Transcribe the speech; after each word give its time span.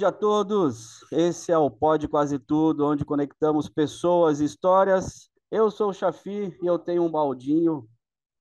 Saúde 0.00 0.04
a 0.06 0.12
todos! 0.12 1.04
Esse 1.12 1.52
é 1.52 1.58
o 1.58 1.70
Pode 1.70 2.08
Quase 2.08 2.38
Tudo, 2.38 2.86
onde 2.86 3.04
conectamos 3.04 3.68
pessoas 3.68 4.40
e 4.40 4.44
histórias. 4.44 5.28
Eu 5.50 5.70
sou 5.70 5.90
o 5.90 5.92
Chafi 5.92 6.56
e 6.62 6.66
eu 6.66 6.78
tenho 6.78 7.02
um 7.02 7.10
baldinho 7.10 7.86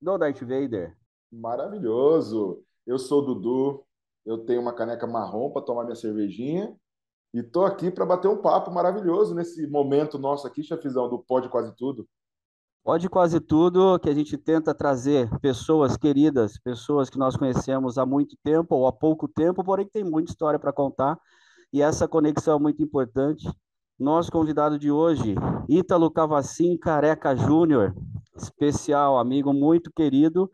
do 0.02 0.18
Darth 0.18 0.40
Vader. 0.40 0.96
Maravilhoso! 1.30 2.64
Eu 2.88 2.98
sou 2.98 3.22
o 3.22 3.26
Dudu, 3.26 3.84
eu 4.26 4.38
tenho 4.46 4.62
uma 4.62 4.72
caneca 4.72 5.06
marrom 5.06 5.52
para 5.52 5.62
tomar 5.62 5.84
minha 5.84 5.98
cervejinha 5.98 6.74
e 7.34 7.44
tô 7.44 7.66
aqui 7.66 7.92
para 7.92 8.06
bater 8.06 8.30
um 8.30 8.42
papo 8.42 8.72
maravilhoso 8.72 9.36
nesse 9.36 9.68
momento 9.68 10.18
nosso 10.18 10.48
aqui, 10.48 10.64
chefizão, 10.64 11.10
do 11.10 11.20
Pode 11.20 11.50
Quase 11.50 11.76
Tudo. 11.76 12.08
Pode 12.86 13.10
Quase 13.10 13.42
Tudo, 13.42 14.00
que 14.00 14.10
a 14.10 14.16
gente 14.16 14.38
tenta 14.38 14.74
trazer 14.74 15.30
pessoas 15.42 15.98
queridas, 15.98 16.58
pessoas 16.58 17.10
que 17.10 17.18
nós 17.18 17.36
conhecemos 17.36 17.98
há 17.98 18.06
muito 18.06 18.38
tempo 18.46 18.76
ou 18.76 18.88
há 18.88 18.94
pouco 18.94 19.28
tempo, 19.28 19.62
porém 19.62 19.86
que 19.86 19.92
tem 19.92 20.06
muita 20.06 20.32
história 20.32 20.58
para 20.58 20.72
contar 20.72 21.20
e 21.72 21.82
essa 21.82 22.08
conexão 22.08 22.58
é 22.58 22.60
muito 22.60 22.82
importante. 22.82 23.50
Nosso 23.98 24.32
convidado 24.32 24.80
de 24.80 24.90
hoje, 24.90 25.36
Ítalo 25.68 26.10
Cavacim 26.10 26.78
Careca 26.78 27.36
Júnior, 27.36 27.94
especial, 28.36 29.18
amigo 29.18 29.54
muito 29.54 29.92
querido, 29.92 30.50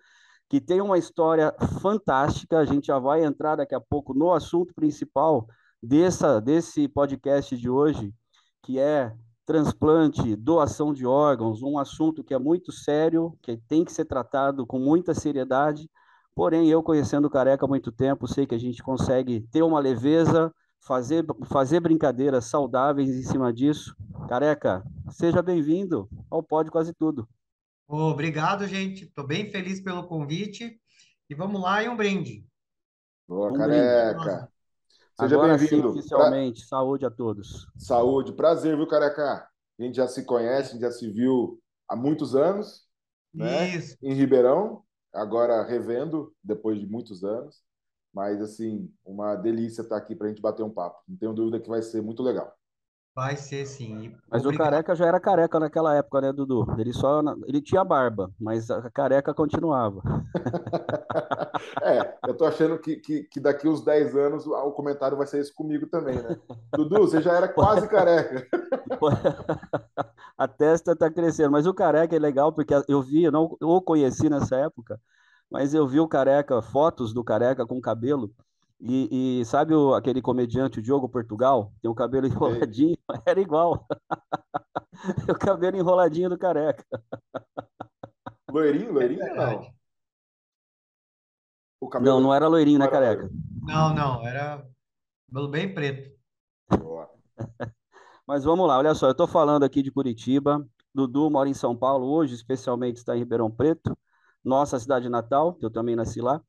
que 0.50 0.60
tem 0.60 0.82
uma 0.82 0.98
história 0.98 1.54
fantástica. 1.82 2.58
A 2.58 2.66
gente 2.66 2.88
já 2.88 3.00
vai 3.00 3.24
entrar 3.24 3.56
daqui 3.56 3.76
a 3.76 3.82
pouco 3.82 4.14
no 4.14 4.34
assunto 4.34 4.74
principal 4.74 5.48
dessa, 5.82 6.42
desse 6.42 6.88
podcast 6.88 7.56
de 7.56 7.70
hoje, 7.70 8.14
que 8.64 8.80
é 8.80 9.14
transplante, 9.46 10.36
doação 10.36 10.92
de 10.92 11.06
órgãos, 11.06 11.62
um 11.62 11.78
assunto 11.78 12.24
que 12.24 12.34
é 12.34 12.40
muito 12.40 12.72
sério, 12.72 13.38
que 13.44 13.56
tem 13.56 13.86
que 13.86 13.94
ser 13.94 14.06
tratado 14.06 14.66
com 14.66 14.80
muita 14.80 15.14
seriedade. 15.14 15.90
Porém, 16.34 16.68
eu 16.68 16.82
conhecendo 16.82 17.26
o 17.26 17.30
Careca 17.30 17.66
há 17.66 17.70
muito 17.70 17.92
tempo, 17.92 18.28
sei 18.28 18.48
que 18.48 18.56
a 18.56 18.60
gente 18.60 18.82
consegue 18.82 19.42
ter 19.52 19.62
uma 19.62 19.80
leveza, 19.80 20.52
fazer, 20.86 21.26
fazer 21.46 21.80
brincadeiras 21.80 22.46
saudáveis 22.46 23.10
em 23.10 23.24
cima 23.24 23.52
disso. 23.52 23.96
Careca, 24.30 24.84
seja 25.10 25.42
bem-vindo 25.42 26.08
ao 26.30 26.44
Pode 26.44 26.70
Quase 26.70 26.94
Tudo. 26.94 27.28
Obrigado, 27.88 28.68
gente. 28.68 29.06
Estou 29.06 29.26
bem 29.26 29.52
feliz 29.52 29.82
pelo 29.82 30.08
convite. 30.08 30.80
E 31.30 31.36
vamos 31.36 31.62
lá, 31.62 31.84
e 31.84 31.90
um 31.90 31.98
brinde. 31.98 32.46
Boa, 33.28 33.52
um 33.52 33.54
careca. 33.54 34.20
Brinde. 34.20 34.48
Seja 35.20 35.42
bem-vindo. 35.42 35.90
Oficialmente, 35.90 36.60
pra... 36.62 36.68
saúde 36.68 37.06
a 37.06 37.12
todos. 37.12 37.68
Saúde, 37.78 38.34
prazer, 38.34 38.76
viu, 38.76 38.88
careca? 38.88 39.48
A 39.80 39.84
gente 39.84 39.96
já 39.96 40.08
se 40.08 40.24
conhece, 40.24 40.70
a 40.70 40.74
gente 40.74 40.82
já 40.82 40.92
se 40.92 41.12
viu 41.12 41.60
há 41.90 41.96
muitos 41.96 42.36
anos, 42.36 42.86
né? 43.34 43.70
Isso. 43.70 43.98
Em 44.02 44.14
Ribeirão, 44.14 44.84
agora 45.14 45.64
revendo, 45.64 46.34
depois 46.44 46.80
de 46.80 46.86
muitos 46.86 47.24
anos. 47.24 47.65
Mas, 48.16 48.42
assim, 48.42 48.90
uma 49.06 49.36
delícia 49.36 49.82
estar 49.82 49.98
aqui 49.98 50.16
para 50.16 50.28
a 50.28 50.30
gente 50.30 50.42
bater 50.42 50.64
um 50.64 50.70
papo. 50.70 51.02
Não 51.06 51.18
tenho 51.18 51.34
dúvida 51.34 51.60
que 51.60 51.68
vai 51.68 51.82
ser 51.82 52.02
muito 52.02 52.24
legal. 52.24 52.56
Vai 53.14 53.38
ser 53.38 53.66
sim. 53.66 54.14
Mas 54.30 54.46
Obrigado. 54.46 54.68
o 54.68 54.72
careca 54.72 54.96
já 54.96 55.06
era 55.06 55.20
careca 55.22 55.58
naquela 55.58 55.96
época, 55.96 56.20
né, 56.20 56.34
Dudu? 56.34 56.66
Ele 56.78 56.92
só 56.92 57.22
ele 57.46 57.62
tinha 57.62 57.82
barba, 57.84 58.30
mas 58.40 58.70
a 58.70 58.90
careca 58.90 59.34
continuava. 59.34 60.02
é, 61.82 62.18
eu 62.28 62.34
tô 62.34 62.46
achando 62.46 62.78
que, 62.78 62.98
que, 62.98 63.24
que, 63.24 63.40
daqui 63.40 63.70
uns 63.70 63.84
10 63.84 64.16
anos 64.18 64.46
o 64.46 64.72
comentário 64.72 65.16
vai 65.18 65.28
ser 65.28 65.40
isso 65.40 65.54
comigo 65.56 65.88
também, 65.88 66.16
né? 66.16 66.38
Dudu, 66.76 67.00
você 67.00 67.22
já 67.22 67.34
era 67.34 67.48
quase 67.48 67.88
careca. 67.88 68.46
a 70.38 70.48
testa 70.48 70.94
tá 70.94 71.10
crescendo, 71.10 71.52
mas 71.52 71.66
o 71.66 71.74
careca 71.74 72.16
é 72.16 72.20
legal 72.20 72.52
porque 72.52 72.74
eu 72.90 73.02
vi, 73.02 73.24
eu 73.24 73.32
não 73.32 73.56
eu 73.62 73.70
o 73.70 73.82
conheci 73.82 74.30
nessa 74.30 74.58
época, 74.58 75.00
mas 75.50 75.74
eu 75.74 75.88
vi 75.88 76.00
o 76.00 76.08
careca, 76.08 76.62
fotos 76.62 77.14
do 77.14 77.24
careca 77.24 77.66
com 77.66 77.80
cabelo, 77.80 78.34
e, 78.80 79.40
e 79.40 79.46
sabe 79.46 79.74
o, 79.74 79.94
aquele 79.94 80.22
comediante, 80.22 80.80
o 80.80 80.82
Diogo 80.82 81.08
Portugal? 81.08 81.74
Tem 81.82 81.90
o 81.90 81.96
cabelo 81.96 82.28
enroladinho, 82.28 82.98
era 83.26 83.40
igual. 83.40 83.86
o 85.30 85.36
cabelo 85.36 85.78
enroladinho 85.78 86.30
do 86.30 86.38
careca. 86.38 86.86
Loirinho, 88.52 88.94
loirinho 88.94 89.24
é 89.24 89.34
não? 89.34 89.74
O 91.82 91.90
cabelo... 91.90 92.16
Não, 92.16 92.22
não 92.22 92.34
era 92.34 92.48
loirinho, 92.48 92.80
né, 92.80 92.88
careca? 92.88 93.30
Não, 93.62 93.94
não, 93.94 94.26
era 94.26 94.66
cabelo 95.28 95.50
bem 95.50 95.74
preto. 95.74 96.16
Boa. 96.80 97.10
Mas 98.28 98.44
vamos 98.44 98.68
lá, 98.68 98.78
olha 98.78 98.96
só, 98.96 99.08
eu 99.08 99.12
estou 99.12 99.28
falando 99.28 99.64
aqui 99.64 99.84
de 99.84 99.92
Curitiba, 99.92 100.66
Dudu 100.94 101.30
mora 101.30 101.50
em 101.50 101.54
São 101.54 101.76
Paulo 101.76 102.08
hoje, 102.08 102.34
especialmente 102.34 102.98
está 102.98 103.16
em 103.16 103.20
Ribeirão 103.20 103.52
Preto, 103.52 103.96
nossa 104.46 104.80
cidade 104.80 105.10
natal, 105.10 105.54
que 105.56 105.66
eu 105.66 105.72
também 105.72 105.96
nasci 105.96 106.22
lá. 106.22 106.42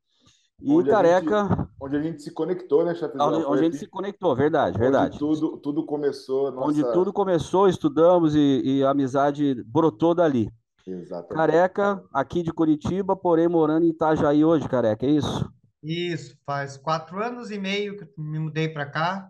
E 0.61 0.73
onde 0.73 0.91
Careca. 0.91 1.43
A 1.43 1.49
gente, 1.49 1.69
onde 1.81 1.97
a 1.97 2.03
gente 2.03 2.23
se 2.23 2.31
conectou, 2.33 2.85
né, 2.85 2.95
Chapizão? 2.95 3.29
Onde, 3.29 3.45
onde 3.45 3.61
a 3.61 3.65
gente 3.65 3.77
se 3.77 3.87
conectou, 3.87 4.35
verdade, 4.35 4.79
verdade. 4.79 5.17
Onde 5.17 5.19
tudo, 5.19 5.59
tudo 5.59 5.85
começou. 5.85 6.51
Nossa... 6.51 6.69
Onde 6.69 6.93
tudo 6.93 7.13
começou, 7.13 7.69
estudamos 7.69 8.35
e, 8.35 8.63
e 8.65 8.85
a 8.85 8.91
amizade 8.91 9.63
brotou 9.65 10.15
dali. 10.15 10.51
Exatamente. 10.87 11.35
Careca, 11.35 12.03
aqui 12.13 12.43
de 12.43 12.53
Curitiba, 12.53 13.17
porém 13.17 13.49
morando 13.49 13.85
em 13.85 13.91
Itajaí 13.91 14.45
hoje, 14.45 14.69
Careca, 14.69 15.05
é 15.05 15.11
isso? 15.11 15.51
Isso, 15.83 16.37
faz 16.47 16.77
quatro 16.77 17.23
anos 17.23 17.51
e 17.51 17.59
meio 17.59 17.97
que 17.97 18.09
me 18.17 18.39
mudei 18.39 18.69
para 18.69 18.87
cá. 18.87 19.29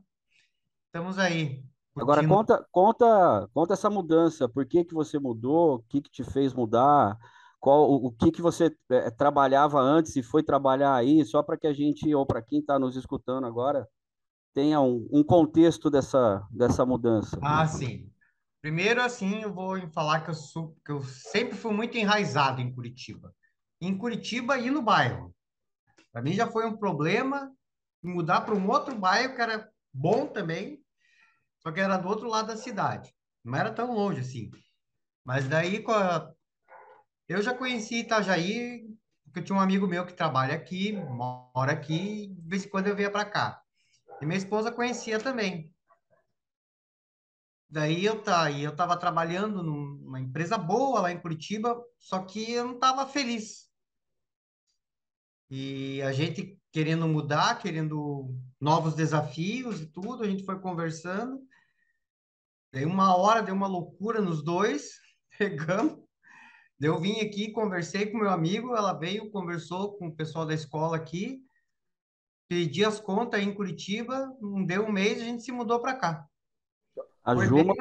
Estamos 0.86 1.18
aí. 1.18 1.62
Agora 1.96 2.26
conta, 2.26 2.66
conta, 2.70 3.48
conta 3.54 3.72
essa 3.72 3.88
mudança. 3.88 4.48
Por 4.48 4.66
que 4.66 4.84
que 4.84 4.94
você 4.94 5.18
mudou? 5.18 5.76
O 5.76 5.82
que 5.88 6.02
que 6.02 6.10
te 6.10 6.22
fez 6.22 6.52
mudar? 6.52 7.16
Qual 7.60 7.90
o, 7.90 8.06
o 8.06 8.12
que, 8.12 8.30
que 8.30 8.42
você 8.42 8.74
é, 8.90 9.10
trabalhava 9.10 9.80
antes 9.80 10.14
e 10.16 10.22
foi 10.22 10.42
trabalhar 10.42 10.94
aí, 10.94 11.24
só 11.24 11.42
para 11.42 11.56
que 11.56 11.66
a 11.66 11.72
gente, 11.72 12.14
ou 12.14 12.26
para 12.26 12.42
quem 12.42 12.60
está 12.60 12.78
nos 12.78 12.96
escutando 12.96 13.46
agora, 13.46 13.88
tenha 14.54 14.80
um, 14.80 15.06
um, 15.12 15.22
contexto 15.22 15.90
dessa, 15.90 16.46
dessa 16.50 16.86
mudança. 16.86 17.38
Ah, 17.42 17.66
sim. 17.66 18.10
Primeiro, 18.62 19.02
assim, 19.02 19.42
eu 19.42 19.52
vou 19.52 19.78
falar 19.90 20.22
que 20.22 20.30
eu, 20.30 20.34
sou, 20.34 20.76
que 20.84 20.90
eu 20.90 21.02
sempre 21.02 21.56
fui 21.56 21.72
muito 21.72 21.96
enraizado 21.96 22.60
em 22.60 22.72
Curitiba. 22.72 23.34
Em 23.80 23.96
Curitiba 23.96 24.58
e 24.58 24.70
no 24.70 24.82
bairro. 24.82 25.34
Para 26.10 26.22
mim 26.22 26.32
já 26.32 26.46
foi 26.46 26.66
um 26.66 26.76
problema 26.76 27.52
mudar 28.02 28.40
para 28.42 28.54
um 28.54 28.68
outro 28.68 28.96
bairro 28.96 29.34
que 29.34 29.42
era 29.42 29.68
bom 29.92 30.26
também, 30.26 30.80
só 31.58 31.70
que 31.70 31.80
era 31.80 31.96
do 31.96 32.08
outro 32.08 32.28
lado 32.28 32.48
da 32.48 32.56
cidade. 32.56 33.14
Não 33.44 33.54
era 33.54 33.72
tão 33.72 33.92
longe 33.92 34.20
assim. 34.20 34.50
Mas 35.24 35.48
daí, 35.48 35.82
com 35.82 35.92
a 35.92 36.32
eu 37.28 37.42
já 37.42 37.52
conheci 37.54 38.00
Itajaí, 38.00 38.86
porque 39.24 39.40
eu 39.40 39.44
tinha 39.44 39.56
um 39.56 39.60
amigo 39.60 39.86
meu 39.86 40.06
que 40.06 40.14
trabalha 40.14 40.54
aqui, 40.54 40.92
mora 40.92 41.72
aqui, 41.72 42.28
de 42.28 42.48
vez 42.48 42.64
em 42.64 42.68
quando 42.68 42.86
eu 42.86 42.96
vinha 42.96 43.10
para 43.10 43.24
cá. 43.24 43.62
E 44.20 44.26
minha 44.26 44.38
esposa 44.38 44.72
conhecia 44.72 45.18
também. 45.18 45.74
Daí 47.68 48.04
eu 48.04 48.22
tá, 48.22 48.50
eu 48.50 48.70
estava 48.70 48.96
trabalhando 48.96 49.62
numa 49.62 50.20
empresa 50.20 50.56
boa 50.56 51.00
lá 51.00 51.12
em 51.12 51.20
Curitiba, 51.20 51.82
só 51.98 52.20
que 52.20 52.52
eu 52.52 52.64
não 52.64 52.74
estava 52.74 53.06
feliz. 53.06 53.68
E 55.50 56.00
a 56.02 56.12
gente 56.12 56.60
querendo 56.72 57.08
mudar, 57.08 57.58
querendo 57.58 58.34
novos 58.60 58.94
desafios 58.94 59.80
e 59.80 59.86
tudo, 59.86 60.22
a 60.22 60.28
gente 60.28 60.44
foi 60.44 60.60
conversando. 60.60 61.40
Daí 62.72 62.84
uma 62.84 63.16
hora 63.16 63.42
deu 63.42 63.54
uma 63.54 63.66
loucura 63.66 64.20
nos 64.20 64.44
dois, 64.44 64.92
pegamos 65.38 66.05
eu 66.80 66.98
vim 66.98 67.20
aqui, 67.20 67.50
conversei 67.52 68.06
com 68.06 68.18
meu 68.18 68.30
amigo, 68.30 68.74
ela 68.76 68.92
veio, 68.92 69.30
conversou 69.30 69.96
com 69.96 70.08
o 70.08 70.14
pessoal 70.14 70.44
da 70.44 70.54
escola 70.54 70.96
aqui, 70.96 71.40
pedi 72.48 72.84
as 72.84 73.00
contas 73.00 73.42
em 73.42 73.54
Curitiba, 73.54 74.30
não 74.40 74.64
deu 74.64 74.84
um 74.84 74.92
mês, 74.92 75.20
a 75.20 75.24
gente 75.24 75.42
se 75.42 75.52
mudou 75.52 75.80
para 75.80 75.94
cá. 75.94 76.26
A 77.24 77.34
Foi 77.34 77.46
Juma, 77.46 77.74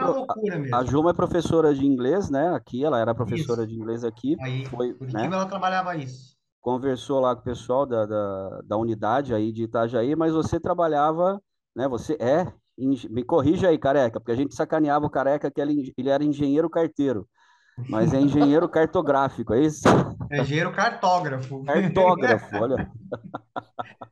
a 0.73 0.83
Juma 0.85 1.11
é 1.11 1.13
professora 1.13 1.75
de 1.75 1.85
inglês, 1.85 2.31
né? 2.31 2.49
Aqui, 2.55 2.83
ela 2.83 2.99
era 2.99 3.13
professora 3.13 3.61
isso. 3.61 3.71
de 3.71 3.79
inglês 3.79 4.03
aqui. 4.03 4.35
Aí, 4.41 4.65
foi, 4.65 4.93
Curitiba 4.95 5.29
né? 5.29 5.35
ela 5.35 5.45
trabalhava 5.45 5.95
isso. 5.95 6.35
Conversou 6.59 7.19
lá 7.19 7.35
com 7.35 7.41
o 7.41 7.43
pessoal 7.43 7.85
da, 7.85 8.07
da, 8.07 8.61
da 8.61 8.77
unidade 8.77 9.35
aí 9.35 9.51
de 9.51 9.63
Itajaí, 9.63 10.15
mas 10.15 10.33
você 10.33 10.59
trabalhava, 10.59 11.39
né? 11.75 11.87
Você 11.87 12.17
é, 12.19 12.51
me 12.75 13.23
corrija 13.23 13.69
aí, 13.69 13.77
careca, 13.77 14.19
porque 14.19 14.31
a 14.31 14.35
gente 14.35 14.55
sacaneava 14.55 15.05
o 15.05 15.11
careca 15.11 15.51
que 15.51 15.61
ele, 15.61 15.93
ele 15.95 16.09
era 16.09 16.23
engenheiro 16.23 16.67
carteiro. 16.67 17.29
Mas 17.77 18.13
é 18.13 18.21
engenheiro 18.21 18.69
cartográfico, 18.69 19.53
é 19.53 19.61
isso? 19.61 19.87
É 20.29 20.41
engenheiro 20.41 20.71
cartógrafo. 20.71 21.63
Cartógrafo, 21.65 22.55
olha. 22.55 22.91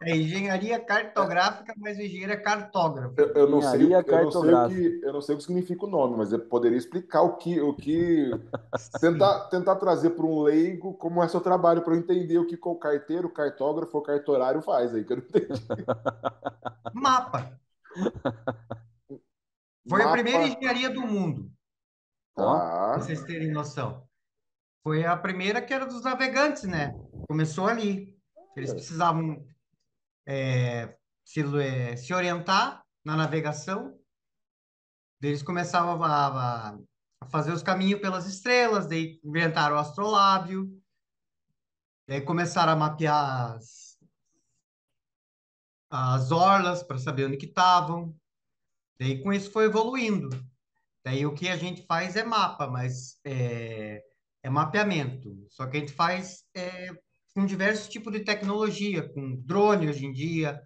É 0.01 0.18
engenharia 0.18 0.77
cartográfica, 0.80 1.74
mas 1.77 1.98
o 1.98 2.01
engenheiro 2.01 2.33
é 2.33 2.36
cartógrafo. 2.36 3.13
Eu, 3.18 3.27
eu 3.33 3.50
não 3.50 3.62
sei, 3.62 3.94
eu, 3.94 4.01
não 4.01 4.31
sei 4.31 4.54
o 4.54 4.68
que, 4.68 5.00
eu 5.01 5.13
não 5.13 5.21
sei 5.21 5.36
o 5.36 5.38
que 5.38 5.44
significa 5.45 5.86
o 5.86 5.89
nome, 5.89 6.18
mas 6.18 6.33
eu 6.33 6.39
poderia 6.39 6.77
explicar 6.77 7.21
o 7.21 7.38
que, 7.38 7.62
o 7.62 7.74
que 7.74 8.31
tentar, 9.00 9.45
tentar 9.45 9.77
trazer 9.77 10.10
para 10.10 10.25
um 10.25 10.42
leigo 10.42 10.94
como 10.95 11.24
é 11.24 11.27
seu 11.30 11.39
trabalho 11.39 11.81
para 11.81 11.94
eu 11.94 12.00
entender 12.00 12.38
o 12.38 12.45
que 12.45 12.60
o 12.62 12.75
carteiro, 12.75 13.30
cartógrafo 13.30 13.98
ou 13.98 14.04
cartorário 14.04 14.62
faz 14.62 14.94
aí, 14.94 15.06
que 15.06 15.13
eu 15.13 15.18
não 15.18 15.24
entendi. 15.24 15.65
Mapa. 16.94 17.57
Foi 19.88 20.00
Mapa. 20.00 20.10
a 20.10 20.12
primeira 20.12 20.48
engenharia 20.48 20.89
do 20.89 21.01
mundo. 21.01 21.50
Tá. 22.36 22.98
Vocês 22.98 23.24
terem 23.24 23.52
noção. 23.52 24.08
Foi 24.84 25.06
a 25.06 25.16
primeira 25.16 25.62
que 25.62 25.74
era 25.74 25.86
dos 25.86 26.04
navegantes, 26.04 26.64
né? 26.64 26.92
Começou 27.28 27.68
ali. 27.68 28.18
Eles 28.56 28.72
é. 28.72 28.74
precisavam 28.74 29.46
é, 30.26 30.98
se, 31.24 31.42
é, 31.62 31.96
se 31.96 32.14
orientar 32.14 32.84
na 33.04 33.16
navegação. 33.16 33.98
Eles 35.22 35.42
começavam 35.42 36.04
a, 36.04 36.78
a 37.22 37.26
fazer 37.28 37.54
os 37.54 37.64
caminhos 37.64 38.02
pelas 38.02 38.26
estrelas, 38.26 38.88
daí 38.88 39.22
inventaram 39.24 39.78
o 39.78 39.80
astrolábio, 39.80 40.70
daí 42.06 42.20
começaram 42.20 42.74
a 42.74 42.76
mapear 42.76 43.56
as, 43.56 43.98
as 45.90 46.32
orlas 46.32 46.84
para 46.84 46.98
saber 46.98 47.28
onde 47.28 47.38
que 47.38 47.46
estavam. 47.46 48.14
Daí 49.00 49.24
com 49.24 49.32
isso 49.32 49.50
foi 49.50 49.66
evoluindo. 49.66 50.30
Daí 51.06 51.26
o 51.26 51.34
que 51.34 51.50
a 51.50 51.58
gente 51.58 51.86
faz 51.86 52.16
é 52.16 52.24
mapa, 52.24 52.68
mas 52.68 53.20
é, 53.26 54.02
é 54.42 54.50
mapeamento. 54.50 55.46
Só 55.50 55.68
que 55.68 55.78
a 55.78 55.80
gente 55.80 55.92
faz 55.92 56.44
é, 56.56 56.90
com 57.34 57.46
diversos 57.46 57.90
tipos 57.90 58.14
de 58.14 58.22
tecnologia, 58.22 59.08
com 59.14 59.36
drone 59.42 59.90
hoje 59.90 60.06
em 60.06 60.12
dia. 60.14 60.62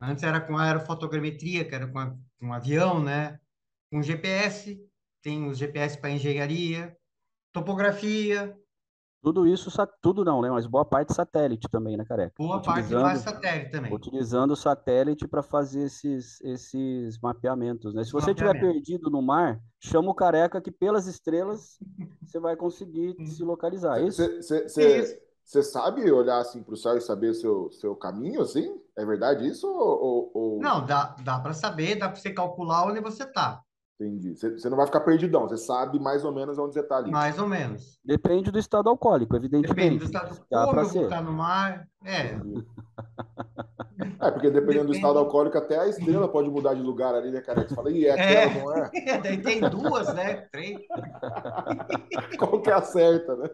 Antes 0.00 0.24
era 0.24 0.40
com 0.40 0.56
aerofotogrametria, 0.56 1.64
que 1.64 1.74
era 1.74 1.86
com, 1.86 1.98
a, 1.98 2.16
com 2.40 2.52
avião, 2.52 3.02
né? 3.02 3.38
Com 3.90 4.02
GPS, 4.02 4.80
tem 5.22 5.46
os 5.46 5.58
GPS 5.58 5.98
para 6.00 6.10
engenharia, 6.10 6.96
topografia. 7.52 8.56
Tudo 9.22 9.46
isso, 9.46 9.70
tudo 10.00 10.24
não, 10.24 10.42
né? 10.42 10.50
Mas 10.50 10.66
boa 10.66 10.84
parte 10.84 11.14
satélite 11.14 11.68
também, 11.70 11.96
né, 11.96 12.04
Careca? 12.04 12.34
Boa 12.36 12.60
parte 12.60 12.92
mais 12.92 13.20
satélite 13.20 13.70
também. 13.70 13.94
Utilizando 13.94 14.50
o 14.50 14.56
satélite 14.56 15.28
para 15.28 15.42
fazer 15.44 15.84
esses, 15.84 16.40
esses 16.40 17.20
mapeamentos, 17.20 17.94
né? 17.94 18.02
Se 18.02 18.10
você 18.10 18.32
estiver 18.32 18.58
perdido 18.58 19.08
no 19.08 19.22
mar, 19.22 19.60
chama 19.78 20.10
o 20.10 20.14
Careca 20.14 20.60
que 20.60 20.72
pelas 20.72 21.06
estrelas 21.06 21.78
você 22.20 22.40
vai 22.40 22.56
conseguir 22.56 23.14
se 23.24 23.44
localizar. 23.44 24.00
É 24.00 24.06
isso? 24.06 24.22
Você 25.44 25.62
sabe 25.62 26.10
olhar 26.10 26.38
assim 26.38 26.62
para 26.62 26.74
o 26.74 26.76
céu 26.76 26.96
e 26.96 27.00
saber 27.00 27.34
seu 27.34 27.70
seu 27.72 27.94
caminho, 27.94 28.40
assim? 28.40 28.76
É 28.96 29.04
verdade 29.04 29.46
isso 29.46 29.68
ou, 29.68 30.30
ou... 30.34 30.60
Não, 30.60 30.84
dá, 30.84 31.16
dá 31.22 31.38
para 31.38 31.52
saber, 31.52 31.96
dá 31.96 32.08
para 32.08 32.20
você 32.20 32.30
calcular 32.30 32.86
onde 32.86 33.00
você 33.00 33.24
está. 33.24 33.62
Entendi. 34.02 34.34
Você 34.34 34.68
não 34.68 34.76
vai 34.76 34.86
ficar 34.86 35.00
perdidão, 35.00 35.48
você 35.48 35.56
sabe 35.56 36.00
mais 36.00 36.24
ou 36.24 36.32
menos 36.32 36.58
onde 36.58 36.74
você 36.74 36.80
está 36.80 36.96
ali. 36.96 37.10
Mais 37.10 37.38
ou 37.38 37.48
menos. 37.48 38.00
Depende 38.04 38.50
do 38.50 38.58
estado 38.58 38.88
alcoólico, 38.88 39.36
evidentemente. 39.36 39.74
Depende 39.74 39.98
do 39.98 40.04
estado. 40.04 40.44
Como 40.48 40.80
eu 40.80 40.88
vou 40.88 41.02
estar 41.04 41.22
no 41.22 41.32
mar, 41.32 41.86
é. 42.04 42.36
É, 44.20 44.30
porque 44.30 44.50
dependendo 44.50 44.60
Depende. 44.60 44.86
do 44.86 44.94
estado 44.94 45.18
alcoólico, 45.18 45.56
até 45.56 45.78
a 45.78 45.86
estrela 45.86 46.26
pode 46.28 46.50
mudar 46.50 46.74
de 46.74 46.82
lugar 46.82 47.14
ali, 47.14 47.30
né, 47.30 47.40
cara? 47.40 47.62
Você 47.62 47.74
fala, 47.74 47.90
e 47.90 48.06
é 48.06 48.12
aquela, 48.12 48.40
é. 48.40 48.62
não 48.62 48.76
é? 48.76 48.90
Daí 49.22 49.40
tem 49.40 49.60
duas, 49.60 50.12
né? 50.14 50.48
Três. 50.50 50.80
Qual 52.38 52.60
que 52.60 52.70
é 52.70 52.74
a 52.74 52.82
certa, 52.82 53.36
né? 53.36 53.50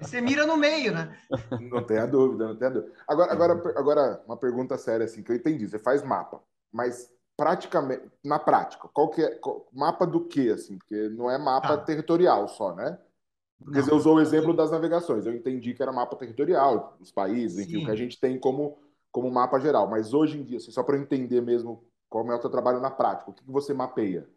Você 0.00 0.20
mira 0.20 0.44
no 0.46 0.56
meio, 0.56 0.92
né? 0.92 1.16
Não 1.70 1.82
tenha 1.84 2.06
dúvida, 2.06 2.48
não 2.48 2.56
tenha 2.56 2.70
dúvida. 2.70 2.92
Agora, 3.06 3.32
agora, 3.32 3.52
agora, 3.76 4.22
uma 4.26 4.36
pergunta 4.36 4.76
séria, 4.76 5.04
assim, 5.04 5.22
que 5.22 5.30
eu 5.30 5.36
entendi. 5.36 5.68
Você 5.68 5.78
faz 5.78 6.02
mapa, 6.02 6.42
mas 6.72 7.08
praticamente, 7.38 8.02
na 8.24 8.36
prática, 8.36 8.88
qual 8.88 9.08
que 9.08 9.22
é, 9.22 9.36
qual, 9.36 9.68
mapa 9.72 10.04
do 10.04 10.26
que, 10.26 10.50
assim? 10.50 10.76
Porque 10.76 11.08
não 11.10 11.30
é 11.30 11.38
mapa 11.38 11.78
tá. 11.78 11.84
territorial 11.84 12.48
só, 12.48 12.74
né? 12.74 12.98
Porque 13.62 13.80
você 13.80 13.94
usou 13.94 14.16
o 14.16 14.20
exemplo 14.20 14.54
das 14.54 14.72
navegações. 14.72 15.24
Eu 15.24 15.32
entendi 15.32 15.72
que 15.72 15.80
era 15.80 15.92
mapa 15.92 16.16
territorial, 16.16 16.96
dos 16.98 17.12
países, 17.12 17.58
enfim, 17.58 17.78
Sim. 17.78 17.82
o 17.82 17.84
que 17.86 17.90
a 17.92 17.96
gente 17.96 18.18
tem 18.18 18.38
como, 18.40 18.76
como 19.12 19.30
mapa 19.30 19.60
geral. 19.60 19.88
Mas 19.88 20.12
hoje 20.12 20.36
em 20.36 20.42
dia, 20.42 20.56
assim, 20.56 20.72
só 20.72 20.82
para 20.82 20.96
eu 20.96 21.00
entender 21.00 21.40
mesmo 21.40 21.88
como 22.08 22.32
é 22.32 22.36
o 22.36 22.40
seu 22.40 22.50
trabalho 22.50 22.80
na 22.80 22.90
prática, 22.90 23.30
o 23.30 23.34
que, 23.34 23.44
que 23.44 23.52
você 23.52 23.72
mapeia? 23.72 24.28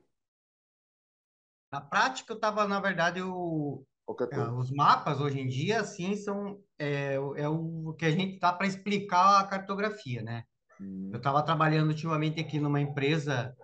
Na 1.72 1.82
prática, 1.82 2.34
eu 2.34 2.36
estava, 2.36 2.68
na 2.68 2.80
verdade, 2.80 3.22
o, 3.22 3.84
é, 4.32 4.40
os 4.52 4.70
mapas 4.72 5.20
hoje 5.20 5.40
em 5.40 5.48
dia, 5.48 5.82
assim, 5.82 6.16
são 6.16 6.62
é, 6.78 7.16
é 7.16 7.50
o 7.50 7.96
que 7.98 8.06
a 8.06 8.12
gente 8.12 8.38
tá 8.40 8.54
para 8.54 8.68
explicar 8.68 9.40
a 9.40 9.48
cartografia, 9.48 10.22
né? 10.22 10.46
Eu 11.12 11.18
estava 11.18 11.44
trabalhando 11.44 11.90
ultimamente 11.90 12.40
aqui 12.40 12.60
numa 12.60 12.80
empresa 12.80 13.56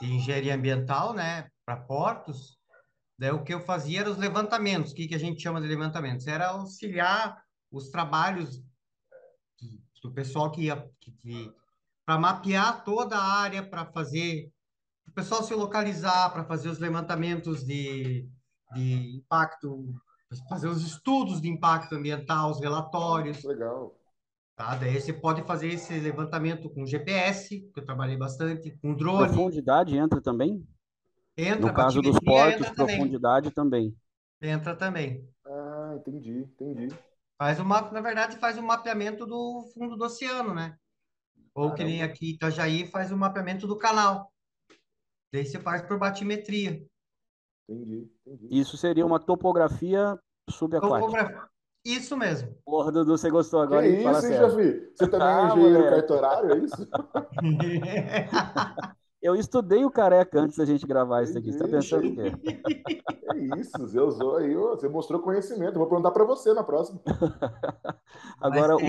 de 0.00 0.12
engenharia 0.12 0.54
ambiental, 0.54 1.12
né, 1.12 1.48
para 1.64 1.76
portos. 1.76 2.58
Daí 3.18 3.30
o 3.30 3.42
que 3.42 3.52
eu 3.52 3.60
fazia 3.60 4.00
era 4.00 4.10
os 4.10 4.16
levantamentos. 4.16 4.92
O 4.92 4.94
que, 4.94 5.08
que 5.08 5.14
a 5.14 5.18
gente 5.18 5.42
chama 5.42 5.60
de 5.60 5.66
levantamentos? 5.66 6.26
Era 6.26 6.48
auxiliar 6.48 7.42
os 7.70 7.90
trabalhos 7.90 8.62
do 10.02 10.12
pessoal 10.12 10.50
que 10.50 10.62
ia 10.62 10.88
para 12.06 12.18
mapear 12.18 12.82
toda 12.84 13.16
a 13.16 13.40
área, 13.40 13.62
para 13.62 13.84
fazer 13.86 14.50
o 15.06 15.12
pessoal 15.12 15.42
se 15.42 15.54
localizar, 15.54 16.32
para 16.32 16.44
fazer 16.44 16.68
os 16.68 16.78
levantamentos 16.78 17.64
de, 17.64 18.28
de 18.74 19.16
impacto, 19.16 19.92
fazer 20.48 20.68
os 20.68 20.82
estudos 20.86 21.40
de 21.40 21.48
impacto 21.48 21.96
ambiental, 21.96 22.50
os 22.50 22.60
relatórios. 22.60 23.42
Legal. 23.42 23.99
Tá? 24.60 24.74
Daí 24.74 25.00
você 25.00 25.10
pode 25.10 25.42
fazer 25.44 25.68
esse 25.68 25.98
levantamento 25.98 26.68
com 26.68 26.84
GPS, 26.84 27.60
que 27.72 27.80
eu 27.80 27.82
trabalhei 27.82 28.18
bastante, 28.18 28.76
com 28.82 28.94
drone. 28.94 29.26
Profundidade 29.26 29.96
entra 29.96 30.20
também? 30.20 30.62
Entra. 31.34 31.60
No 31.60 31.72
caso 31.72 32.02
dos 32.02 32.20
portos, 32.20 32.68
profundidade 32.68 33.50
também. 33.52 33.96
também. 34.42 34.54
Entra 34.54 34.76
também. 34.76 35.26
Ah, 35.46 35.94
entendi, 35.96 36.40
entendi. 36.40 36.94
Faz 37.38 37.58
uma, 37.58 37.90
na 37.90 38.02
verdade, 38.02 38.36
faz 38.36 38.58
um 38.58 38.62
mapeamento 38.62 39.24
do 39.24 39.62
fundo 39.72 39.96
do 39.96 40.04
oceano, 40.04 40.52
né? 40.52 40.76
Ou 41.54 41.70
Caramba. 41.70 41.76
que 41.76 41.84
nem 41.84 42.02
aqui 42.02 42.32
Itajaí 42.32 42.86
faz 42.86 43.10
o 43.10 43.14
um 43.14 43.18
mapeamento 43.18 43.66
do 43.66 43.78
canal. 43.78 44.30
Daí 45.32 45.46
você 45.46 45.58
faz 45.58 45.80
por 45.80 45.98
batimetria. 45.98 46.86
Entendi, 47.66 48.12
entendi. 48.26 48.60
Isso 48.60 48.76
seria 48.76 49.06
uma 49.06 49.18
topografia 49.18 50.18
subaquática. 50.50 51.00
Topografia. 51.00 51.50
Isso 51.84 52.16
mesmo. 52.16 52.54
Porra, 52.64 52.92
Dudu, 52.92 53.16
você 53.16 53.30
gostou 53.30 53.60
agora? 53.60 53.82
Que 53.82 53.96
isso, 53.96 54.26
hein, 54.26 54.34
Jafi? 54.34 54.92
Você 54.94 55.08
também 55.08 55.26
ah, 55.26 55.40
é 55.40 55.46
engenheiro 55.46 55.90
cartorário, 55.90 56.52
é 56.52 56.58
isso? 56.58 56.88
Eu 59.22 59.34
estudei 59.34 59.84
o 59.84 59.90
careca 59.90 60.40
antes 60.40 60.56
da 60.56 60.64
gente 60.64 60.86
gravar 60.86 61.22
isso 61.22 61.36
aqui. 61.36 61.52
Você 61.52 61.58
tá 61.58 61.68
pensando 61.68 62.08
o 62.08 62.14
quê? 62.14 62.32
É 63.34 63.60
isso, 63.60 63.76
você 63.76 64.00
usou 64.00 64.36
aí, 64.36 64.54
você 64.54 64.88
mostrou 64.88 65.20
conhecimento. 65.20 65.78
vou 65.78 65.86
perguntar 65.86 66.10
para 66.10 66.24
você 66.24 66.54
na 66.54 66.64
próxima. 66.64 67.02
Agora, 68.40 68.76
o, 68.76 68.80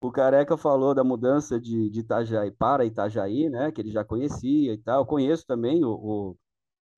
o 0.00 0.10
careca 0.10 0.56
falou 0.56 0.92
da 0.92 1.04
mudança 1.04 1.60
de, 1.60 1.88
de 1.88 2.00
Itajaí 2.00 2.50
para 2.50 2.84
Itajaí, 2.84 3.48
né? 3.48 3.70
Que 3.70 3.80
ele 3.80 3.92
já 3.92 4.04
conhecia 4.04 4.72
e 4.72 4.78
tal. 4.78 5.02
Eu 5.02 5.06
conheço 5.06 5.46
também 5.46 5.84
o, 5.84 5.90
o, 5.90 6.36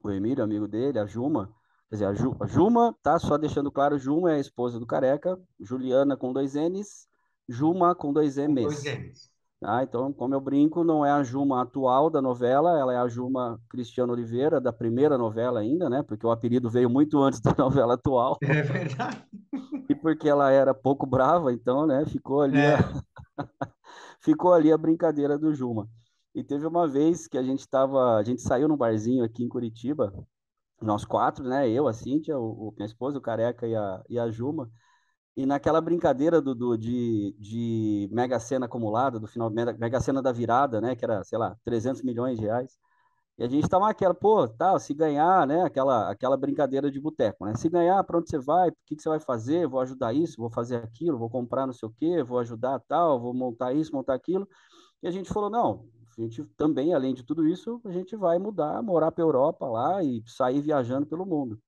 o 0.03 0.11
Emílio, 0.11 0.43
amigo 0.43 0.67
dele, 0.67 0.99
a 0.99 1.05
Juma. 1.05 1.55
Quer 1.91 1.97
dizer, 1.97 2.07
a, 2.07 2.15
Ju, 2.15 2.37
a 2.41 2.47
Juma, 2.47 2.95
tá? 3.03 3.19
Só 3.19 3.37
deixando 3.37 3.71
claro, 3.71 3.99
Juma 3.99 4.31
é 4.31 4.37
a 4.37 4.41
esposa 4.41 4.79
do 4.79 4.87
Careca, 4.87 5.37
Juliana 5.59 6.17
com 6.17 6.33
dois 6.33 6.55
N's, 6.55 7.09
Juma 7.49 7.97
com 7.97 8.13
dois 8.13 8.39
M's. 8.39 8.63
Dois 8.63 8.85
M's. 8.85 9.31
Ah, 9.63 9.83
então, 9.83 10.11
como 10.11 10.35
eu 10.35 10.41
brinco, 10.41 10.85
não 10.85 11.05
é 11.05 11.11
a 11.11 11.23
Juma 11.23 11.61
atual 11.61 12.09
da 12.09 12.23
novela, 12.23 12.79
ela 12.79 12.95
é 12.95 12.97
a 12.97 13.09
Juma 13.09 13.61
Cristiano 13.69 14.13
Oliveira, 14.13 14.59
da 14.59 14.73
primeira 14.73 15.19
novela 15.19 15.61
ainda, 15.61 15.91
né? 15.91 16.03
Porque 16.03 16.25
o 16.25 16.31
apelido 16.31 16.71
veio 16.71 16.89
muito 16.89 17.21
antes 17.21 17.41
da 17.41 17.53
novela 17.59 17.95
atual. 17.95 18.39
É 18.43 18.63
verdade. 18.63 19.23
E 19.89 19.95
porque 19.95 20.29
ela 20.29 20.51
era 20.51 20.73
pouco 20.73 21.05
brava, 21.05 21.53
então, 21.53 21.87
né? 21.87 22.07
Ficou 22.07 22.41
ali, 22.41 22.57
é. 22.57 22.77
a... 22.77 22.93
ficou 24.23 24.55
ali 24.55 24.73
a 24.73 24.79
brincadeira 24.79 25.37
do 25.37 25.53
Juma. 25.53 25.89
E 26.35 26.45
teve 26.45 26.67
uma 26.67 26.87
vez 26.87 27.27
que 27.27 27.37
a 27.37 27.43
gente 27.43 27.61
estava, 27.61 28.17
a 28.17 28.23
gente 28.23 28.41
saiu 28.41 28.69
num 28.69 28.77
barzinho 28.77 29.25
aqui 29.25 29.43
em 29.45 29.49
Curitiba, 29.49 30.11
nós 30.83 31.05
quatro, 31.05 31.45
né? 31.45 31.69
Eu, 31.71 31.89
a 31.89 31.93
Cíntia, 31.93 32.39
o, 32.39 32.69
o, 32.69 32.75
minha 32.77 32.87
esposa, 32.87 33.19
o 33.19 33.21
Careca 33.21 33.67
e 33.67 33.75
a, 33.77 34.03
e 34.09 34.19
a 34.19 34.31
Juma. 34.31 34.71
E 35.37 35.47
naquela 35.47 35.81
brincadeira, 35.81 36.41
Dudu, 36.41 36.77
de, 36.79 37.35
de 37.39 38.09
Mega 38.13 38.39
Sena 38.41 38.67
acumulada, 38.67 39.19
do 39.21 39.27
final, 39.27 39.51
Mega 39.51 40.01
Sena 40.01 40.23
da 40.23 40.33
virada, 40.33 40.81
né? 40.81 40.97
Que 40.97 41.05
era, 41.05 41.25
sei 41.25 41.39
lá, 41.39 41.57
300 41.65 42.03
milhões 42.03 42.39
de 42.39 42.45
reais. 42.45 42.79
E 43.39 43.45
a 43.45 43.49
gente 43.49 43.69
tava 43.69 43.87
naquela, 43.87 44.15
pô, 44.15 44.47
tal, 44.49 44.79
se 44.79 44.93
ganhar, 44.93 45.47
né? 45.47 45.63
Aquela, 45.65 46.11
aquela 46.11 46.37
brincadeira 46.37 46.91
de 46.91 47.01
boteco, 47.01 47.47
né? 47.47 47.55
Se 47.57 47.71
ganhar, 47.71 48.05
para 48.05 48.19
onde 48.19 48.29
você 48.31 48.39
vai? 48.39 48.69
O 48.69 48.77
que, 48.87 48.97
que 48.97 49.03
você 49.03 49.09
vai 49.09 49.21
fazer? 49.21 49.67
Vou 49.67 49.81
ajudar 49.81 50.13
isso, 50.13 50.37
vou 50.37 50.51
fazer 50.51 50.77
aquilo, 50.77 51.19
vou 51.19 51.31
comprar 51.31 51.67
não 51.67 51.73
sei 51.73 51.89
o 51.89 51.93
quê, 51.93 52.23
vou 52.23 52.39
ajudar 52.39 52.81
tal, 52.81 53.19
vou 53.21 53.33
montar 53.33 53.73
isso, 53.73 53.95
montar 53.95 54.15
aquilo. 54.15 54.47
E 55.03 55.09
a 55.09 55.11
gente 55.11 55.33
falou, 55.33 55.49
não, 55.49 55.89
a 56.21 56.27
gente 56.27 56.45
também, 56.57 56.93
além 56.93 57.15
de 57.15 57.23
tudo 57.23 57.47
isso, 57.47 57.81
a 57.85 57.91
gente 57.91 58.15
vai 58.15 58.39
mudar, 58.39 58.83
morar 58.83 59.11
para 59.11 59.25
Europa 59.25 59.67
lá 59.67 60.03
e 60.03 60.23
sair 60.27 60.61
viajando 60.61 61.07
pelo 61.07 61.25
mundo. 61.25 61.59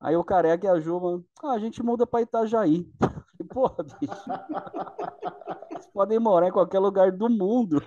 Aí 0.00 0.16
o 0.16 0.24
Careca 0.24 0.66
e 0.66 0.70
a 0.70 0.80
Juma, 0.80 1.22
ah, 1.42 1.52
a 1.52 1.58
gente 1.58 1.82
muda 1.82 2.06
para 2.06 2.22
Itajaí. 2.22 2.90
Porra, 3.52 3.84
bicho. 4.00 4.12
Vocês 5.70 5.86
podem 5.92 6.18
morar 6.18 6.48
em 6.48 6.52
qualquer 6.52 6.78
lugar 6.78 7.12
do 7.12 7.28
mundo. 7.28 7.82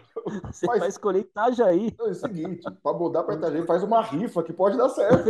Você 0.45 0.65
vai 0.65 0.87
escolher 0.87 1.19
Itajaí. 1.19 1.95
É 1.99 2.03
o 2.03 2.13
seguinte, 2.13 2.63
para 2.83 2.97
mudar 2.97 3.23
para 3.23 3.35
Itajaí, 3.35 3.65
faz 3.65 3.83
uma 3.83 4.01
rifa 4.01 4.43
que 4.43 4.53
pode 4.53 4.77
dar 4.77 4.89
certo. 4.89 5.29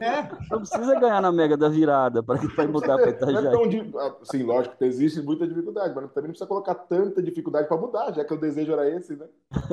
É, 0.00 0.28
não 0.50 0.58
precisa 0.58 0.98
ganhar 0.98 1.20
na 1.20 1.32
Mega 1.32 1.56
da 1.56 1.68
Virada 1.68 2.22
para 2.22 2.38
mudar 2.68 2.98
para 2.98 3.10
Itajaí. 3.10 3.44
Não 3.44 3.50
é 3.50 3.50
tão, 3.50 4.00
ah, 4.00 4.16
sim, 4.24 4.42
lógico, 4.42 4.76
existe 4.80 5.20
muita 5.22 5.46
dificuldade, 5.46 5.94
mas 5.94 6.04
também 6.12 6.28
não 6.28 6.30
precisa 6.30 6.46
colocar 6.46 6.74
tanta 6.74 7.22
dificuldade 7.22 7.68
para 7.68 7.76
mudar, 7.76 8.12
já 8.12 8.24
que 8.24 8.34
o 8.34 8.40
desejo 8.40 8.72
era 8.72 8.88
esse, 8.90 9.16
né? 9.16 9.26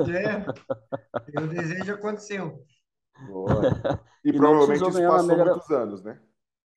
É, 0.08 1.40
o 1.40 1.46
desejo 1.46 1.94
aconteceu. 1.94 2.62
Boa. 3.26 4.00
E, 4.24 4.30
e 4.30 4.32
provavelmente 4.32 4.88
isso 4.88 5.02
passou 5.02 5.36
muitos 5.36 5.70
anos, 5.70 6.02
né? 6.02 6.18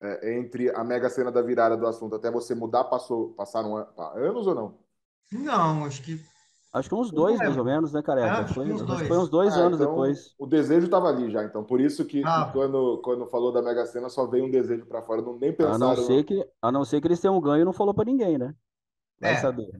É, 0.00 0.38
entre 0.38 0.70
a 0.74 0.84
mega 0.84 1.08
cena 1.08 1.32
da 1.32 1.40
virada 1.40 1.76
do 1.76 1.86
assunto 1.86 2.16
até 2.16 2.30
você 2.30 2.54
mudar, 2.54 2.84
passou, 2.84 3.32
passaram 3.34 3.76
anos 4.14 4.46
ou 4.46 4.54
não? 4.54 4.78
Não, 5.32 5.84
acho 5.84 6.02
que 6.02 6.20
Acho 6.74 6.88
que 6.88 6.94
uns 6.96 7.12
dois, 7.12 7.38
mais 7.38 7.56
ou 7.56 7.64
menos, 7.64 7.92
né, 7.92 8.02
Careca? 8.02 8.40
É, 8.40 8.46
foi, 8.48 8.72
uns 8.72 8.82
dois. 8.82 9.06
foi 9.06 9.16
uns 9.16 9.28
dois 9.28 9.54
ah, 9.54 9.60
anos 9.60 9.80
então, 9.80 9.92
depois. 9.92 10.34
O 10.36 10.44
desejo 10.44 10.86
estava 10.86 11.08
ali 11.08 11.30
já, 11.30 11.44
então 11.44 11.62
por 11.62 11.80
isso 11.80 12.04
que, 12.04 12.20
ah. 12.26 12.46
que, 12.46 12.52
quando, 12.52 13.00
quando 13.00 13.26
falou 13.26 13.52
da 13.52 13.62
Mega 13.62 13.86
Sena 13.86 14.08
só 14.08 14.26
veio 14.26 14.44
um 14.44 14.50
desejo 14.50 14.84
para 14.84 15.00
fora, 15.00 15.22
não 15.22 15.38
nem 15.38 15.52
pensaram. 15.52 15.76
A 15.76 15.78
não 15.78 15.96
ser 15.96 16.24
que, 16.24 16.44
a 16.60 16.72
não 16.72 16.84
ser 16.84 17.00
que 17.00 17.06
eles 17.06 17.20
tenham 17.20 17.40
ganho 17.40 17.62
e 17.62 17.64
não 17.64 17.72
falou 17.72 17.94
para 17.94 18.06
ninguém, 18.06 18.36
né? 18.38 18.52
Vai 19.20 19.34
é. 19.34 19.36
saber. 19.36 19.70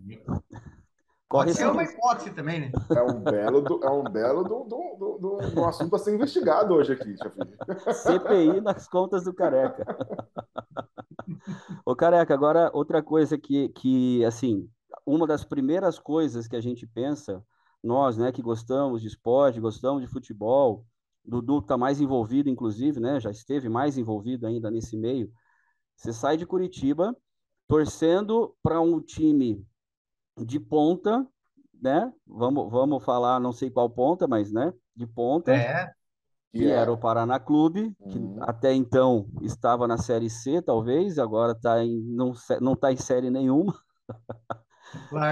Corre 1.34 1.46
Pode 1.46 1.54
ser 1.56 1.66
uma 1.66 1.82
hipótese 1.82 2.30
também, 2.30 2.60
né? 2.60 2.72
É 2.96 3.02
um 3.02 3.18
belo, 3.18 3.60
do, 3.60 3.84
é 3.84 3.90
um 3.90 4.04
belo 4.04 4.44
do, 4.44 4.62
do, 4.62 5.18
do, 5.18 5.50
do 5.50 5.64
assunto 5.64 5.96
a 5.96 5.98
ser 5.98 6.14
investigado 6.14 6.72
hoje 6.72 6.92
aqui, 6.92 7.16
CPI 7.92 8.60
nas 8.60 8.86
contas 8.86 9.24
do 9.24 9.34
Careca. 9.34 9.84
Ô, 11.84 11.96
Careca, 11.96 12.32
agora 12.32 12.70
outra 12.72 13.02
coisa 13.02 13.36
que, 13.36 13.68
que, 13.70 14.24
assim, 14.24 14.70
uma 15.04 15.26
das 15.26 15.44
primeiras 15.44 15.98
coisas 15.98 16.46
que 16.46 16.54
a 16.54 16.60
gente 16.60 16.86
pensa, 16.86 17.42
nós, 17.82 18.16
né, 18.16 18.30
que 18.30 18.40
gostamos 18.40 19.02
de 19.02 19.08
esporte, 19.08 19.58
gostamos 19.58 20.02
de 20.02 20.06
futebol, 20.06 20.86
Dudu 21.24 21.58
está 21.58 21.76
mais 21.76 22.00
envolvido, 22.00 22.48
inclusive, 22.48 23.00
né, 23.00 23.18
já 23.18 23.32
esteve 23.32 23.68
mais 23.68 23.98
envolvido 23.98 24.46
ainda 24.46 24.70
nesse 24.70 24.96
meio. 24.96 25.32
Você 25.96 26.12
sai 26.12 26.36
de 26.36 26.46
Curitiba 26.46 27.12
torcendo 27.66 28.54
para 28.62 28.80
um 28.80 29.00
time 29.00 29.66
de 30.38 30.58
ponta, 30.58 31.26
né? 31.80 32.12
Vamos, 32.26 32.70
vamos 32.70 33.04
falar, 33.04 33.40
não 33.40 33.52
sei 33.52 33.70
qual 33.70 33.88
ponta, 33.90 34.26
mas, 34.26 34.52
né, 34.52 34.72
de 34.94 35.06
ponta. 35.06 35.52
É. 35.54 35.92
Que 36.52 36.70
era 36.70 36.92
o 36.92 36.96
Paraná 36.96 37.40
Clube, 37.40 37.92
que 38.08 38.16
uhum. 38.16 38.38
até 38.42 38.72
então 38.72 39.28
estava 39.42 39.88
na 39.88 39.98
Série 39.98 40.30
C, 40.30 40.62
talvez, 40.62 41.18
agora 41.18 41.52
tá 41.52 41.82
em, 41.82 42.00
não 42.14 42.32
está 42.74 42.92
em 42.92 42.96
série 42.96 43.28
nenhuma. 43.28 43.74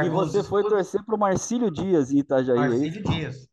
e 0.04 0.08
você 0.08 0.42
foi 0.42 0.64
torcer 0.64 1.04
para 1.04 1.14
o 1.14 1.18
Marcílio 1.18 1.70
Dias 1.70 2.10
em 2.10 2.18
Itajaí. 2.18 2.56
É 2.56 2.68
Marcílio 2.68 3.04
Dias. 3.04 3.48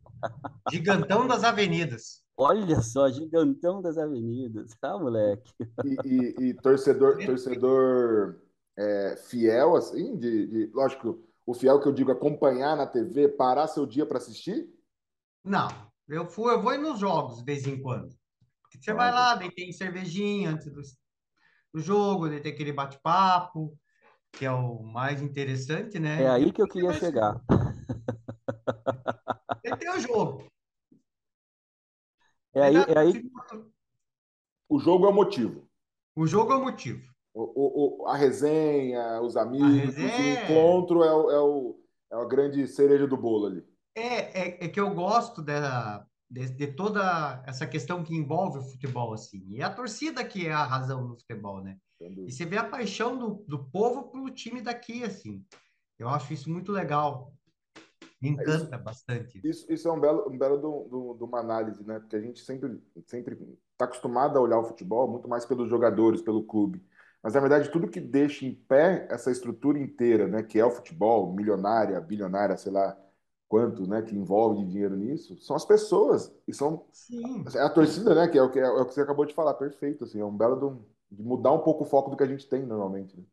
Gigantão 0.71 1.27
das 1.27 1.43
avenidas. 1.43 2.23
Olha 2.35 2.81
só, 2.81 3.09
gigantão 3.09 3.81
das 3.81 3.97
avenidas, 3.97 4.75
tá, 4.79 4.97
moleque? 4.97 5.53
E, 5.83 5.97
e, 6.05 6.49
e 6.49 6.53
torcedor, 6.53 7.17
torcedor 7.25 8.39
é, 8.77 9.17
fiel, 9.27 9.75
assim, 9.75 10.17
de, 10.17 10.47
de, 10.47 10.71
lógico, 10.73 11.19
o 11.49 11.53
fiel 11.55 11.79
que 11.79 11.87
eu 11.87 11.91
digo 11.91 12.11
acompanhar 12.11 12.77
na 12.77 12.85
TV, 12.85 13.27
parar 13.27 13.65
seu 13.65 13.83
dia 13.83 14.05
para 14.05 14.19
assistir? 14.19 14.69
Não, 15.43 15.67
eu 16.07 16.27
fui, 16.27 16.53
eu 16.53 16.61
vou 16.61 16.75
ir 16.75 16.77
nos 16.77 16.99
jogos 16.99 17.39
de 17.39 17.43
vez 17.43 17.65
em 17.65 17.81
quando. 17.81 18.15
Porque 18.61 18.77
você 18.79 18.91
ah, 18.91 18.93
vai 18.93 19.11
lá, 19.11 19.33
daí 19.33 19.49
tem 19.49 19.71
cervejinha 19.71 20.51
antes 20.51 20.71
do, 20.71 20.79
do 21.73 21.81
jogo, 21.81 22.29
daí 22.29 22.39
tem 22.39 22.53
aquele 22.53 22.71
bate-papo 22.71 23.75
que 24.31 24.45
é 24.45 24.51
o 24.51 24.83
mais 24.83 25.23
interessante, 25.23 25.97
né? 25.97 26.21
É 26.21 26.29
aí 26.29 26.53
que 26.53 26.61
eu 26.61 26.67
queria 26.67 26.93
chegar. 26.93 27.43
Ele 29.63 29.75
tem 29.75 29.89
o 29.89 29.99
jogo. 29.99 30.45
É 32.53 32.61
aí, 32.61 32.75
é 32.75 32.99
aí... 32.99 33.31
O 34.69 34.77
jogo 34.77 35.07
é 35.07 35.09
o 35.09 35.13
motivo. 35.13 35.67
O 36.15 36.27
jogo 36.27 36.53
é 36.53 36.57
o 36.57 36.61
motivo. 36.61 37.08
O, 37.41 38.03
o, 38.03 38.07
a 38.07 38.17
resenha, 38.17 39.21
os 39.21 39.37
amigos, 39.37 39.95
resenha... 39.95 40.41
o 40.41 40.43
encontro 40.43 41.03
é, 41.03 41.13
o, 41.13 41.31
é, 41.31 41.39
o, 41.39 41.79
é 42.11 42.15
a 42.15 42.25
grande 42.25 42.67
cereja 42.67 43.07
do 43.07 43.15
bolo 43.15 43.47
ali. 43.47 43.63
É, 43.95 44.39
é, 44.41 44.65
é 44.65 44.67
que 44.67 44.79
eu 44.79 44.93
gosto 44.93 45.41
da, 45.41 46.05
de, 46.29 46.49
de, 46.49 46.67
toda 46.67 47.41
essa 47.47 47.65
questão 47.65 48.03
que 48.03 48.15
envolve 48.15 48.59
o 48.59 48.63
futebol, 48.63 49.13
assim. 49.13 49.45
E 49.49 49.61
a 49.61 49.69
torcida 49.69 50.23
que 50.23 50.47
é 50.47 50.51
a 50.51 50.65
razão 50.65 51.07
no 51.07 51.17
futebol, 51.17 51.61
né? 51.61 51.77
E 52.01 52.31
você 52.31 52.45
vê 52.45 52.57
a 52.57 52.63
paixão 52.63 53.17
do, 53.17 53.43
do 53.47 53.65
povo 53.65 54.09
pelo 54.09 54.29
time 54.29 54.61
daqui, 54.61 55.03
assim. 55.03 55.43
Eu 55.97 56.07
acho 56.07 56.33
isso 56.33 56.49
muito 56.49 56.71
legal. 56.71 57.33
Me 58.21 58.29
encanta 58.29 58.75
isso, 58.75 58.83
bastante. 58.83 59.41
Isso, 59.43 59.71
isso 59.71 59.87
é 59.87 59.91
um 59.91 59.99
belo, 59.99 60.29
um 60.29 60.37
belo 60.37 60.57
de 60.57 60.61
do, 60.61 61.13
do, 61.13 61.25
uma 61.25 61.39
análise, 61.39 61.85
né? 61.85 61.99
Porque 61.99 62.15
a 62.15 62.21
gente 62.21 62.41
sempre 62.41 62.81
sempre 63.05 63.37
está 63.71 63.85
acostumado 63.85 64.37
a 64.37 64.41
olhar 64.41 64.59
o 64.59 64.65
futebol 64.65 65.09
muito 65.09 65.27
mais 65.27 65.45
pelos 65.45 65.69
jogadores, 65.69 66.21
pelo 66.21 66.43
clube. 66.43 66.83
Mas, 67.21 67.33
na 67.33 67.39
verdade, 67.39 67.69
tudo 67.69 67.89
que 67.89 67.99
deixa 67.99 68.45
em 68.45 68.53
pé 68.53 69.07
essa 69.09 69.29
estrutura 69.29 69.77
inteira, 69.77 70.27
né? 70.27 70.41
Que 70.41 70.59
é 70.59 70.65
o 70.65 70.71
futebol, 70.71 71.33
milionária, 71.33 71.99
bilionária, 71.99 72.55
sei 72.55 72.71
lá, 72.71 72.97
quanto, 73.49 73.87
né, 73.87 74.03
que 74.03 74.15
envolve 74.15 74.63
de 74.63 74.71
dinheiro 74.71 74.95
nisso, 74.95 75.35
são 75.41 75.55
as 75.55 75.65
pessoas 75.65 76.31
e 76.47 76.53
são 76.53 76.85
Sim. 76.93 77.43
É 77.55 77.61
a 77.61 77.69
torcida, 77.69 78.13
né, 78.13 78.27
que 78.27 78.37
é 78.37 78.43
o 78.43 78.51
que, 78.51 78.59
é 78.59 78.69
o 78.69 78.85
que 78.85 78.93
você 78.93 79.01
acabou 79.01 79.25
de 79.25 79.33
falar, 79.33 79.55
perfeito, 79.55 80.03
assim, 80.03 80.21
é 80.21 80.25
um 80.25 80.37
belo 80.37 80.79
de, 81.09 81.17
de 81.17 81.23
mudar 81.23 81.51
um 81.51 81.59
pouco 81.59 81.83
o 81.83 81.87
foco 81.87 82.11
do 82.11 82.15
que 82.15 82.23
a 82.23 82.27
gente 82.27 82.47
tem 82.47 82.63
normalmente. 82.63 83.17
Né? 83.17 83.23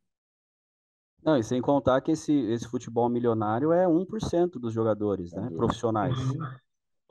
Não, 1.23 1.37
e 1.37 1.45
sem 1.45 1.61
contar 1.61 2.00
que 2.00 2.12
esse, 2.12 2.33
esse 2.33 2.66
futebol 2.66 3.11
milionário 3.11 3.73
é 3.73 3.87
1% 3.87 4.52
dos 4.52 4.73
jogadores, 4.73 5.33
né, 5.33 5.50
profissionais. 5.55 6.16
Uhum. 6.19 6.38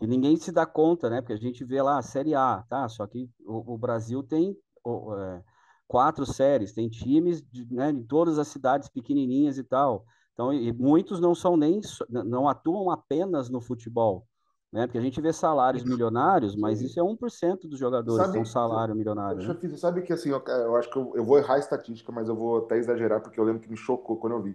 E 0.01 0.07
ninguém 0.07 0.35
se 0.35 0.51
dá 0.51 0.65
conta, 0.65 1.07
né, 1.07 1.21
porque 1.21 1.33
a 1.33 1.37
gente 1.37 1.63
vê 1.63 1.81
lá 1.83 1.99
a 1.99 2.01
Série 2.01 2.33
A, 2.33 2.65
tá, 2.67 2.89
só 2.89 3.05
que 3.05 3.29
o, 3.45 3.75
o 3.75 3.77
Brasil 3.77 4.23
tem 4.23 4.57
o, 4.83 5.15
é, 5.15 5.43
quatro 5.87 6.25
séries, 6.25 6.73
tem 6.73 6.89
times 6.89 7.41
de, 7.41 7.71
né, 7.73 7.89
em 7.89 8.03
todas 8.03 8.39
as 8.39 8.47
cidades 8.47 8.89
pequenininhas 8.89 9.57
e 9.57 9.63
tal. 9.63 10.05
Então, 10.33 10.53
e 10.53 10.73
muitos 10.73 11.19
não 11.19 11.33
são 11.33 11.55
nem 11.55 11.79
não 12.09 12.49
atuam 12.49 12.91
apenas 12.91 13.49
no 13.49 13.61
futebol, 13.61 14.27
né? 14.71 14.85
Porque 14.85 14.97
a 14.97 15.01
gente 15.01 15.21
vê 15.21 15.31
salários 15.31 15.85
milionários, 15.85 16.55
mas 16.57 16.81
isso 16.81 16.99
é 16.99 17.03
1% 17.03 17.69
dos 17.69 17.79
jogadores 17.79 18.25
sabe, 18.25 18.37
com 18.37 18.43
salário 18.43 18.93
milionário. 18.93 19.37
Poxa, 19.37 19.67
né? 19.67 19.77
sabe 19.77 20.01
que 20.01 20.11
assim, 20.11 20.31
eu, 20.31 20.43
eu 20.45 20.75
acho 20.75 20.89
que 20.89 20.97
eu, 20.97 21.13
eu, 21.15 21.23
vou 21.23 21.37
errar 21.37 21.55
a 21.55 21.59
estatística, 21.59 22.11
mas 22.11 22.27
eu 22.27 22.35
vou 22.35 22.57
até 22.57 22.77
exagerar 22.77 23.21
porque 23.21 23.39
eu 23.39 23.45
lembro 23.45 23.61
que 23.61 23.69
me 23.69 23.77
chocou 23.77 24.17
quando 24.17 24.33
eu 24.33 24.41
vi. 24.41 24.51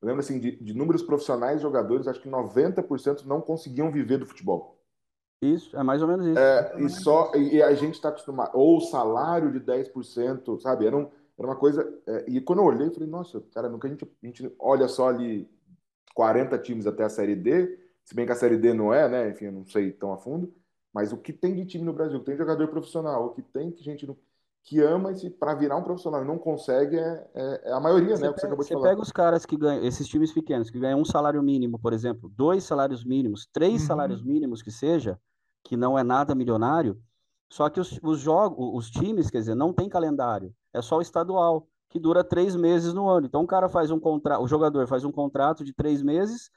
Eu 0.00 0.06
lembro 0.06 0.20
assim 0.20 0.38
de, 0.38 0.62
de 0.62 0.72
números 0.72 1.02
profissionais 1.02 1.60
jogadores, 1.60 2.06
acho 2.06 2.20
que 2.20 2.28
90% 2.28 3.24
não 3.24 3.40
conseguiam 3.40 3.90
viver 3.90 4.18
do 4.18 4.26
futebol. 4.26 4.75
Isso, 5.40 5.76
é 5.76 5.82
mais 5.82 6.02
ou 6.02 6.08
menos 6.08 6.26
isso. 6.26 6.38
É, 6.38 6.80
e 6.80 6.88
só 6.88 7.34
e 7.34 7.62
a 7.62 7.74
gente 7.74 7.94
está 7.94 8.08
acostumado 8.08 8.52
ou 8.54 8.80
salário 8.80 9.52
de 9.52 9.60
10%, 9.60 10.60
sabe? 10.60 10.86
Era 10.86 10.96
um 10.96 11.10
era 11.38 11.46
uma 11.46 11.56
coisa. 11.56 11.86
É, 12.06 12.24
e 12.28 12.40
quando 12.40 12.60
eu 12.60 12.64
olhei, 12.64 12.86
eu 12.86 12.92
falei, 12.92 13.08
nossa, 13.08 13.42
cara, 13.52 13.68
nunca 13.68 13.86
a 13.86 13.90
gente, 13.90 14.04
a 14.04 14.26
gente 14.26 14.54
olha 14.58 14.88
só 14.88 15.08
ali 15.08 15.48
40 16.14 16.58
times 16.58 16.86
até 16.86 17.04
a 17.04 17.08
Série 17.10 17.36
D, 17.36 17.78
se 18.04 18.14
bem 18.14 18.24
que 18.24 18.32
a 18.32 18.36
Série 18.36 18.56
D 18.56 18.72
não 18.72 18.92
é, 18.92 19.08
né? 19.08 19.28
Enfim, 19.30 19.46
eu 19.46 19.52
não 19.52 19.66
sei 19.66 19.92
tão 19.92 20.12
a 20.12 20.16
fundo. 20.16 20.52
Mas 20.92 21.12
o 21.12 21.18
que 21.18 21.32
tem 21.32 21.54
de 21.54 21.66
time 21.66 21.84
no 21.84 21.92
Brasil, 21.92 22.18
tem 22.20 22.36
jogador 22.36 22.68
profissional, 22.68 23.26
o 23.26 23.30
que 23.34 23.42
tem 23.42 23.70
de 23.70 23.84
gente 23.84 24.06
no, 24.06 24.16
que 24.66 24.82
ama 24.82 25.12
e 25.12 25.30
para 25.30 25.54
virar 25.54 25.76
um 25.76 25.82
profissional 25.82 26.22
e 26.22 26.26
não 26.26 26.38
consegue 26.38 26.98
é, 26.98 27.30
é, 27.34 27.70
é 27.70 27.72
a 27.72 27.80
maioria, 27.80 28.16
você 28.16 28.22
né? 28.22 28.28
Pega, 28.28 28.40
você 28.40 28.46
acabou 28.46 28.64
de 28.64 28.68
você 28.68 28.74
falar. 28.74 28.88
pega 28.88 29.00
os 29.00 29.12
caras 29.12 29.46
que 29.46 29.56
ganham, 29.56 29.84
esses 29.84 30.06
times 30.06 30.32
pequenos, 30.32 30.68
que 30.68 30.78
ganham 30.78 31.00
um 31.00 31.04
salário 31.04 31.42
mínimo, 31.42 31.78
por 31.78 31.92
exemplo, 31.92 32.28
dois 32.34 32.64
salários 32.64 33.04
mínimos, 33.04 33.48
três 33.52 33.80
uhum. 33.80 33.86
salários 33.86 34.22
mínimos 34.22 34.62
que 34.62 34.70
seja, 34.70 35.18
que 35.64 35.76
não 35.76 35.98
é 35.98 36.02
nada 36.02 36.34
milionário, 36.34 37.00
só 37.48 37.70
que 37.70 37.80
os, 37.80 37.98
os 38.02 38.18
jogos, 38.18 38.58
os 38.58 38.90
times, 38.90 39.30
quer 39.30 39.38
dizer, 39.38 39.54
não 39.54 39.72
tem 39.72 39.88
calendário 39.88 40.52
é 40.76 40.82
só 40.82 40.98
o 40.98 41.02
estadual, 41.02 41.66
que 41.88 41.98
dura 41.98 42.22
três 42.22 42.54
meses 42.54 42.92
no 42.92 43.08
ano. 43.08 43.26
Então 43.26 43.42
o 43.42 43.46
cara 43.46 43.68
faz 43.68 43.90
um 43.90 43.98
contrato, 43.98 44.42
o 44.42 44.48
jogador 44.48 44.86
faz 44.86 45.04
um 45.04 45.12
contrato 45.12 45.64
de 45.64 45.72
três 45.72 46.02
meses 46.02 46.50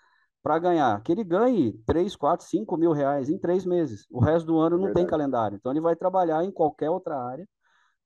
para 0.43 0.59
ganhar, 0.59 1.01
que 1.01 1.11
ele 1.11 1.23
ganhe 1.23 1.73
três, 1.85 2.15
quatro, 2.15 2.45
cinco 2.45 2.77
mil 2.77 2.91
reais 2.91 3.29
em 3.29 3.37
três 3.37 3.65
meses. 3.65 4.05
O 4.09 4.19
resto 4.19 4.47
do 4.47 4.57
ano 4.57 4.77
não 4.77 4.85
Verdade. 4.85 5.05
tem 5.05 5.09
calendário. 5.09 5.55
Então 5.55 5.71
ele 5.71 5.81
vai 5.81 5.95
trabalhar 5.95 6.43
em 6.43 6.51
qualquer 6.51 6.89
outra 6.89 7.17
área, 7.17 7.47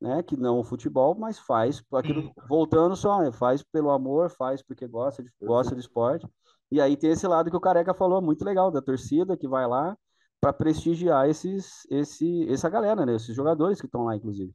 né? 0.03 0.21
Que 0.21 0.35
não 0.35 0.59
o 0.59 0.63
futebol, 0.65 1.15
mas 1.15 1.39
faz 1.39 1.81
aquilo, 1.93 2.29
voltando 2.49 2.93
só, 2.93 3.21
né, 3.21 3.31
faz 3.31 3.63
pelo 3.63 3.89
amor, 3.89 4.29
faz 4.29 4.61
porque 4.61 4.85
gosta 4.85 5.23
de, 5.23 5.31
gosta 5.41 5.73
de 5.73 5.79
esporte. 5.79 6.27
E 6.69 6.81
aí 6.81 6.97
tem 6.97 7.11
esse 7.11 7.25
lado 7.25 7.49
que 7.49 7.55
o 7.55 7.61
Careca 7.61 7.93
falou, 7.93 8.21
muito 8.21 8.43
legal, 8.43 8.69
da 8.69 8.81
torcida 8.81 9.37
que 9.37 9.47
vai 9.47 9.65
lá 9.65 9.97
para 10.41 10.51
prestigiar 10.51 11.29
esses, 11.29 11.87
esse, 11.89 12.51
essa 12.51 12.69
galera, 12.69 13.05
né? 13.05 13.15
Esses 13.15 13.33
jogadores 13.33 13.79
que 13.79 13.85
estão 13.85 14.03
lá, 14.03 14.15
inclusive. 14.15 14.53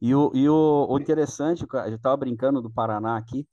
E 0.00 0.14
o, 0.14 0.30
e 0.34 0.48
o, 0.48 0.86
o 0.88 0.98
interessante, 0.98 1.66
eu 1.70 1.94
estava 1.94 2.16
brincando 2.16 2.62
do 2.62 2.70
Paraná 2.70 3.18
aqui, 3.18 3.46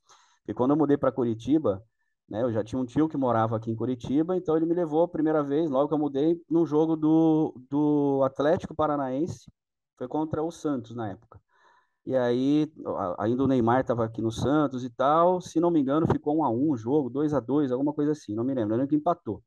que 0.46 0.54
quando 0.54 0.72
eu 0.72 0.78
mudei 0.78 0.96
para 0.96 1.12
Curitiba, 1.12 1.84
né, 2.30 2.42
eu 2.42 2.54
já 2.54 2.64
tinha 2.64 2.80
um 2.80 2.86
tio 2.86 3.10
que 3.10 3.18
morava 3.18 3.58
aqui 3.58 3.70
em 3.70 3.76
Curitiba, 3.76 4.38
então 4.38 4.56
ele 4.56 4.66
me 4.66 4.74
levou 4.74 5.04
a 5.04 5.10
primeira 5.10 5.44
vez, 5.44 5.70
logo 5.70 5.90
que 5.90 5.94
eu 5.94 6.00
mudei, 6.00 6.42
num 6.50 6.66
jogo 6.66 6.96
do, 6.96 7.54
do 7.70 8.22
Atlético 8.24 8.74
Paranaense, 8.74 9.52
foi 9.98 10.08
contra 10.08 10.44
o 10.44 10.52
Santos 10.52 10.96
na 10.96 11.10
época. 11.10 11.42
E 12.06 12.16
aí, 12.16 12.72
ainda 13.18 13.44
o 13.44 13.48
Neymar 13.48 13.82
estava 13.82 14.06
aqui 14.06 14.22
no 14.22 14.32
Santos 14.32 14.86
e 14.86 14.90
tal, 14.90 15.42
se 15.42 15.60
não 15.60 15.70
me 15.70 15.82
engano, 15.82 16.08
ficou 16.08 16.38
um 16.38 16.44
a 16.44 16.50
um 16.50 16.78
jogo, 16.78 17.10
dois 17.10 17.34
a 17.34 17.40
dois, 17.42 17.72
alguma 17.72 17.92
coisa 17.94 18.14
assim, 18.14 18.34
não 18.34 18.46
me 18.46 18.54
lembro, 18.54 18.76
eu 18.76 18.78
lembro 18.78 18.90
que 18.90 18.96
empatou. 18.96 19.44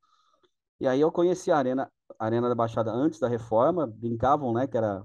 E 0.78 0.86
aí 0.86 1.00
eu 1.00 1.10
conheci 1.10 1.50
a 1.50 1.56
Arena, 1.56 1.90
a 2.18 2.24
Arena 2.26 2.48
da 2.48 2.54
Baixada 2.54 2.90
antes 2.90 3.18
da 3.18 3.28
reforma, 3.28 3.86
brincavam, 3.86 4.52
né, 4.52 4.66
que 4.66 4.76
era 4.76 5.02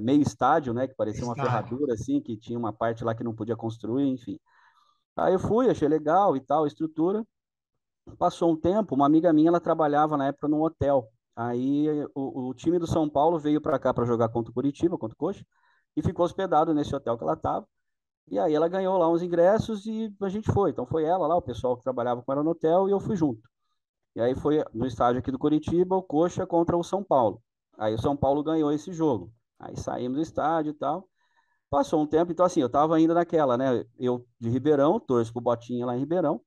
meio 0.00 0.20
estádio, 0.20 0.74
né, 0.74 0.86
que 0.86 0.94
parecia 0.94 1.24
uma 1.24 1.34
ferradura, 1.34 1.94
assim, 1.94 2.20
que 2.20 2.36
tinha 2.36 2.58
uma 2.58 2.72
parte 2.72 3.02
lá 3.04 3.14
que 3.14 3.24
não 3.24 3.34
podia 3.34 3.56
construir, 3.56 4.06
enfim. 4.08 4.38
Aí 5.16 5.32
eu 5.32 5.38
fui, 5.38 5.70
achei 5.70 5.88
legal 5.88 6.36
e 6.36 6.40
tal, 6.40 6.64
a 6.64 6.66
estrutura. 6.66 7.24
Passou 8.18 8.52
um 8.52 8.56
tempo, 8.56 8.94
uma 8.94 9.06
amiga 9.06 9.32
minha, 9.32 9.48
ela 9.48 9.60
trabalhava 9.60 10.16
na 10.18 10.26
época 10.26 10.48
num 10.48 10.60
hotel. 10.60 11.10
Aí 11.36 11.88
o, 12.14 12.48
o 12.48 12.54
time 12.54 12.78
do 12.78 12.86
São 12.86 13.08
Paulo 13.08 13.38
veio 13.38 13.60
para 13.60 13.78
cá 13.78 13.92
para 13.92 14.04
jogar 14.04 14.28
contra 14.28 14.50
o 14.50 14.54
Curitiba, 14.54 14.98
contra 14.98 15.14
o 15.14 15.18
Coxa, 15.18 15.44
e 15.96 16.02
ficou 16.02 16.24
hospedado 16.24 16.72
nesse 16.74 16.94
hotel 16.94 17.16
que 17.16 17.24
ela 17.24 17.34
estava. 17.34 17.66
E 18.28 18.38
aí 18.38 18.54
ela 18.54 18.68
ganhou 18.68 18.96
lá 18.98 19.08
uns 19.08 19.22
ingressos 19.22 19.86
e 19.86 20.14
a 20.20 20.28
gente 20.28 20.50
foi. 20.52 20.70
Então 20.70 20.86
foi 20.86 21.04
ela 21.04 21.26
lá, 21.26 21.36
o 21.36 21.42
pessoal 21.42 21.76
que 21.76 21.82
trabalhava 21.82 22.22
com 22.22 22.32
ela 22.32 22.42
no 22.42 22.50
hotel, 22.50 22.88
e 22.88 22.92
eu 22.92 23.00
fui 23.00 23.16
junto. 23.16 23.48
E 24.16 24.20
aí 24.20 24.34
foi 24.34 24.62
no 24.72 24.86
estádio 24.86 25.20
aqui 25.20 25.30
do 25.30 25.38
Curitiba, 25.38 25.96
o 25.96 26.02
Coxa 26.02 26.46
contra 26.46 26.76
o 26.76 26.84
São 26.84 27.02
Paulo. 27.02 27.42
Aí 27.76 27.94
o 27.94 27.98
São 28.00 28.16
Paulo 28.16 28.42
ganhou 28.42 28.72
esse 28.72 28.92
jogo. 28.92 29.32
Aí 29.58 29.76
saímos 29.76 30.16
do 30.16 30.22
estádio 30.22 30.70
e 30.70 30.74
tal. 30.74 31.08
Passou 31.68 32.00
um 32.00 32.06
tempo, 32.06 32.30
então 32.30 32.46
assim, 32.46 32.60
eu 32.60 32.68
tava 32.70 32.96
ainda 32.96 33.14
naquela, 33.14 33.56
né? 33.58 33.84
Eu 33.98 34.24
de 34.38 34.48
Ribeirão, 34.48 35.00
torço 35.00 35.32
pro 35.32 35.42
Botinha 35.42 35.84
lá 35.84 35.96
em 35.96 36.00
Ribeirão. 36.00 36.40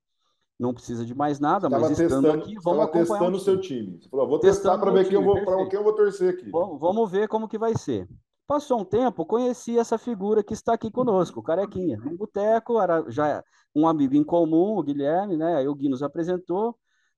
Não 0.59 0.73
precisa 0.73 1.05
de 1.05 1.13
mais 1.13 1.39
nada, 1.39 1.69
mas 1.69 1.91
estando 1.91 1.97
testando, 1.97 2.31
aqui, 2.31 2.55
vamos 2.63 2.83
acompanhar 2.83 3.05
testando 3.05 3.37
o 3.37 3.39
seu 3.39 3.61
time. 3.61 3.99
Você 4.01 4.09
falou, 4.09 4.27
vou 4.27 4.39
testar 4.39 4.77
para 4.77 4.91
ver 4.91 5.07
quem 5.07 5.13
eu 5.13 5.23
vou, 5.23 5.35
quem 5.67 5.77
eu 5.77 5.83
vou 5.83 5.93
torcer 5.93 6.33
aqui. 6.33 6.49
Bom, 6.49 6.77
vamos 6.79 7.11
ver 7.11 7.27
como 7.27 7.47
que 7.47 7.59
vai 7.59 7.77
ser. 7.77 8.09
Passou 8.47 8.79
um 8.79 8.85
tempo, 8.85 9.25
conheci 9.25 9.77
essa 9.77 9.97
figura 9.97 10.41
que 10.41 10.53
está 10.53 10.73
aqui 10.73 10.89
conosco, 10.89 11.41
o 11.41 11.43
Carequinha. 11.43 12.01
Um 12.05 12.15
boteco, 12.15 12.79
era 12.81 13.03
já 13.09 13.43
um 13.75 13.87
amigo 13.87 14.15
em 14.15 14.23
comum, 14.23 14.77
o 14.77 14.83
Guilherme, 14.83 15.37
né? 15.37 15.57
Aí 15.57 15.67
o 15.67 15.75
Gui 15.75 15.89
nos 15.89 16.01
apresentou. 16.01 16.75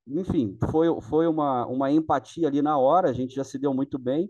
Enfim, 0.08 0.58
foi, 0.72 0.88
foi 1.02 1.28
uma, 1.28 1.66
uma 1.68 1.92
empatia 1.92 2.48
ali 2.48 2.62
na 2.62 2.78
hora, 2.78 3.10
a 3.10 3.14
gente 3.14 3.36
já 3.36 3.44
se 3.44 3.60
deu 3.60 3.74
muito 3.74 3.98
bem. 4.00 4.30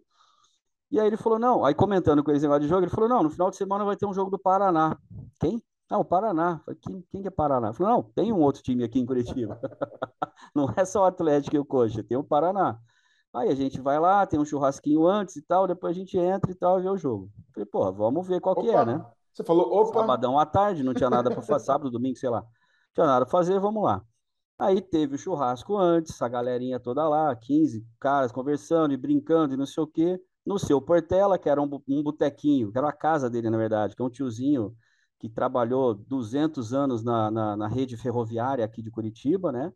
E 0.92 1.00
aí 1.00 1.08
ele 1.08 1.18
falou, 1.18 1.40
não, 1.40 1.64
aí 1.64 1.74
comentando 1.74 2.24
com 2.24 2.32
eles 2.32 2.44
negócio 2.44 2.64
de 2.64 2.68
jogo, 2.68 2.84
ele 2.84 2.92
falou, 2.92 3.10
não, 3.10 3.24
no 3.24 3.30
final 3.30 3.50
de 3.50 3.56
semana 3.56 3.86
vai 3.86 3.96
ter 3.96 4.06
um 4.06 4.14
jogo 4.14 4.30
do 4.30 4.38
Paraná. 4.38 4.98
Quem? 5.40 5.64
Ah, 5.90 5.98
o 5.98 6.06
Paraná. 6.06 6.62
Falei, 6.64 6.80
quem, 6.82 7.02
quem 7.10 7.26
é 7.26 7.30
Paraná? 7.32 7.74
Falei, 7.74 7.94
não, 7.94 8.04
tem 8.04 8.32
um 8.32 8.42
outro 8.42 8.62
time 8.62 8.84
aqui 8.84 9.00
em 9.00 9.06
Curitiba. 9.06 9.60
não 10.54 10.72
é 10.78 10.86
só 10.86 11.02
o 11.02 11.06
Atlético 11.06 11.56
e 11.56 11.60
o 11.60 11.66
Coxa, 11.66 12.04
tem 12.04 12.18
o 12.18 12.24
Paraná. 12.24 12.80
Aí 13.34 13.50
a 13.50 13.56
gente 13.56 13.82
vai 13.82 14.00
lá, 14.00 14.26
tem 14.26 14.40
um 14.40 14.46
churrasquinho 14.46 15.06
antes 15.08 15.36
e 15.36 15.42
tal, 15.42 15.68
depois 15.68 15.96
a 15.96 16.00
gente 16.00 16.18
entra 16.18 16.52
e 16.52 16.56
tal 16.56 16.80
e 16.80 16.84
vê 16.84 16.90
o 16.90 16.98
jogo. 16.98 17.30
Falei, 17.54 17.66
pô, 17.66 17.92
vamos 17.92 18.28
ver 18.28 18.40
qual 18.40 18.54
opa, 18.54 18.62
que 18.62 18.70
é, 18.70 18.86
né? 18.86 19.06
Você 19.34 19.44
falou, 19.44 19.72
opa. 19.72 20.00
Sabadão 20.00 20.38
à 20.38 20.46
tarde, 20.46 20.84
não 20.84 20.94
tinha 20.94 21.10
nada 21.10 21.30
para 21.32 21.42
fazer, 21.42 21.66
sábado, 21.66 21.92
domingo, 21.92 22.18
sei 22.18 22.30
lá. 22.30 22.42
Não 22.42 22.94
tinha 22.94 23.06
nada 23.08 23.26
para 23.26 23.32
fazer, 23.32 23.60
vamos 23.60 23.84
lá. 23.84 24.04
Aí 24.58 24.82
teve 24.82 25.16
o 25.16 25.18
churrasco 25.18 25.78
antes, 25.78 26.22
a 26.22 26.28
galerinha 26.28 26.80
toda 26.80 27.08
lá, 27.08 27.34
15 27.36 27.86
caras 28.00 28.32
conversando 28.32 28.94
e 28.94 28.98
brincando 28.98 29.54
e 29.54 29.58
não 29.58 29.66
sei 29.66 29.84
o 29.84 29.88
quê. 29.88 30.20
No 30.46 30.58
seu 30.58 30.82
Portela, 30.82 31.38
que 31.38 31.48
era 31.48 31.62
um, 31.62 31.70
um 31.88 32.04
botequinho, 32.04 32.72
que 32.72 32.78
era 32.78 32.90
a 32.90 32.94
casa 32.94 33.30
dele, 33.30 33.50
na 33.50 33.58
verdade, 33.58 33.96
que 33.96 34.02
é 34.02 34.06
um 34.06 34.10
tiozinho 34.10 34.76
que 35.20 35.28
trabalhou 35.28 35.94
200 35.94 36.74
anos 36.74 37.04
na, 37.04 37.30
na, 37.30 37.58
na 37.58 37.68
rede 37.68 37.98
ferroviária 37.98 38.64
aqui 38.64 38.82
de 38.82 38.90
Curitiba, 38.90 39.52
né? 39.52 39.72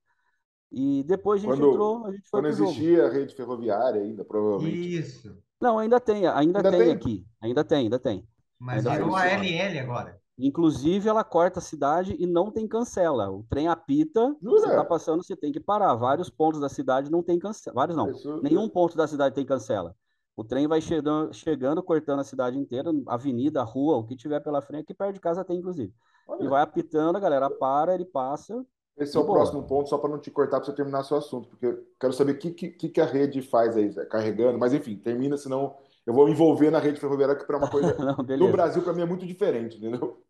E 0.71 1.03
depois 1.03 1.41
a 1.41 1.45
gente 1.45 1.59
quando, 1.59 1.69
entrou, 1.69 2.05
a 2.05 2.11
gente 2.11 2.29
foi 2.29 2.41
Quando 2.41 2.49
existia 2.49 2.95
jogo. 2.95 3.07
a 3.07 3.13
rede 3.13 3.35
ferroviária 3.35 4.01
ainda, 4.01 4.25
provavelmente. 4.25 4.97
Isso. 4.97 5.37
Não, 5.61 5.77
ainda 5.77 5.99
tem, 5.99 6.25
ainda, 6.25 6.59
ainda 6.59 6.71
tem, 6.71 6.79
tem, 6.79 6.91
aqui. 6.91 7.25
Ainda 7.39 7.63
tem, 7.63 7.77
ainda 7.77 7.99
tem. 7.99 8.27
Mas 8.57 8.87
ainda 8.87 9.03
virou 9.03 9.15
a 9.15 9.25
LL 9.25 9.79
agora. 9.79 10.19
Inclusive, 10.37 11.07
ela 11.07 11.23
corta 11.23 11.59
a 11.59 11.61
cidade 11.61 12.15
e 12.17 12.25
não 12.25 12.49
tem 12.49 12.67
cancela. 12.67 13.29
O 13.29 13.43
trem 13.43 13.67
apita, 13.67 14.35
Jura? 14.41 14.61
você 14.61 14.67
está 14.67 14.83
passando, 14.83 15.23
você 15.23 15.35
tem 15.35 15.51
que 15.51 15.59
parar. 15.59 15.93
Vários 15.93 16.29
pontos 16.29 16.59
da 16.59 16.69
cidade 16.69 17.11
não 17.11 17.21
tem 17.21 17.37
cancela. 17.37 17.75
Vários 17.75 17.95
não. 17.95 18.09
Isso... 18.09 18.41
Nenhum 18.41 18.67
ponto 18.67 18.97
da 18.97 19.07
cidade 19.07 19.35
tem 19.35 19.45
cancela. 19.45 19.95
O 20.35 20.43
trem 20.43 20.67
vai 20.67 20.81
chegando, 20.81 21.33
chegando, 21.33 21.83
cortando 21.83 22.19
a 22.19 22.23
cidade 22.23 22.57
inteira, 22.57 22.91
avenida, 23.07 23.61
rua, 23.63 23.97
o 23.97 24.03
que 24.03 24.15
tiver 24.15 24.39
pela 24.39 24.61
frente, 24.61 24.83
aqui 24.83 24.93
perto 24.93 25.13
de 25.13 25.19
casa 25.19 25.45
tem, 25.45 25.57
inclusive. 25.57 25.93
Olha. 26.27 26.43
E 26.43 26.47
vai 26.47 26.61
apitando, 26.61 27.15
a 27.15 27.19
galera 27.19 27.49
para, 27.49 27.93
ele 27.93 28.05
passa, 28.05 28.65
esse 28.97 29.17
é 29.17 29.19
o 29.19 29.23
boa. 29.23 29.39
próximo 29.39 29.63
ponto, 29.63 29.89
só 29.89 29.97
para 29.97 30.09
não 30.09 30.19
te 30.19 30.29
cortar, 30.29 30.57
para 30.57 30.65
você 30.65 30.73
terminar 30.73 31.03
seu 31.03 31.17
assunto, 31.17 31.49
porque 31.49 31.75
quero 31.99 32.13
saber 32.13 32.33
o 32.33 32.37
que, 32.37 32.51
que, 32.51 32.89
que 32.89 33.01
a 33.01 33.05
rede 33.05 33.41
faz 33.41 33.75
aí, 33.75 33.91
carregando, 34.07 34.59
mas 34.59 34.73
enfim, 34.73 34.95
termina, 34.95 35.35
senão 35.35 35.75
eu 36.05 36.13
vou 36.13 36.29
envolver 36.29 36.69
na 36.69 36.79
rede 36.79 36.99
ferroviária, 36.99 37.35
que 37.35 37.45
para 37.45 37.57
uma 37.57 37.69
coisa 37.69 37.95
não, 37.97 38.15
do 38.15 38.51
Brasil, 38.51 38.83
para 38.83 38.93
mim, 38.93 39.01
é 39.01 39.05
muito 39.05 39.25
diferente, 39.25 39.77
entendeu? 39.77 40.21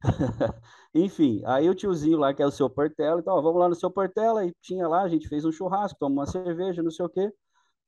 enfim, 0.94 1.42
aí 1.44 1.68
o 1.68 1.74
tiozinho 1.74 2.18
lá, 2.18 2.32
que 2.32 2.42
é 2.42 2.46
o 2.46 2.50
seu 2.50 2.70
Portela, 2.70 3.20
então, 3.20 3.34
ó, 3.34 3.40
vamos 3.40 3.60
lá 3.60 3.68
no 3.68 3.74
seu 3.74 3.90
Portela, 3.90 4.46
e 4.46 4.54
tinha 4.60 4.86
lá, 4.86 5.02
a 5.02 5.08
gente 5.08 5.28
fez 5.28 5.44
um 5.44 5.52
churrasco, 5.52 5.98
tomou 5.98 6.18
uma 6.18 6.26
cerveja, 6.26 6.82
não 6.82 6.90
sei 6.92 7.04
o 7.04 7.08
quê, 7.08 7.32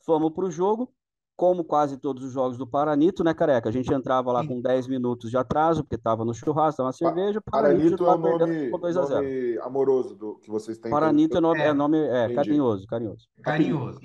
fomos 0.04 0.32
para 0.32 0.46
o 0.46 0.50
jogo, 0.50 0.92
como 1.36 1.64
quase 1.64 1.96
todos 1.96 2.22
os 2.22 2.32
jogos 2.32 2.56
do 2.56 2.66
Paranito, 2.66 3.24
né, 3.24 3.34
careca? 3.34 3.68
A 3.68 3.72
gente 3.72 3.92
entrava 3.92 4.30
lá 4.30 4.46
com 4.46 4.60
10 4.60 4.86
minutos 4.86 5.30
de 5.30 5.36
atraso, 5.36 5.82
porque 5.82 5.96
estava 5.96 6.24
no 6.24 6.32
churrasco, 6.32 6.82
uma 6.82 6.92
cerveja. 6.92 7.40
Paranito, 7.40 7.96
Paranito 7.96 8.06
é 8.06 8.14
o 8.14 8.18
nome, 8.18 8.70
nome 8.70 9.58
amoroso 9.58 10.14
do, 10.14 10.36
que 10.36 10.50
vocês 10.50 10.78
têm. 10.78 10.90
Paranito 10.90 11.36
é 11.36 11.40
nome, 11.40 11.60
é, 11.60 11.72
nome 11.72 11.98
é, 11.98 12.32
carinhoso, 12.34 12.86
carinhoso. 12.86 13.26
Carinhoso. 13.42 14.00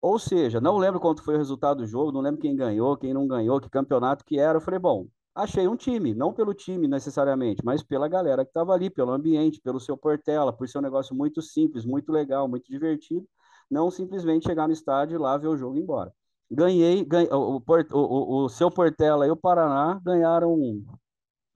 Ou 0.00 0.18
seja, 0.18 0.60
não 0.60 0.76
lembro 0.76 1.00
quanto 1.00 1.22
foi 1.22 1.34
o 1.34 1.38
resultado 1.38 1.78
do 1.78 1.86
jogo, 1.86 2.12
não 2.12 2.20
lembro 2.20 2.40
quem 2.40 2.54
ganhou, 2.54 2.96
quem 2.96 3.14
não 3.14 3.26
ganhou, 3.26 3.60
que 3.60 3.70
campeonato 3.70 4.24
que 4.24 4.38
era. 4.38 4.56
Eu 4.58 4.60
falei, 4.60 4.78
bom, 4.78 5.06
achei 5.34 5.66
um 5.68 5.76
time, 5.76 6.14
não 6.14 6.32
pelo 6.32 6.54
time 6.54 6.86
necessariamente, 6.88 7.62
mas 7.64 7.82
pela 7.82 8.08
galera 8.08 8.44
que 8.44 8.50
estava 8.50 8.72
ali, 8.72 8.90
pelo 8.90 9.12
ambiente, 9.12 9.60
pelo 9.60 9.80
seu 9.80 9.96
Portela, 9.96 10.52
por 10.52 10.68
ser 10.68 10.78
um 10.78 10.82
negócio 10.82 11.14
muito 11.14 11.40
simples, 11.40 11.84
muito 11.84 12.12
legal, 12.12 12.48
muito 12.48 12.70
divertido. 12.70 13.26
Não 13.70 13.90
simplesmente 13.90 14.46
chegar 14.46 14.66
no 14.66 14.74
estádio 14.74 15.16
e 15.16 15.18
lá 15.18 15.38
ver 15.38 15.48
o 15.48 15.56
jogo 15.56 15.76
e 15.76 15.80
ir 15.80 15.82
embora 15.82 16.12
ganhei, 16.50 17.04
ganhei 17.04 17.28
o, 17.30 17.62
o, 17.92 18.44
o, 18.44 18.48
seu 18.48 18.70
Portela 18.70 19.26
e 19.26 19.30
o 19.30 19.36
Paraná 19.36 20.00
ganharam 20.04 20.52
um, 20.52 20.84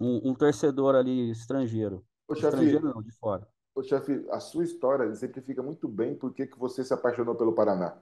um, 0.00 0.30
um 0.30 0.34
torcedor 0.34 0.94
ali 0.94 1.30
estrangeiro. 1.30 2.04
Ô, 2.28 2.34
estrangeiro 2.34 2.86
chefe, 2.86 2.94
não, 2.94 3.02
de 3.02 3.12
fora. 3.12 3.46
Ô, 3.74 3.82
chefe, 3.82 4.26
a 4.30 4.40
sua 4.40 4.64
história 4.64 5.04
exemplifica 5.04 5.62
muito 5.62 5.88
bem 5.88 6.14
por 6.14 6.32
que, 6.32 6.46
que 6.46 6.58
você 6.58 6.84
se 6.84 6.92
apaixonou 6.92 7.34
pelo 7.34 7.54
Paraná. 7.54 7.96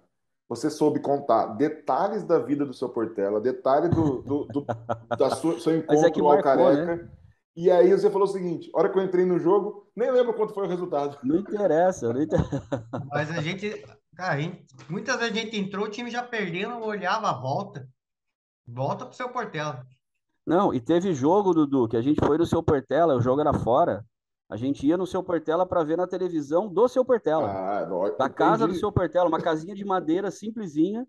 Você 0.49 0.70
soube 0.70 1.01
contar 1.01 1.46
detalhes 1.57 2.22
da 2.22 2.38
vida 2.38 2.64
do 2.64 2.72
seu 2.72 2.88
Portela, 2.88 3.40
detalhes 3.40 3.90
do, 3.90 4.22
do, 4.22 4.44
do 4.44 4.64
da 5.18 5.31
sua, 5.31 5.59
seu 5.59 5.77
encontro 5.77 6.07
é 6.07 6.11
com 6.12 6.20
o 6.20 6.42
Careca. 6.42 6.96
Né? 6.96 7.11
E 7.57 7.70
aí 7.70 7.90
você 7.90 8.11
falou 8.11 8.29
o 8.29 8.31
seguinte: 8.31 8.70
hora 8.75 8.88
que 8.88 8.99
eu 8.99 9.03
entrei 9.03 9.25
no 9.25 9.38
jogo, 9.38 9.88
nem 9.96 10.11
lembro 10.11 10.35
quanto 10.35 10.53
foi 10.53 10.66
o 10.66 10.68
resultado. 10.68 11.18
Não 11.25 11.37
interessa, 11.37 12.12
não 12.12 12.22
interessa. 12.22 12.87
Mas 13.11 13.31
a 13.31 13.40
gente, 13.40 13.83
Cara, 14.17 14.41
gente, 14.41 14.65
muitas 14.89 15.17
vezes 15.19 15.37
a 15.37 15.41
gente 15.41 15.59
entrou, 15.59 15.85
o 15.85 15.91
time 15.91 16.11
já 16.11 16.23
perdendo, 16.23 16.81
olhava 16.81 17.29
a 17.29 17.39
volta. 17.39 17.87
Volta 18.67 19.05
pro 19.05 19.15
seu 19.15 19.29
Portela. 19.29 19.87
Não, 20.47 20.73
e 20.73 20.81
teve 20.81 21.13
jogo, 21.13 21.53
Dudu, 21.53 21.87
que 21.87 21.97
a 21.97 22.01
gente 22.01 22.25
foi 22.25 22.39
no 22.39 22.47
seu 22.47 22.63
Portela, 22.63 23.15
o 23.15 23.21
jogo 23.21 23.43
era 23.43 23.53
fora. 23.53 24.05
A 24.49 24.57
gente 24.57 24.87
ia 24.87 24.97
no 24.97 25.07
seu 25.07 25.23
Portela 25.23 25.67
para 25.67 25.85
ver 25.85 25.99
na 25.99 26.07
televisão 26.07 26.67
do 26.67 26.89
seu 26.89 27.05
Portela. 27.05 27.51
Ah, 27.51 27.87
não, 27.87 28.17
da 28.17 28.29
casa 28.31 28.67
do 28.67 28.75
seu 28.75 28.91
Portela, 28.91 29.29
uma 29.29 29.41
casinha 29.41 29.75
de 29.75 29.85
madeira 29.85 30.31
simplesinha. 30.31 31.07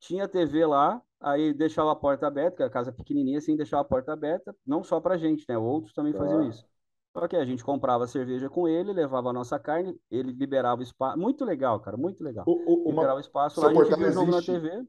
Tinha 0.00 0.26
TV 0.26 0.66
lá, 0.66 1.00
aí 1.20 1.52
deixava 1.52 1.92
a 1.92 1.96
porta 1.96 2.26
aberta, 2.26 2.56
que 2.56 2.62
era 2.62 2.72
casa 2.72 2.90
pequenininha 2.90 3.38
assim, 3.38 3.54
deixava 3.54 3.82
a 3.82 3.84
porta 3.84 4.12
aberta, 4.12 4.56
não 4.66 4.82
só 4.82 4.98
pra 4.98 5.18
gente, 5.18 5.44
né? 5.46 5.58
Outros 5.58 5.92
também 5.92 6.14
faziam 6.14 6.40
ah. 6.40 6.48
isso. 6.48 6.66
Só 7.12 7.26
que 7.26 7.36
a 7.36 7.44
gente 7.44 7.64
comprava 7.64 8.06
cerveja 8.06 8.48
com 8.48 8.68
ele, 8.68 8.92
levava 8.92 9.30
a 9.30 9.32
nossa 9.32 9.58
carne, 9.58 9.98
ele 10.10 10.32
liberava 10.32 10.82
espaço. 10.82 11.18
Muito 11.18 11.44
legal, 11.44 11.80
cara, 11.80 11.96
muito 11.96 12.22
legal. 12.22 12.44
O, 12.46 12.86
o, 12.86 12.90
liberava 12.90 13.14
uma... 13.14 13.20
espaço 13.20 13.60
lá, 13.60 13.68
a 13.68 13.74
gente 13.74 13.96
via 13.96 14.08
o 14.08 14.12
jogo 14.12 14.30
na 14.30 14.42
TV. 14.42 14.86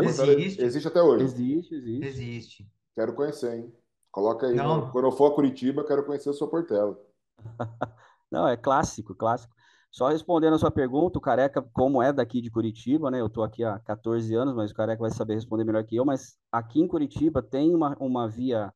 Existe. 0.00 0.62
existe 0.62 0.88
até 0.88 1.02
hoje. 1.02 1.24
Existe, 1.24 1.74
existe. 1.74 2.06
Existe. 2.06 2.66
Quero 2.94 3.14
conhecer, 3.14 3.54
hein? 3.54 3.72
Coloca 4.10 4.46
aí. 4.46 4.54
Não. 4.54 4.90
Quando 4.90 5.06
eu 5.06 5.12
for 5.12 5.32
a 5.32 5.34
Curitiba, 5.34 5.84
quero 5.84 6.04
conhecer 6.04 6.28
o 6.28 6.34
seu 6.34 6.48
Portela. 6.48 6.98
Não, 8.30 8.46
é 8.46 8.56
clássico, 8.56 9.14
clássico. 9.14 9.54
Só 9.90 10.08
respondendo 10.08 10.54
a 10.54 10.58
sua 10.58 10.70
pergunta, 10.70 11.18
o 11.18 11.20
Careca, 11.20 11.60
como 11.72 12.02
é 12.02 12.12
daqui 12.12 12.40
de 12.40 12.50
Curitiba, 12.50 13.10
né? 13.10 13.20
Eu 13.20 13.28
tô 13.28 13.42
aqui 13.42 13.62
há 13.62 13.78
14 13.78 14.34
anos, 14.34 14.54
mas 14.54 14.70
o 14.70 14.74
Careca 14.74 15.00
vai 15.00 15.10
saber 15.10 15.34
responder 15.34 15.64
melhor 15.64 15.84
que 15.84 15.96
eu. 15.96 16.04
Mas 16.04 16.38
aqui 16.50 16.80
em 16.80 16.88
Curitiba 16.88 17.42
tem 17.42 17.74
uma, 17.74 17.94
uma 18.00 18.26
via 18.26 18.72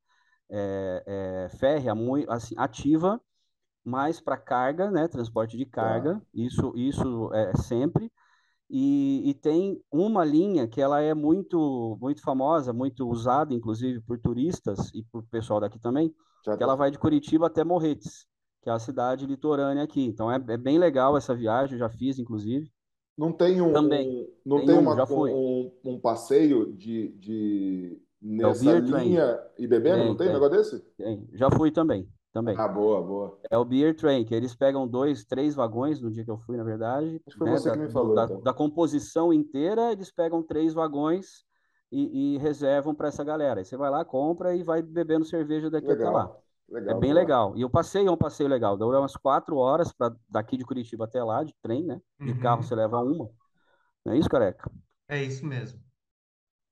é, 0.50 1.02
é, 1.06 1.48
férrea 1.56 1.94
muito 1.94 2.30
assim, 2.30 2.54
ativa, 2.56 3.20
mais 3.85 4.20
para 4.20 4.37
carga, 4.37 4.90
né, 4.90 5.06
transporte 5.09 5.56
de 5.56 5.64
carga, 5.64 6.20
isso, 6.35 6.72
isso 6.76 7.32
é 7.32 7.56
sempre. 7.56 8.11
E, 8.68 9.30
e, 9.30 9.35
tem 9.35 9.80
uma 9.92 10.24
linha 10.24 10.66
que 10.66 10.80
ela 10.80 11.00
é 11.00 11.14
muito 11.14 11.96
muito 12.00 12.20
famosa, 12.20 12.72
muito 12.72 13.09
usada, 13.09 13.54
inclusive 13.54 14.00
por 14.00 14.18
turistas 14.18 14.90
e 14.92 15.04
por 15.04 15.22
pessoal 15.28 15.61
daqui 15.61 15.78
também, 15.78 16.12
já 16.44 16.56
que 16.56 16.62
ela 16.64 16.74
vai 16.74 16.90
de 16.90 16.98
Curitiba 16.98 17.46
até 17.46 17.62
Morretes, 17.62 18.26
que 18.61 18.68
é 18.68 18.72
a 18.72 18.78
cidade 18.80 19.24
litorânea 19.24 19.85
aqui. 19.85 20.04
Então 20.04 20.30
é, 20.32 20.35
é 20.48 20.56
bem 20.56 20.78
legal 20.78 21.16
essa 21.16 21.32
viagem, 21.32 21.74
eu 21.74 21.78
já 21.78 21.88
fiz, 21.88 22.18
inclusive. 22.18 22.68
Não 23.16 23.32
tem 23.32 23.61
um, 23.61 23.72
também. 23.72 24.28
não 24.44 24.59
tem, 24.59 24.66
tem 24.66 24.74
um, 24.76 24.80
uma, 24.80 25.12
um, 25.12 25.72
um, 25.85 26.00
passeio 26.00 26.72
de, 26.74 27.09
de 27.12 28.02
nessa 28.20 28.70
é 28.70 28.81
linha 28.81 29.35
train. 29.35 29.48
e 29.59 29.66
bebendo, 29.66 29.96
tem, 29.96 30.07
não 30.07 30.16
tem, 30.16 30.26
tem 30.26 30.37
um 30.37 30.40
negócio 30.40 30.57
desse? 30.57 30.81
Tem. 30.96 31.29
Já 31.33 31.50
fui 31.50 31.70
também, 31.70 32.09
também. 32.33 32.57
Ah, 32.59 32.68
boa, 32.68 33.02
boa. 33.02 33.38
É 33.50 33.57
o 33.57 33.64
Beer 33.64 33.96
Train, 33.96 34.24
que 34.24 34.35
eles 34.35 34.55
pegam 34.55 34.87
dois, 34.87 35.24
três 35.24 35.55
vagões 35.55 36.00
no 36.00 36.11
dia 36.11 36.24
que 36.24 36.31
eu 36.31 36.38
fui, 36.38 36.57
na 36.57 36.64
verdade. 36.64 37.20
Acho 37.26 37.37
que 37.37 37.38
foi 37.38 37.50
né, 37.50 37.57
você 37.57 37.68
da, 37.68 37.74
que 37.74 37.83
me 37.83 37.90
falou. 37.90 38.14
Da, 38.14 38.24
então. 38.24 38.40
da, 38.40 38.52
composição 38.52 39.33
inteira, 39.33 39.92
eles 39.92 40.11
pegam 40.11 40.42
três 40.42 40.74
vagões 40.74 41.44
e, 41.90 42.35
e 42.35 42.38
reservam 42.38 42.94
para 42.94 43.09
essa 43.09 43.24
galera. 43.24 43.61
Aí 43.61 43.64
você 43.64 43.76
vai 43.76 43.90
lá, 43.90 44.05
compra 44.05 44.55
e 44.55 44.62
vai 44.62 44.83
bebendo 44.83 45.24
cerveja 45.24 45.70
daqui 45.70 45.88
legal, 45.88 46.09
até 46.09 46.16
lá. 46.16 46.37
Legal, 46.68 46.96
é 46.96 47.00
bem 47.00 47.12
legal. 47.12 47.57
E 47.57 47.64
o 47.64 47.70
passeio 47.70 48.09
é 48.09 48.11
um 48.11 48.16
passeio 48.16 48.48
legal. 48.48 48.76
Dura 48.76 48.98
umas 48.98 49.16
quatro 49.16 49.57
horas 49.57 49.92
para 49.92 50.14
daqui 50.29 50.57
de 50.57 50.64
Curitiba 50.64 51.05
até 51.05 51.22
lá, 51.22 51.44
de 51.44 51.55
trem, 51.62 51.85
né? 51.85 52.00
De 52.20 52.33
uhum. 52.33 52.40
carro 52.40 52.62
você 52.62 52.74
leva 52.74 53.00
uma. 53.00 53.31
Não 54.05 54.12
é 54.12 54.18
isso, 54.18 54.29
careca? 54.29 54.70
É 55.09 55.22
isso 55.22 55.46
mesmo. 55.46 55.86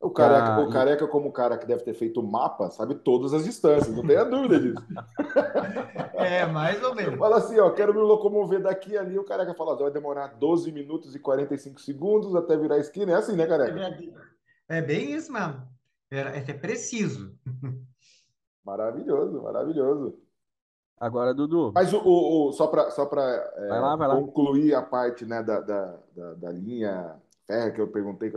O 0.00 0.10
careca, 0.10 0.60
o 0.60 0.70
careca, 0.70 1.08
como 1.08 1.28
o 1.28 1.32
cara 1.32 1.56
que 1.56 1.66
deve 1.66 1.82
ter 1.82 1.94
feito 1.94 2.20
o 2.20 2.22
mapa, 2.22 2.70
sabe 2.70 2.94
todas 2.94 3.32
as 3.32 3.44
distâncias, 3.44 3.94
não 3.94 4.06
tenha 4.06 4.24
dúvida 4.24 4.60
disso. 4.60 4.84
É, 6.14 6.46
mais 6.46 6.82
ou 6.82 6.94
menos. 6.94 7.18
Fala 7.18 7.36
assim, 7.36 7.58
ó, 7.58 7.70
quero 7.70 7.92
me 7.92 8.00
locomover 8.00 8.62
daqui 8.62 8.96
ali, 8.96 9.18
o 9.18 9.24
careca 9.24 9.52
fala, 9.52 9.76
vai 9.76 9.90
demorar 9.90 10.28
12 10.28 10.72
minutos 10.72 11.14
e 11.14 11.18
45 11.18 11.80
segundos 11.80 12.34
até 12.34 12.56
virar 12.56 12.78
esquina. 12.78 13.12
É 13.12 13.16
assim, 13.16 13.36
né, 13.36 13.46
careca? 13.46 13.98
É 14.68 14.80
bem 14.80 15.12
isso 15.12 15.30
mesmo. 15.30 15.62
É, 16.10 16.38
é 16.50 16.54
preciso. 16.54 17.36
Maravilhoso, 18.64 19.42
maravilhoso. 19.42 20.18
Agora, 20.98 21.34
Dudu. 21.34 21.72
Mas 21.74 21.92
o, 21.92 21.98
o, 21.98 22.48
o 22.48 22.52
só 22.52 22.66
para 22.66 22.90
só 22.90 23.02
é, 23.02 24.08
concluir 24.16 24.74
a 24.74 24.80
parte 24.80 25.26
né, 25.26 25.42
da, 25.42 25.60
da, 25.60 25.98
da, 26.16 26.34
da 26.34 26.50
linha 26.50 27.20
férrea 27.46 27.72
que 27.72 27.80
eu 27.80 27.88
perguntei, 27.88 28.32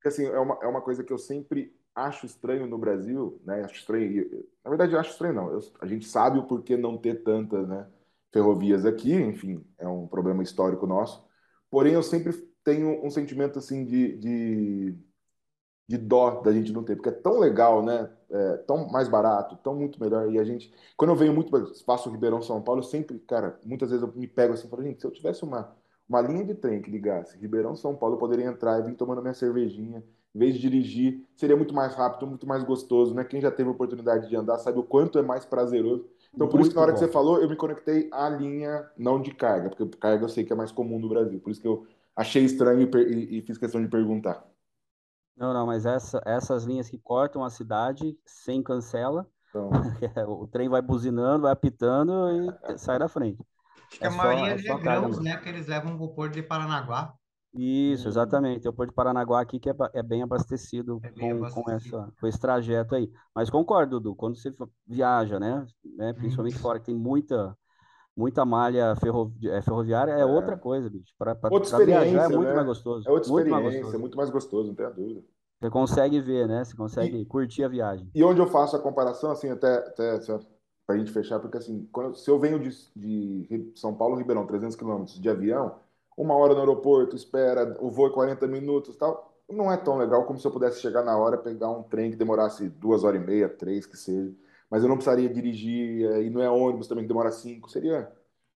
porque 0.00 0.08
assim, 0.08 0.24
é 0.26 0.38
uma, 0.40 0.58
é 0.62 0.66
uma 0.66 0.80
coisa 0.80 1.04
que 1.04 1.12
eu 1.12 1.18
sempre 1.18 1.76
acho 1.94 2.24
estranho 2.24 2.66
no 2.66 2.78
Brasil, 2.78 3.38
né? 3.44 3.62
Acho 3.64 3.74
estranho. 3.74 4.48
Na 4.64 4.70
verdade, 4.70 4.96
acho 4.96 5.10
estranho, 5.10 5.34
não. 5.34 5.52
Eu, 5.52 5.60
a 5.80 5.86
gente 5.86 6.06
sabe 6.06 6.38
o 6.38 6.46
porquê 6.46 6.74
não 6.76 6.96
ter 6.96 7.22
tantas 7.22 7.68
né, 7.68 7.86
ferrovias 8.32 8.86
aqui, 8.86 9.12
enfim, 9.14 9.62
é 9.78 9.86
um 9.86 10.06
problema 10.08 10.42
histórico 10.42 10.86
nosso. 10.86 11.22
Porém, 11.70 11.92
eu 11.92 12.02
sempre 12.02 12.32
tenho 12.64 13.04
um 13.04 13.10
sentimento 13.10 13.58
assim 13.58 13.84
de, 13.84 14.16
de 14.18 14.98
de 15.88 15.98
dó 15.98 16.40
da 16.40 16.52
gente 16.52 16.72
não 16.72 16.84
ter, 16.84 16.94
porque 16.94 17.08
é 17.08 17.12
tão 17.12 17.38
legal, 17.38 17.84
né? 17.84 18.08
É 18.30 18.56
tão 18.58 18.88
mais 18.88 19.08
barato, 19.08 19.56
tão 19.56 19.74
muito 19.74 20.00
melhor. 20.00 20.30
E 20.32 20.38
a 20.38 20.44
gente, 20.44 20.72
quando 20.96 21.10
eu 21.10 21.16
venho 21.16 21.34
muito, 21.34 21.50
faço 21.84 22.08
o 22.08 22.12
Ribeirão 22.12 22.40
São 22.40 22.62
Paulo, 22.62 22.80
eu 22.80 22.84
sempre, 22.84 23.18
cara, 23.20 23.58
muitas 23.64 23.90
vezes 23.90 24.06
eu 24.06 24.14
me 24.14 24.28
pego 24.28 24.54
assim 24.54 24.68
e 24.68 24.70
falo, 24.70 24.82
gente, 24.84 25.00
se 25.00 25.06
eu 25.06 25.10
tivesse 25.10 25.42
uma, 25.42 25.76
uma 26.10 26.20
linha 26.20 26.44
de 26.44 26.54
trem 26.56 26.82
que 26.82 26.90
ligasse 26.90 27.38
Ribeirão 27.38 27.76
São 27.76 27.94
Paulo, 27.94 28.16
eu 28.16 28.18
poderia 28.18 28.46
entrar 28.46 28.80
e 28.80 28.82
vir 28.82 28.96
tomando 28.96 29.22
minha 29.22 29.32
cervejinha, 29.32 30.02
em 30.34 30.38
vez 30.38 30.54
de 30.54 30.60
dirigir, 30.60 31.24
seria 31.36 31.56
muito 31.56 31.72
mais 31.72 31.94
rápido, 31.94 32.26
muito 32.26 32.46
mais 32.48 32.64
gostoso, 32.64 33.14
né? 33.14 33.24
Quem 33.24 33.40
já 33.40 33.50
teve 33.50 33.70
oportunidade 33.70 34.28
de 34.28 34.34
andar 34.34 34.58
sabe 34.58 34.80
o 34.80 34.82
quanto 34.82 35.18
é 35.20 35.22
mais 35.22 35.44
prazeroso. 35.46 36.08
Então, 36.34 36.48
por 36.48 36.58
muito 36.58 36.62
isso 36.62 36.70
que 36.70 36.76
na 36.76 36.82
hora 36.82 36.92
bom. 36.92 36.98
que 36.98 36.98
você 36.98 37.08
falou, 37.08 37.40
eu 37.40 37.48
me 37.48 37.54
conectei 37.56 38.08
à 38.12 38.28
linha 38.28 38.90
não 38.98 39.20
de 39.22 39.32
carga, 39.32 39.68
porque 39.70 39.86
carga 39.98 40.24
eu 40.24 40.28
sei 40.28 40.44
que 40.44 40.52
é 40.52 40.56
mais 40.56 40.72
comum 40.72 40.98
no 40.98 41.08
Brasil. 41.08 41.40
Por 41.40 41.50
isso 41.50 41.60
que 41.60 41.68
eu 41.68 41.86
achei 42.14 42.44
estranho 42.44 42.82
e, 42.82 42.98
e, 42.98 43.38
e 43.38 43.42
fiz 43.42 43.56
questão 43.56 43.80
de 43.80 43.88
perguntar. 43.88 44.44
Não, 45.36 45.54
não, 45.54 45.66
mas 45.66 45.86
essa, 45.86 46.20
essas 46.26 46.64
linhas 46.64 46.88
que 46.88 46.98
cortam 46.98 47.44
a 47.44 47.50
cidade 47.50 48.18
sem 48.26 48.62
cancela, 48.62 49.28
então... 49.48 49.70
o 50.28 50.46
trem 50.46 50.68
vai 50.68 50.82
buzinando, 50.82 51.42
vai 51.42 51.52
apitando 51.52 52.12
e 52.30 52.78
sai 52.78 52.98
da 52.98 53.08
frente. 53.08 53.44
Acho 53.90 53.98
que 53.98 54.04
é 54.04 54.08
a 54.08 54.10
maioria 54.10 54.54
é, 54.54 54.72
é 54.72 54.78
grãos, 54.78 55.18
né, 55.18 55.36
que 55.36 55.48
eles 55.48 55.66
levam 55.66 55.96
para 55.96 56.06
o 56.06 56.14
Porto 56.14 56.34
de 56.34 56.42
Paranaguá. 56.42 57.14
Isso, 57.52 58.06
exatamente. 58.06 58.68
O 58.68 58.72
Porto 58.72 58.90
de 58.90 58.94
Paranaguá 58.94 59.40
aqui 59.40 59.58
que 59.58 59.68
é, 59.68 59.74
é 59.94 60.02
bem 60.02 60.22
abastecido, 60.22 61.00
é 61.02 61.10
bem 61.10 61.30
com, 61.30 61.38
abastecido. 61.38 61.64
Com, 61.64 61.70
essa, 61.72 62.12
com 62.20 62.26
esse 62.26 62.38
trajeto 62.38 62.94
aí. 62.94 63.10
Mas 63.34 63.50
concordo, 63.50 63.98
Dudu, 63.98 64.14
quando 64.14 64.36
você 64.36 64.54
viaja, 64.86 65.40
né, 65.40 65.66
né 65.96 66.12
principalmente 66.12 66.58
fora 66.58 66.78
que 66.78 66.86
tem 66.86 66.94
muita 66.94 67.56
muita 68.16 68.44
malha 68.44 68.94
ferro, 68.96 69.32
é, 69.44 69.62
ferroviária 69.62 70.12
é, 70.12 70.20
é, 70.20 70.24
outra 70.24 70.56
coisa, 70.56 70.90
bicho. 70.90 71.12
Para 71.18 71.34
viajar 71.84 72.24
é 72.24 72.28
muito 72.28 72.48
né? 72.48 72.54
mais 72.54 72.66
gostoso. 72.66 73.08
É 73.08 73.10
outra 73.10 73.32
muito 73.32 73.48
experiência, 73.48 73.98
muito 73.98 74.16
mais 74.16 74.30
gostoso, 74.30 74.68
não 74.68 74.74
tenha 74.74 74.90
dúvida. 74.90 75.22
Você 75.60 75.70
consegue 75.70 76.20
ver, 76.20 76.48
né? 76.48 76.64
Você 76.64 76.76
consegue 76.76 77.18
e, 77.18 77.26
curtir 77.26 77.64
a 77.64 77.68
viagem. 77.68 78.10
E 78.14 78.24
onde 78.24 78.40
eu 78.40 78.46
faço 78.46 78.76
a 78.76 78.78
comparação, 78.78 79.30
assim, 79.30 79.50
até, 79.50 79.74
até 79.76 80.20
para 80.90 80.96
a 80.96 80.98
gente 80.98 81.12
fechar, 81.12 81.38
porque 81.38 81.58
assim, 81.58 81.88
quando, 81.92 82.16
se 82.16 82.28
eu 82.28 82.38
venho 82.38 82.58
de, 82.58 82.70
de 82.96 83.72
São 83.76 83.94
Paulo, 83.94 84.16
Ribeirão, 84.16 84.46
300 84.46 84.74
quilômetros 84.74 85.20
de 85.20 85.28
avião, 85.28 85.76
uma 86.16 86.34
hora 86.34 86.54
no 86.54 86.60
aeroporto, 86.60 87.14
espera, 87.14 87.76
o 87.80 87.90
voo 87.90 88.08
é 88.08 88.10
40 88.10 88.46
minutos 88.48 88.96
tal, 88.96 89.40
não 89.48 89.70
é 89.70 89.76
tão 89.76 89.96
legal 89.96 90.24
como 90.24 90.38
se 90.38 90.46
eu 90.46 90.50
pudesse 90.50 90.80
chegar 90.80 91.04
na 91.04 91.16
hora, 91.16 91.38
pegar 91.38 91.70
um 91.70 91.82
trem 91.82 92.10
que 92.10 92.16
demorasse 92.16 92.68
duas 92.68 93.04
horas 93.04 93.22
e 93.22 93.24
meia, 93.24 93.48
três, 93.48 93.86
que 93.86 93.96
seja 93.96 94.34
mas 94.70 94.84
eu 94.84 94.88
não 94.88 94.94
precisaria 94.94 95.28
dirigir, 95.28 96.08
eh, 96.08 96.22
e 96.22 96.30
não 96.30 96.40
é 96.40 96.48
ônibus 96.48 96.86
também 96.86 97.02
que 97.02 97.08
demora 97.08 97.32
cinco, 97.32 97.68
seria 97.68 98.08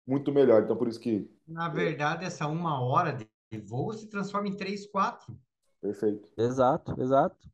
muito 0.06 0.30
melhor. 0.30 0.62
Então, 0.62 0.76
por 0.76 0.86
isso 0.86 1.00
que. 1.00 1.28
Na 1.44 1.68
verdade, 1.68 2.24
essa 2.24 2.46
uma 2.46 2.80
hora 2.80 3.12
de 3.12 3.58
voo 3.58 3.92
se 3.92 4.06
transforma 4.06 4.46
em 4.46 4.56
três, 4.56 4.86
quatro. 4.86 5.36
Perfeito. 5.80 6.30
Exato, 6.38 6.94
exato. 7.02 7.48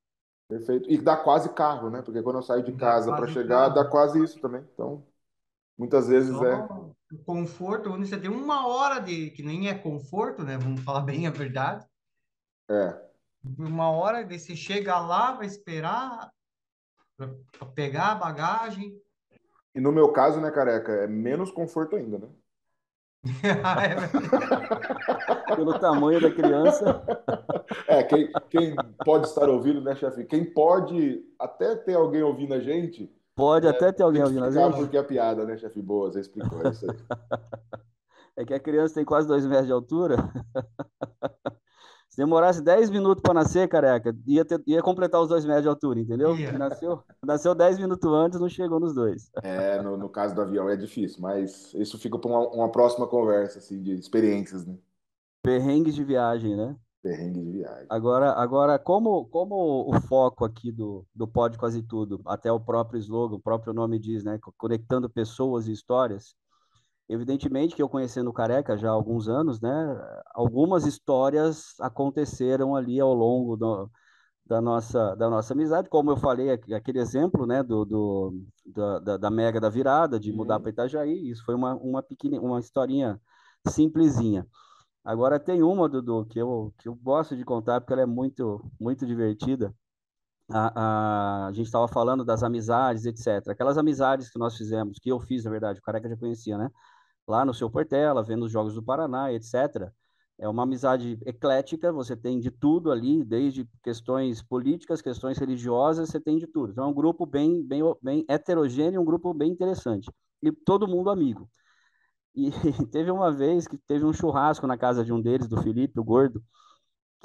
Perfeito. 0.51 0.91
E 0.91 0.99
dá 0.99 1.17
quase 1.17 1.49
carro, 1.51 1.89
né? 1.91 2.03
Porque 2.03 2.21
quando 2.21 2.37
eu 2.37 2.43
saio 2.43 2.65
de 2.65 2.73
casa 2.73 3.15
para 3.15 3.29
chegar, 3.29 3.69
carro. 3.69 3.75
dá 3.75 3.85
quase 3.89 4.21
isso 4.21 4.41
também. 4.41 4.67
Então, 4.75 5.07
muitas 5.79 6.09
vezes 6.09 6.35
Só 6.35 6.45
é. 6.45 6.69
Conforto, 7.25 7.91
onde 7.91 8.09
você 8.09 8.19
tem 8.19 8.29
uma 8.29 8.67
hora 8.67 8.99
de. 8.99 9.31
que 9.31 9.45
nem 9.45 9.69
é 9.69 9.75
conforto, 9.79 10.43
né? 10.43 10.59
Vamos 10.59 10.81
falar 10.81 11.03
bem 11.03 11.29
a 11.29 11.31
verdade. 11.31 11.87
É. 12.69 13.01
Uma 13.57 13.91
hora, 13.93 14.25
daí 14.25 14.41
você 14.41 14.57
chega 14.57 14.99
lá, 14.99 15.33
vai 15.33 15.47
esperar, 15.47 16.33
para 17.17 17.67
pegar 17.73 18.13
a 18.13 18.15
bagagem. 18.17 19.01
E 19.73 19.81
no 19.81 19.93
meu 19.93 20.13
caso, 20.13 20.41
né, 20.41 20.51
careca, 20.51 20.93
é 20.93 21.07
menos 21.07 21.53
conforto 21.53 21.95
ainda, 21.95 22.19
né? 22.19 22.29
Pelo 25.55 25.79
tamanho 25.79 26.21
da 26.21 26.31
criança. 26.31 27.03
É, 27.87 28.03
quem, 28.03 28.33
quem 28.49 28.75
pode 29.05 29.27
estar 29.27 29.49
ouvindo, 29.49 29.83
né, 29.83 29.95
chefe? 29.95 30.25
Quem 30.25 30.45
pode 30.45 31.23
até 31.39 31.77
ter 31.77 31.95
alguém 31.95 32.23
ouvindo 32.23 32.55
a 32.55 32.61
gente. 32.61 33.15
Pode 33.35 33.67
é, 33.67 33.71
até 33.71 33.93
ter 33.93 34.03
alguém 34.03 34.23
ouvindo 34.23 34.45
a 34.45 34.51
gente. 34.51 34.77
porque 34.77 34.97
a 34.97 35.05
piada, 35.05 35.45
né, 35.45 35.57
chefe? 35.57 35.83
Boa, 35.83 36.11
você 36.11 36.21
explicou 36.21 36.67
é 36.67 36.71
isso 36.71 36.91
aí. 36.91 36.97
É 38.37 38.45
que 38.45 38.55
a 38.55 38.61
criança 38.61 38.95
tem 38.95 39.05
quase 39.05 39.29
dois 39.29 39.45
metros 39.45 39.67
de 39.67 39.73
altura. 39.73 40.17
Se 42.11 42.17
demorasse 42.17 42.61
10 42.61 42.91
minutos 42.91 43.23
para 43.23 43.35
nascer, 43.35 43.69
careca, 43.69 44.13
ia, 44.27 44.45
ter, 44.45 44.61
ia 44.67 44.83
completar 44.83 45.21
os 45.21 45.29
dois 45.29 45.45
metros 45.45 45.63
de 45.63 45.69
altura, 45.69 46.01
entendeu? 46.01 46.35
Yeah. 46.35 46.59
Nasceu, 46.59 47.05
nasceu 47.25 47.55
10 47.55 47.79
minutos 47.79 48.13
antes, 48.13 48.41
não 48.41 48.49
chegou 48.49 48.81
nos 48.81 48.93
dois. 48.93 49.31
É, 49.45 49.81
no, 49.81 49.97
no 49.97 50.09
caso 50.09 50.35
do 50.35 50.43
avião 50.43 50.69
é 50.69 50.77
difícil, 50.77 51.23
mas 51.23 51.73
isso 51.73 51.97
fica 52.01 52.19
para 52.19 52.29
uma, 52.29 52.49
uma, 52.49 52.73
próxima 52.73 53.07
conversa, 53.07 53.61
assim, 53.61 53.81
de 53.81 53.95
experiências, 53.95 54.67
né? 54.67 54.77
Perrengues 55.41 55.95
de 55.95 56.03
viagem, 56.03 56.57
né? 56.57 56.75
Perrengues 57.01 57.45
de 57.45 57.53
viagem. 57.53 57.87
Agora, 57.89 58.33
agora 58.33 58.77
como, 58.77 59.27
como 59.27 59.89
o 59.89 60.01
foco 60.01 60.45
aqui 60.45 60.73
do, 60.73 61.07
do 61.15 61.29
Pode 61.29 61.57
Quase 61.59 61.81
Tudo, 61.81 62.21
até 62.27 62.51
o 62.51 62.59
próprio 62.59 62.99
slogan, 62.99 63.37
o 63.37 63.41
próprio 63.41 63.73
nome 63.73 64.01
diz, 64.01 64.25
né? 64.25 64.37
Conectando 64.59 65.09
pessoas 65.09 65.69
e 65.69 65.73
histórias, 65.73 66.35
Evidentemente 67.11 67.75
que 67.75 67.83
eu 67.83 67.89
conhecendo 67.89 68.31
o 68.31 68.33
Careca 68.33 68.79
já 68.79 68.89
há 68.89 68.93
alguns 68.93 69.29
anos, 69.29 69.61
né, 69.61 69.71
algumas 70.33 70.87
histórias 70.87 71.75
aconteceram 71.81 72.77
ali 72.77 73.01
ao 73.01 73.13
longo 73.13 73.57
do, 73.57 73.91
da, 74.47 74.61
nossa, 74.61 75.17
da 75.17 75.29
nossa 75.29 75.53
amizade, 75.53 75.89
como 75.89 76.13
eu 76.13 76.17
falei, 76.17 76.53
aquele 76.53 77.01
exemplo 77.01 77.47
né, 77.47 77.65
do, 77.65 77.85
do 77.85 78.45
da, 78.65 79.17
da, 79.17 79.29
Mega 79.29 79.61
da 79.61 79.69
Virada, 79.69 80.21
de 80.21 80.33
mudar 80.33 80.59
uhum. 80.59 80.63
para 80.63 80.71
Itajaí, 80.71 81.31
isso 81.31 81.45
foi 81.45 81.57
uma, 81.57 81.75
uma, 81.75 82.01
pequena, 82.01 82.41
uma 82.41 82.61
historinha 82.61 83.21
simplesinha. 83.67 84.47
Agora 85.05 85.41
tem 85.41 85.65
uma, 85.65 85.89
Dudu, 85.89 86.27
que 86.27 86.39
eu, 86.39 86.73
que 86.79 86.89
eu 86.89 86.95
gosto 86.95 87.37
de 87.37 87.45
contar 87.45 87.81
porque 87.81 87.93
ela 87.93 88.03
é 88.03 88.07
muito, 88.07 88.65
muito 88.79 89.05
divertida. 89.05 89.75
A, 90.49 91.47
a, 91.47 91.47
a 91.49 91.53
gente 91.53 91.67
estava 91.67 91.89
falando 91.89 92.25
das 92.25 92.45
amizades, 92.45 93.05
etc. 93.05 93.49
Aquelas 93.49 93.79
amizades 93.79 94.31
que 94.31 94.39
nós 94.39 94.57
fizemos, 94.57 94.99
que 95.01 95.11
eu 95.11 95.19
fiz, 95.19 95.45
na 95.45 95.51
verdade, 95.51 95.81
o 95.81 95.83
Careca 95.83 96.09
já 96.09 96.17
conhecia, 96.17 96.57
né? 96.57 96.71
Lá 97.31 97.45
no 97.45 97.55
seu 97.55 97.71
Portela, 97.71 98.23
vendo 98.23 98.45
os 98.45 98.53
jogos 98.53 98.75
do 98.75 98.83
Paraná, 98.83 99.33
etc. 99.33 99.91
É 100.37 100.49
uma 100.49 100.65
amizade 100.65 101.19
eclética, 101.25 101.93
você 101.93 102.17
tem 102.17 102.41
de 102.41 102.51
tudo 102.51 102.91
ali, 102.91 103.25
desde 103.25 103.69
questões 103.83 104.43
políticas, 104.43 105.01
questões 105.01 105.39
religiosas, 105.39 106.09
você 106.09 106.19
tem 106.19 106.39
de 106.39 106.47
tudo. 106.47 106.73
Então 106.73 106.85
é 106.85 106.87
um 106.89 106.95
grupo 106.95 107.25
bem, 107.25 107.63
bem, 107.63 107.83
bem 108.03 108.25
heterogêneo, 108.29 109.01
um 109.01 109.05
grupo 109.05 109.33
bem 109.33 109.53
interessante. 109.53 110.11
E 110.43 110.51
todo 110.51 110.89
mundo 110.89 111.11
amigo. 111.11 111.49
E 112.35 112.51
teve 112.91 113.11
uma 113.11 113.31
vez 113.31 113.69
que 113.69 113.77
teve 113.79 114.05
um 114.05 114.13
churrasco 114.13 114.67
na 114.67 114.77
casa 114.77 115.05
de 115.05 115.13
um 115.13 115.21
deles, 115.21 115.47
do 115.47 115.63
Felipe, 115.63 116.01
o 116.01 116.05
gordo, 116.05 116.43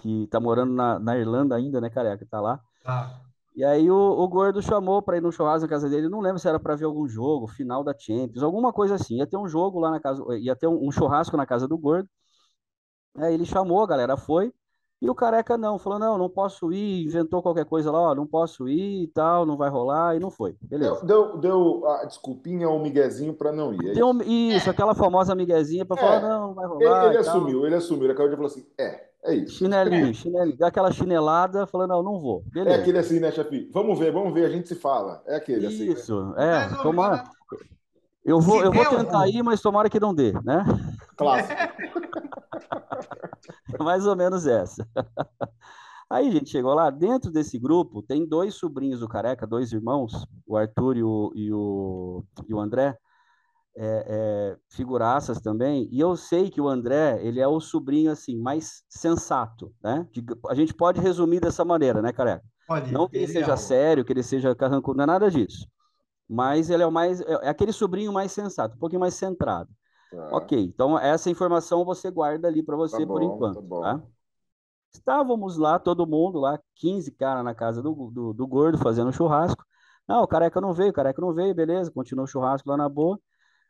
que 0.02 0.24
está 0.24 0.40
morando 0.40 0.74
na, 0.74 1.00
na 1.00 1.18
Irlanda 1.18 1.56
ainda, 1.56 1.82
né, 1.82 1.90
careca? 1.90 2.28
Tá 2.30 2.42
lá. 2.42 2.60
Ah. 2.86 3.22
E 3.56 3.64
aí 3.64 3.90
o, 3.90 3.96
o 3.96 4.28
Gordo 4.28 4.62
chamou 4.62 5.02
para 5.02 5.18
ir 5.18 5.22
no 5.22 5.32
churrasco 5.32 5.62
na 5.64 5.70
casa 5.70 5.90
dele. 5.90 6.10
Não 6.10 6.20
lembro 6.20 6.40
se 6.40 6.48
era 6.48 6.60
para 6.60 6.76
ver 6.76 6.86
algum 6.86 7.08
jogo, 7.08 7.48
final 7.48 7.84
da 7.84 7.94
Champions, 7.98 8.44
alguma 8.44 8.74
coisa 8.74 8.96
assim. 8.96 9.18
Ia 9.18 9.28
ter 9.28 9.38
um 9.38 9.48
jogo 9.48 9.80
lá 9.80 9.90
na 9.92 10.00
casa, 10.00 10.22
ia 10.38 10.56
ter 10.56 10.68
um, 10.68 10.88
um 10.88 10.92
churrasco 10.92 11.38
na 11.38 11.46
casa 11.46 11.68
do 11.68 11.78
Gordo. 11.78 12.10
Aí 13.18 13.34
ele 13.34 13.46
chamou, 13.46 13.84
a 13.84 13.88
galera 13.88 14.16
foi. 14.18 14.54
E 15.06 15.10
o 15.10 15.14
careca 15.14 15.56
não, 15.56 15.78
falou: 15.78 16.00
não, 16.00 16.18
não 16.18 16.28
posso 16.28 16.74
ir, 16.74 17.06
inventou 17.06 17.40
qualquer 17.40 17.66
coisa 17.66 17.92
lá, 17.92 18.00
ó, 18.02 18.16
não 18.16 18.26
posso 18.26 18.68
ir 18.68 19.04
e 19.04 19.08
tal, 19.08 19.46
não 19.46 19.56
vai 19.56 19.70
rolar, 19.70 20.16
e 20.16 20.20
não 20.20 20.32
foi. 20.32 20.56
Beleza. 20.60 21.06
Deu, 21.06 21.38
deu 21.38 21.88
a 21.88 22.06
desculpinha, 22.06 22.68
um 22.68 22.82
miguezinho 22.82 23.32
para 23.32 23.52
não 23.52 23.72
ir. 23.72 23.92
É 23.92 23.94
deu, 23.94 24.12
isso, 24.24 24.68
aquela 24.68 24.96
famosa 24.96 25.36
miguezinha 25.36 25.86
para 25.86 25.96
é, 25.96 26.00
falar: 26.00 26.22
não, 26.22 26.48
não 26.48 26.54
vai 26.56 26.66
rolar. 26.66 27.04
Ele, 27.04 27.10
ele 27.10 27.18
assumiu, 27.20 27.66
ele 27.68 27.76
assumiu, 27.76 28.06
ele 28.06 28.14
acabou 28.14 28.32
de 28.32 28.36
falar 28.36 28.48
assim: 28.48 28.66
é, 28.80 29.04
é 29.26 29.36
isso. 29.36 29.58
Chinelinho, 29.58 30.12
chinelinho. 30.12 30.58
Dá 30.58 30.70
aquela 30.70 30.92
chinelada, 30.92 31.68
falando, 31.68 31.92
não, 31.92 32.02
não 32.02 32.20
vou. 32.20 32.44
É 32.48 32.54
Beleza. 32.56 32.78
É 32.78 32.82
aquele 32.82 32.98
assim, 32.98 33.20
né, 33.20 33.32
chefe? 33.32 33.70
Vamos 33.72 34.00
ver, 34.00 34.12
vamos 34.12 34.34
ver, 34.34 34.46
a 34.46 34.50
gente 34.50 34.68
se 34.68 34.74
fala. 34.74 35.22
É 35.28 35.36
aquele 35.36 35.68
assim. 35.68 35.86
Né? 35.88 35.94
Isso, 35.94 36.20
né? 36.32 36.68
é. 36.72 36.82
Tomara. 36.82 37.26
Eu 38.26 38.42
vou, 38.42 38.64
eu 38.64 38.72
vou 38.72 38.86
tentar 38.86 39.28
ir, 39.28 39.44
mas 39.44 39.62
tomara 39.62 39.88
que 39.88 40.00
não 40.00 40.16
dê, 40.16 40.34
né? 40.44 40.66
Clássico. 41.16 41.54
Mais 43.80 44.06
ou 44.06 44.16
menos 44.16 44.46
essa. 44.46 44.88
Aí, 46.10 46.32
gente, 46.32 46.52
chegou 46.52 46.74
lá, 46.74 46.90
dentro 46.92 47.32
desse 47.32 47.58
grupo, 47.58 48.04
tem 48.04 48.28
dois 48.28 48.54
sobrinhos 48.56 49.00
do 49.00 49.08
Careca, 49.08 49.48
dois 49.48 49.72
irmãos, 49.72 50.26
o 50.46 50.56
Arthur 50.56 50.98
e 50.98 51.04
o, 51.04 51.32
e 51.36 51.52
o, 51.52 52.24
e 52.48 52.54
o 52.54 52.60
André, 52.60 52.96
é, 53.78 54.06
é, 54.08 54.58
figuraças 54.70 55.42
também, 55.42 55.90
e 55.92 56.00
eu 56.00 56.16
sei 56.16 56.50
que 56.50 56.62
o 56.62 56.68
André, 56.70 57.20
ele 57.22 57.42
é 57.42 57.48
o 57.48 57.60
sobrinho, 57.60 58.12
assim, 58.12 58.38
mais 58.38 58.84
sensato, 58.88 59.74
né? 59.84 60.08
A 60.48 60.54
gente 60.54 60.74
pode 60.74 61.02
resumir 61.02 61.40
dessa 61.40 61.66
maneira, 61.66 62.02
né, 62.02 62.14
Careca? 62.14 62.46
Pode. 62.68 62.92
Não 62.92 63.08
que 63.10 63.18
ele 63.18 63.28
seja 63.28 63.54
é 63.54 63.58
sério, 63.58 64.06
que 64.06 64.14
ele 64.14 64.24
seja 64.24 64.56
carrancudo, 64.56 64.98
não 64.98 65.04
é 65.04 65.08
nada 65.08 65.30
disso. 65.30 65.68
Mas 66.28 66.70
ele 66.70 66.84
é 66.84 66.88
o 66.88 66.92
mais, 66.92 67.20
é, 67.22 67.34
é 67.44 67.50
aquele 67.50 67.72
sobrinho 67.74 68.14
mais 68.14 68.32
sensato, 68.32 68.76
um 68.76 68.80
pouquinho 68.80 69.02
mais 69.02 69.16
centrado. 69.16 69.70
Tá. 70.16 70.30
Ok, 70.32 70.58
então 70.58 70.98
essa 70.98 71.30
informação 71.30 71.84
você 71.84 72.10
guarda 72.10 72.48
ali 72.48 72.64
para 72.64 72.78
você 72.78 73.02
tá 73.02 73.08
por 73.08 73.22
enquanto, 73.22 73.62
tá? 73.62 73.82
tá? 73.82 74.04
Estávamos 74.94 75.58
lá, 75.58 75.78
todo 75.78 76.08
mundo 76.08 76.40
lá, 76.40 76.58
15 76.76 77.12
caras 77.12 77.44
na 77.44 77.54
casa 77.54 77.82
do, 77.82 78.10
do, 78.10 78.34
do, 78.34 78.48
gordo 78.48 78.78
fazendo 78.78 79.12
churrasco. 79.12 79.64
Não, 80.08 80.24
o 80.24 80.28
careca 80.28 80.62
não 80.62 80.72
veio, 80.72 80.92
o 80.92 80.94
careca 80.94 81.22
não 81.22 81.34
veio, 81.34 81.54
beleza, 81.54 81.92
continuou 81.92 82.24
o 82.24 82.28
churrasco 82.28 82.70
lá 82.70 82.78
na 82.78 82.88
boa. 82.88 83.20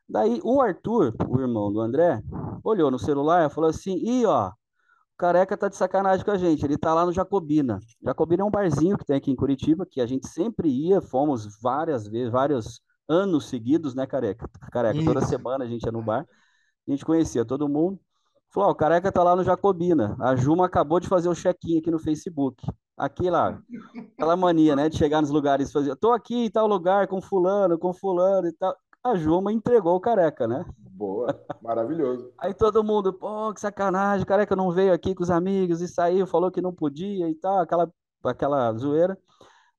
Daí 0.08 0.40
o 0.44 0.62
Arthur, 0.62 1.16
o 1.28 1.40
irmão 1.40 1.74
do 1.74 1.82
André, 1.82 2.22
olhou 2.64 2.92
no 2.92 3.00
celular 3.00 3.48
e 3.48 3.50
falou 3.50 3.72
assim: 3.72 3.96
Ih, 3.96 4.26
ó, 4.28 4.50
o 4.50 5.18
careca 5.18 5.58
tá 5.58 5.68
de 5.68 5.76
sacanagem 5.76 6.24
com 6.24 6.32
a 6.32 6.38
gente, 6.38 6.64
ele 6.64 6.78
tá 6.78 6.94
lá 6.94 7.06
no 7.06 7.12
Jacobina. 7.12 7.80
Jacobina 8.04 8.44
é 8.44 8.46
um 8.46 8.52
barzinho 8.52 8.98
que 8.98 9.06
tem 9.06 9.16
aqui 9.16 9.32
em 9.32 9.36
Curitiba, 9.36 9.86
que 9.90 10.00
a 10.00 10.06
gente 10.06 10.28
sempre 10.28 10.70
ia, 10.70 11.02
fomos 11.02 11.60
várias 11.60 12.08
vezes, 12.08 12.32
vários 12.32 12.80
anos 13.08 13.46
seguidos, 13.46 13.96
né, 13.96 14.06
careca? 14.06 14.50
Careca, 14.72 14.98
Isso. 14.98 15.06
toda 15.06 15.26
semana 15.26 15.66
a 15.66 15.68
gente 15.68 15.84
ia 15.84 15.92
no 15.92 16.02
bar, 16.02 16.26
a 16.88 16.92
gente 16.92 17.06
conhecia 17.06 17.46
todo 17.46 17.70
mundo. 17.70 18.00
Falou, 18.50 18.70
o 18.70 18.76
careca 18.76 19.12
tá 19.12 19.22
lá 19.22 19.36
no 19.36 19.44
Jacobina. 19.44 20.16
A 20.20 20.36
Juma 20.36 20.66
acabou 20.66 21.00
de 21.00 21.10
fazer 21.10 21.28
o 21.28 21.36
check-in 21.36 21.78
aqui 21.80 21.92
no 21.92 22.00
Facebook. 22.00 22.66
Aqui 22.98 23.30
lá, 23.30 23.62
aquela 24.14 24.38
mania, 24.38 24.76
né, 24.76 24.88
de 24.88 24.98
chegar 24.98 25.20
nos 25.20 25.30
lugares 25.30 25.70
e 25.70 25.74
fazer, 25.74 25.94
tô 25.98 26.14
aqui 26.14 26.46
em 26.46 26.50
tal 26.50 26.66
lugar 26.66 27.08
com 27.08 27.22
fulano, 27.22 27.78
com 27.78 27.94
fulano 27.94 28.48
e 28.48 28.54
tal. 28.54 28.74
A 29.04 29.16
Juma 29.16 29.52
entregou 29.52 29.96
o 29.96 30.00
careca, 30.00 30.48
né? 30.48 30.66
Boa, 30.80 31.28
maravilhoso. 31.62 32.32
Aí 32.40 32.54
todo 32.54 32.84
mundo, 32.84 33.12
pô, 33.12 33.54
que 33.54 33.60
sacanagem, 33.60 34.24
o 34.24 34.26
careca 34.26 34.56
não 34.56 34.72
veio 34.72 34.94
aqui 34.94 35.14
com 35.14 35.24
os 35.24 35.30
amigos 35.30 35.82
e 35.82 35.88
saiu, 35.90 36.26
falou 36.26 36.50
que 36.50 36.62
não 36.62 36.74
podia 36.74 37.30
e 37.30 37.36
tal, 37.36 37.60
aquela, 37.60 37.92
aquela 38.24 38.72
zoeira. 38.78 39.18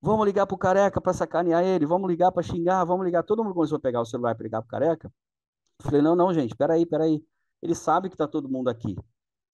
Vamos 0.01 0.25
ligar 0.25 0.45
pro 0.45 0.57
careca 0.57 1.01
para 1.01 1.13
sacanear 1.13 1.63
ele, 1.63 1.85
vamos 1.85 2.07
ligar 2.09 2.31
para 2.31 2.43
xingar, 2.43 2.83
vamos 2.83 3.05
ligar. 3.05 3.23
Todo 3.23 3.43
mundo 3.43 3.53
começou 3.53 3.77
a 3.77 3.81
pegar 3.81 4.01
o 4.01 4.05
celular 4.05 4.35
para 4.35 4.43
ligar 4.43 4.61
pro 4.61 4.69
careca. 4.69 5.11
Falei, 5.81 6.01
não, 6.01 6.15
não, 6.15 6.33
gente, 6.33 6.55
peraí, 6.55 6.85
peraí 6.85 7.23
ele 7.61 7.75
sabe 7.75 8.09
que 8.09 8.15
está 8.15 8.27
todo 8.27 8.49
mundo 8.49 8.69
aqui. 8.69 8.95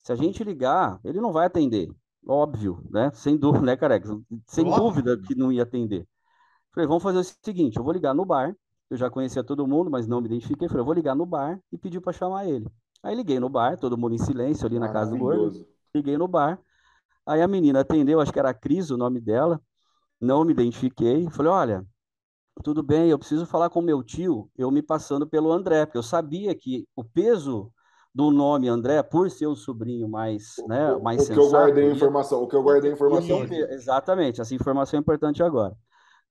Se 0.01 0.11
a 0.11 0.15
gente 0.15 0.43
ligar, 0.43 0.99
ele 1.03 1.21
não 1.21 1.31
vai 1.31 1.45
atender. 1.45 1.89
Óbvio, 2.27 2.81
né? 2.89 3.11
Sem 3.13 3.37
dúvida, 3.37 3.65
né, 3.65 3.77
careca? 3.77 4.07
Sem 4.47 4.65
Óbvio. 4.65 4.83
dúvida 4.83 5.17
que 5.17 5.35
não 5.35 5.51
ia 5.51 5.63
atender. 5.63 6.07
Falei, 6.73 6.87
vamos 6.87 7.03
fazer 7.03 7.19
o 7.19 7.23
seguinte: 7.23 7.77
eu 7.77 7.83
vou 7.83 7.93
ligar 7.93 8.13
no 8.13 8.25
bar. 8.25 8.55
Eu 8.89 8.97
já 8.97 9.09
conhecia 9.09 9.43
todo 9.43 9.65
mundo, 9.65 9.89
mas 9.89 10.07
não 10.07 10.21
me 10.21 10.27
identifiquei. 10.27 10.67
Falei, 10.67 10.81
eu 10.81 10.85
vou 10.85 10.93
ligar 10.93 11.15
no 11.15 11.25
bar 11.25 11.59
e 11.71 11.77
pedir 11.77 11.99
para 11.99 12.13
chamar 12.13 12.45
ele. 12.45 12.67
Aí 13.01 13.15
liguei 13.15 13.39
no 13.39 13.49
bar, 13.49 13.77
todo 13.77 13.97
mundo 13.97 14.13
em 14.13 14.19
silêncio 14.19 14.67
ali 14.67 14.77
na 14.77 14.91
casa 14.91 15.11
do 15.11 15.17
gordo. 15.17 15.65
Liguei 15.95 16.17
no 16.17 16.27
bar. 16.27 16.59
Aí 17.25 17.41
a 17.41 17.47
menina 17.47 17.79
atendeu, 17.79 18.19
acho 18.19 18.31
que 18.31 18.39
era 18.39 18.49
a 18.49 18.53
Cris 18.53 18.91
o 18.91 18.97
nome 18.97 19.19
dela. 19.19 19.59
Não 20.23 20.45
me 20.45 20.53
identifiquei. 20.53 21.29
Falei, 21.29 21.51
olha, 21.51 21.85
tudo 22.63 22.81
bem, 22.81 23.09
eu 23.09 23.19
preciso 23.19 23.45
falar 23.45 23.69
com 23.69 23.81
meu 23.81 24.01
tio, 24.01 24.49
eu 24.57 24.71
me 24.71 24.81
passando 24.81 25.27
pelo 25.27 25.51
André, 25.51 25.85
porque 25.85 25.97
eu 25.97 26.03
sabia 26.03 26.55
que 26.55 26.87
o 26.95 27.03
peso 27.03 27.71
do 28.15 28.31
nome 28.31 28.69
André, 28.69 29.03
por 29.03 29.29
ser 29.29 29.47
o 29.47 29.55
sobrinho 29.55 30.07
mais, 30.07 30.53
né, 30.67 30.95
mais 30.99 31.19
o, 31.19 31.23
o 31.23 31.25
sensato. 31.25 31.33
que 31.33 31.39
eu 31.39 31.59
guardei 31.59 31.89
a 31.89 31.91
informação, 31.91 32.43
o 32.43 32.47
que 32.47 32.55
eu 32.55 32.63
guardei 32.63 32.91
a 32.91 32.93
informação. 32.93 33.43
exatamente, 33.71 34.39
essa 34.39 34.55
informação 34.55 34.97
é 34.97 35.01
importante 35.01 35.43
agora. 35.43 35.75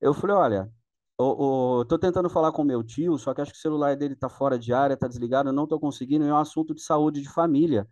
Eu 0.00 0.14
falei, 0.14 0.36
olha, 0.36 0.70
eu, 1.18 1.84
tentando 2.00 2.30
falar 2.30 2.52
com 2.52 2.64
meu 2.64 2.82
tio, 2.82 3.18
só 3.18 3.34
que 3.34 3.42
acho 3.42 3.52
que 3.52 3.58
o 3.58 3.60
celular 3.60 3.94
dele 3.96 4.16
tá 4.16 4.28
fora 4.28 4.58
de 4.58 4.72
área, 4.72 4.96
tá 4.96 5.06
desligado, 5.06 5.50
eu 5.50 5.52
não 5.52 5.66
tô 5.66 5.78
conseguindo, 5.78 6.24
é 6.24 6.32
um 6.32 6.38
assunto 6.38 6.74
de 6.74 6.82
saúde 6.82 7.20
de 7.20 7.28
família. 7.28 7.86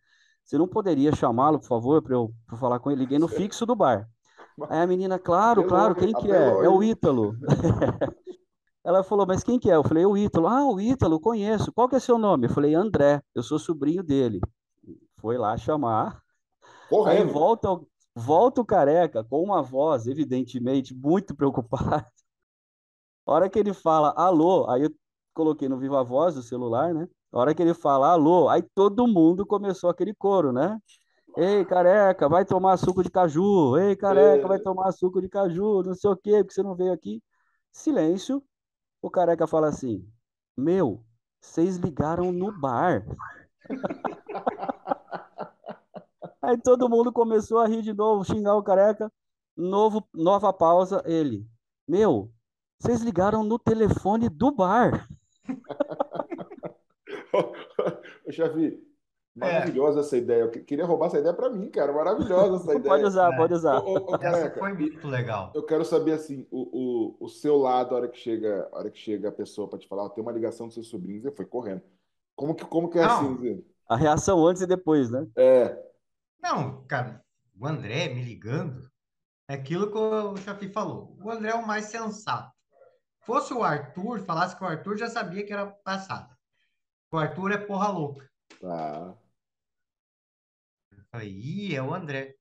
Você 0.44 0.56
não 0.56 0.66
poderia 0.66 1.14
chamá-lo, 1.14 1.60
por 1.60 1.68
favor, 1.68 2.02
para 2.02 2.14
eu 2.14 2.32
pra 2.46 2.56
falar 2.56 2.80
com 2.80 2.90
ele? 2.90 3.00
Liguei 3.00 3.18
no 3.18 3.28
fixo 3.28 3.66
do 3.66 3.76
bar. 3.76 4.08
Aí 4.68 4.80
a 4.80 4.86
menina, 4.86 5.18
claro, 5.18 5.66
claro, 5.66 5.94
quem 5.94 6.12
que 6.12 6.30
é? 6.30 6.48
É 6.48 6.68
o 6.68 6.82
Ítalo. 6.82 7.36
Ela 8.84 9.02
falou, 9.02 9.26
mas 9.26 9.44
quem 9.44 9.58
que 9.58 9.70
é? 9.70 9.76
Eu 9.76 9.84
falei, 9.84 10.04
o 10.04 10.16
Ítalo. 10.16 10.46
Ah, 10.46 10.66
o 10.66 10.80
Ítalo, 10.80 11.20
conheço. 11.20 11.72
Qual 11.72 11.88
que 11.88 11.96
é 11.96 12.00
seu 12.00 12.18
nome? 12.18 12.46
Eu 12.46 12.50
falei, 12.50 12.74
André, 12.74 13.22
eu 13.34 13.42
sou 13.42 13.58
sobrinho 13.58 14.02
dele. 14.02 14.40
Foi 15.20 15.36
lá 15.36 15.56
chamar. 15.56 16.20
Correndo. 16.88 17.28
Aí 17.28 17.32
volta, 17.32 17.68
volta 18.14 18.60
o 18.60 18.64
careca 18.64 19.22
com 19.22 19.42
uma 19.42 19.62
voz, 19.62 20.06
evidentemente, 20.06 20.94
muito 20.94 21.34
preocupada. 21.34 22.06
A 23.26 23.32
hora 23.32 23.48
que 23.48 23.58
ele 23.58 23.72
fala, 23.72 24.12
alô, 24.16 24.68
aí 24.68 24.82
eu 24.82 24.90
coloquei 25.34 25.68
no 25.68 25.78
Viva 25.78 26.02
Voz 26.02 26.34
do 26.34 26.42
celular, 26.42 26.92
né? 26.92 27.06
A 27.32 27.38
hora 27.38 27.54
que 27.54 27.62
ele 27.62 27.74
fala, 27.74 28.08
alô, 28.08 28.48
aí 28.48 28.62
todo 28.74 29.06
mundo 29.06 29.46
começou 29.46 29.88
aquele 29.88 30.14
coro, 30.14 30.52
né? 30.52 30.80
Ei, 31.36 31.64
careca, 31.64 32.28
vai 32.28 32.44
tomar 32.44 32.76
suco 32.76 33.02
de 33.02 33.10
caju. 33.10 33.78
Ei, 33.78 33.96
careca, 33.96 34.44
é. 34.44 34.48
vai 34.48 34.58
tomar 34.58 34.92
suco 34.92 35.20
de 35.20 35.28
caju. 35.28 35.82
Não 35.82 35.94
sei 35.94 36.10
o 36.10 36.16
quê, 36.16 36.42
porque 36.42 36.54
você 36.54 36.62
não 36.62 36.74
veio 36.74 36.92
aqui. 36.92 37.22
Silêncio. 37.72 38.42
O 39.00 39.10
careca 39.10 39.46
fala 39.46 39.68
assim: 39.68 40.06
Meu, 40.56 41.04
vocês 41.40 41.76
ligaram 41.76 42.32
no 42.32 42.52
bar. 42.52 43.04
Aí 46.42 46.58
todo 46.58 46.88
mundo 46.88 47.12
começou 47.12 47.58
a 47.58 47.66
rir 47.66 47.82
de 47.82 47.92
novo, 47.92 48.24
xingar 48.24 48.56
o 48.56 48.62
careca. 48.62 49.12
Novo, 49.56 50.08
nova 50.14 50.52
pausa, 50.52 51.02
ele. 51.04 51.46
Meu, 51.86 52.32
vocês 52.78 53.02
ligaram 53.02 53.44
no 53.44 53.58
telefone 53.58 54.28
do 54.28 54.50
bar. 54.50 55.06
já 58.28 58.48
vi. 58.48 58.89
Maravilhosa 59.34 60.00
é. 60.00 60.02
essa 60.02 60.16
ideia. 60.16 60.42
Eu 60.42 60.50
queria 60.50 60.84
roubar 60.84 61.06
essa 61.06 61.18
ideia 61.18 61.34
para 61.34 61.50
mim, 61.50 61.70
cara. 61.70 61.92
Maravilhosa 61.92 62.56
essa 62.56 62.72
ideia. 62.78 62.94
Pode 62.94 63.04
usar, 63.04 63.32
é. 63.32 63.36
pode 63.36 63.54
usar. 63.54 63.78
Ô, 63.78 64.12
ô, 64.12 64.16
essa 64.16 64.50
foi 64.50 64.72
muito 64.72 65.06
legal. 65.08 65.52
Eu 65.54 65.62
quero 65.62 65.84
saber 65.84 66.12
assim, 66.12 66.46
o, 66.50 67.16
o, 67.20 67.26
o 67.26 67.28
seu 67.28 67.56
lado, 67.56 67.94
a 67.94 67.98
hora 67.98 68.08
que 68.08 68.18
chega, 68.18 68.68
a 68.72 68.78
hora 68.78 68.90
que 68.90 68.98
chega 68.98 69.28
a 69.28 69.32
pessoa 69.32 69.68
para 69.68 69.78
te 69.78 69.86
falar, 69.86 70.10
tem 70.10 70.22
uma 70.22 70.32
ligação 70.32 70.66
dos 70.66 70.74
seus 70.74 70.88
sobrinhos, 70.88 71.22
você 71.22 71.30
foi 71.30 71.46
correndo. 71.46 71.82
Como 72.34 72.54
que, 72.54 72.64
como 72.64 72.88
que 72.88 72.98
é 72.98 73.06
Não. 73.06 73.34
assim? 73.34 73.64
A 73.88 73.96
reação 73.96 74.46
antes 74.46 74.62
e 74.62 74.66
depois, 74.66 75.10
né? 75.10 75.26
É. 75.36 75.78
Não, 76.42 76.82
cara, 76.84 77.22
o 77.58 77.66
André 77.66 78.08
me 78.08 78.22
ligando, 78.22 78.90
é 79.48 79.54
aquilo 79.54 79.90
que 79.90 79.98
o 79.98 80.36
Chafi 80.38 80.68
falou. 80.68 81.16
O 81.22 81.30
André 81.30 81.50
é 81.50 81.54
o 81.54 81.66
mais 81.66 81.86
sensato. 81.86 82.50
Fosse 83.20 83.52
o 83.52 83.62
Arthur, 83.62 84.20
falasse 84.20 84.56
que 84.56 84.64
o 84.64 84.66
Arthur 84.66 84.96
já 84.96 85.08
sabia 85.08 85.44
que 85.44 85.52
era 85.52 85.66
passada. 85.66 86.30
O 87.12 87.18
Arthur 87.18 87.52
é 87.52 87.58
porra 87.58 87.88
louca. 87.88 88.30
Tá. 88.60 89.14
Falei, 91.12 91.28
ih, 91.28 91.74
é 91.74 91.82
o 91.82 91.92
André. 91.92 92.36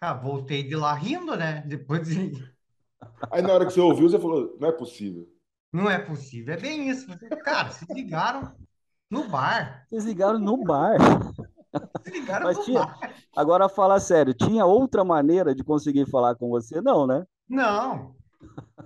Cara, 0.00 0.18
voltei 0.18 0.62
de 0.62 0.76
lá 0.76 0.92
rindo, 0.94 1.36
né? 1.36 1.62
Depois 1.66 2.06
de... 2.06 2.32
Aí 3.30 3.42
na 3.42 3.52
hora 3.52 3.66
que 3.66 3.72
você 3.72 3.80
ouviu, 3.80 4.08
você 4.08 4.18
falou, 4.18 4.56
não 4.60 4.68
é 4.68 4.72
possível. 4.72 5.28
Não 5.72 5.90
é 5.90 5.98
possível, 5.98 6.54
é 6.54 6.56
bem 6.56 6.90
isso. 6.90 7.06
Cara, 7.42 7.70
se 7.70 7.86
ligaram 7.92 8.54
no 9.10 9.28
bar. 9.28 9.86
Vocês 9.88 10.04
ligaram 10.04 10.38
no 10.38 10.62
bar. 10.62 10.98
Se 12.04 12.10
ligaram 12.10 12.44
Mas 12.44 12.58
no 12.58 12.64
tinha... 12.64 12.84
bar. 12.84 13.14
Agora 13.34 13.68
fala 13.68 13.98
sério, 13.98 14.34
tinha 14.34 14.66
outra 14.66 15.02
maneira 15.02 15.54
de 15.54 15.64
conseguir 15.64 16.06
falar 16.06 16.34
com 16.34 16.50
você? 16.50 16.80
Não, 16.80 17.06
né? 17.06 17.26
Não. 17.48 18.14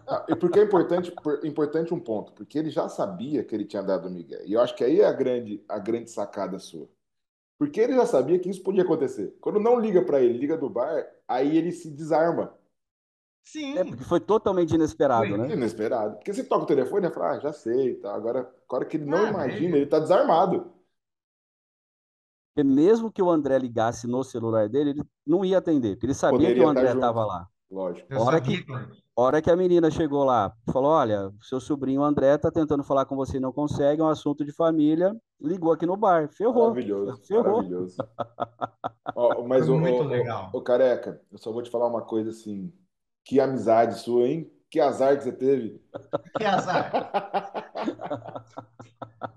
Ah, 0.06 0.24
e 0.28 0.36
porque 0.36 0.60
é 0.60 0.62
importante, 0.62 1.12
importante 1.42 1.92
um 1.92 1.98
ponto, 1.98 2.32
porque 2.32 2.58
ele 2.58 2.70
já 2.70 2.88
sabia 2.88 3.42
que 3.42 3.54
ele 3.54 3.64
tinha 3.64 3.82
dado 3.82 4.06
o 4.06 4.10
Miguel. 4.10 4.46
E 4.46 4.52
eu 4.52 4.60
acho 4.60 4.76
que 4.76 4.84
aí 4.84 5.00
é 5.00 5.06
a 5.06 5.12
grande, 5.12 5.64
a 5.68 5.78
grande 5.78 6.10
sacada 6.10 6.58
sua. 6.58 6.88
Porque 7.58 7.80
ele 7.80 7.94
já 7.94 8.04
sabia 8.04 8.38
que 8.38 8.50
isso 8.50 8.62
podia 8.62 8.82
acontecer. 8.82 9.36
Quando 9.40 9.58
não 9.58 9.80
liga 9.80 10.04
para 10.04 10.20
ele, 10.20 10.38
liga 10.38 10.56
do 10.56 10.68
bar, 10.68 11.06
aí 11.26 11.56
ele 11.56 11.72
se 11.72 11.90
desarma. 11.90 12.54
Sim. 13.42 13.78
É 13.78 13.84
porque 13.84 14.04
foi 14.04 14.20
totalmente 14.20 14.74
inesperado, 14.74 15.28
foi. 15.28 15.38
né? 15.38 15.52
Inesperado. 15.52 16.16
Porque 16.16 16.34
você 16.34 16.44
toca 16.44 16.64
o 16.64 16.66
telefone 16.66 17.06
e 17.06 17.10
fala, 17.10 17.30
ah, 17.30 17.40
já 17.40 17.52
sei, 17.52 17.94
tá. 17.94 18.14
Agora, 18.14 18.52
agora 18.68 18.84
que 18.84 18.96
ele 18.96 19.06
não 19.06 19.24
ah, 19.24 19.30
imagina, 19.30 19.68
ele... 19.68 19.78
ele 19.78 19.86
tá 19.86 19.98
desarmado. 19.98 20.72
Porque 22.52 22.64
mesmo 22.64 23.12
que 23.12 23.22
o 23.22 23.30
André 23.30 23.58
ligasse 23.58 24.06
no 24.06 24.24
celular 24.24 24.68
dele, 24.68 24.90
ele 24.90 25.02
não 25.26 25.44
ia 25.44 25.58
atender, 25.58 25.94
porque 25.94 26.06
ele 26.06 26.14
sabia 26.14 26.38
Poderia 26.38 26.54
que 26.54 26.60
o 26.60 26.68
André 26.68 26.92
estava 26.92 27.24
lá. 27.24 27.48
Lógico. 27.70 28.14
Hora, 28.14 28.40
que, 28.40 28.64
hora 29.16 29.42
que 29.42 29.50
a 29.50 29.57
menina 29.57 29.90
chegou 29.90 30.24
lá, 30.24 30.52
falou: 30.72 30.90
Olha, 30.90 31.33
seu 31.42 31.61
sobrinho 31.61 32.02
André 32.02 32.38
tá 32.38 32.50
tentando 32.50 32.85
falar 32.85 33.07
com 33.07 33.16
você 33.16 33.38
e 33.38 33.40
não 33.40 33.52
consegue, 33.52 34.00
é 34.00 34.05
um 34.05 34.09
assunto 34.09 34.44
de 34.44 34.52
família. 34.52 35.14
Ligou 35.40 35.72
aqui 35.72 35.85
no 35.85 35.96
bar. 35.96 36.29
Ferrou. 36.29 36.68
Maravilhoso. 36.68 37.20
Ferrou. 37.26 37.57
Maravilhoso. 37.57 37.96
Ó, 39.14 39.42
mas, 39.42 39.68
o, 39.68 39.76
muito 39.79 40.02
o, 40.02 40.07
legal. 40.07 40.50
O, 40.52 40.59
o, 40.59 40.62
careca, 40.62 41.20
eu 41.33 41.38
só 41.38 41.50
vou 41.52 41.62
te 41.62 41.70
falar 41.70 41.88
uma 41.88 42.02
coisa 42.02 42.31
assim. 42.31 42.72
Que 43.24 43.40
amizade 43.40 43.98
sua, 43.98 44.29
hein? 44.29 44.50
Que 44.70 44.79
azar 44.79 45.16
que 45.16 45.24
você 45.24 45.33
teve. 45.33 45.83
Que 46.37 46.44
azar. 46.44 46.92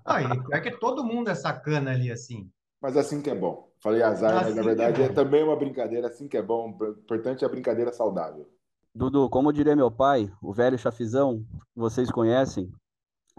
Não, 0.06 0.52
é 0.52 0.60
que 0.60 0.72
todo 0.78 1.04
mundo 1.04 1.30
é 1.30 1.34
sacana 1.34 1.90
ali, 1.90 2.10
assim. 2.10 2.50
Mas 2.80 2.96
assim 2.96 3.20
que 3.22 3.30
é 3.30 3.34
bom. 3.34 3.69
Falei 3.80 4.02
azar, 4.02 4.36
assim 4.36 4.46
mas 4.46 4.56
na 4.56 4.62
verdade 4.62 5.02
é, 5.02 5.06
é, 5.06 5.08
também 5.08 5.42
uma 5.42 5.56
brincadeira, 5.56 6.08
assim 6.08 6.28
que 6.28 6.36
é 6.36 6.42
bom. 6.42 6.76
O 6.78 6.86
importante 6.90 7.44
é 7.44 7.46
a 7.46 7.50
brincadeira 7.50 7.92
saudável. 7.92 8.46
Dudu, 8.94 9.28
como 9.30 9.52
diria 9.52 9.74
meu 9.74 9.90
pai, 9.90 10.30
o 10.42 10.52
velho 10.52 10.76
chafizão, 10.76 11.44
vocês 11.74 12.10
conhecem, 12.10 12.70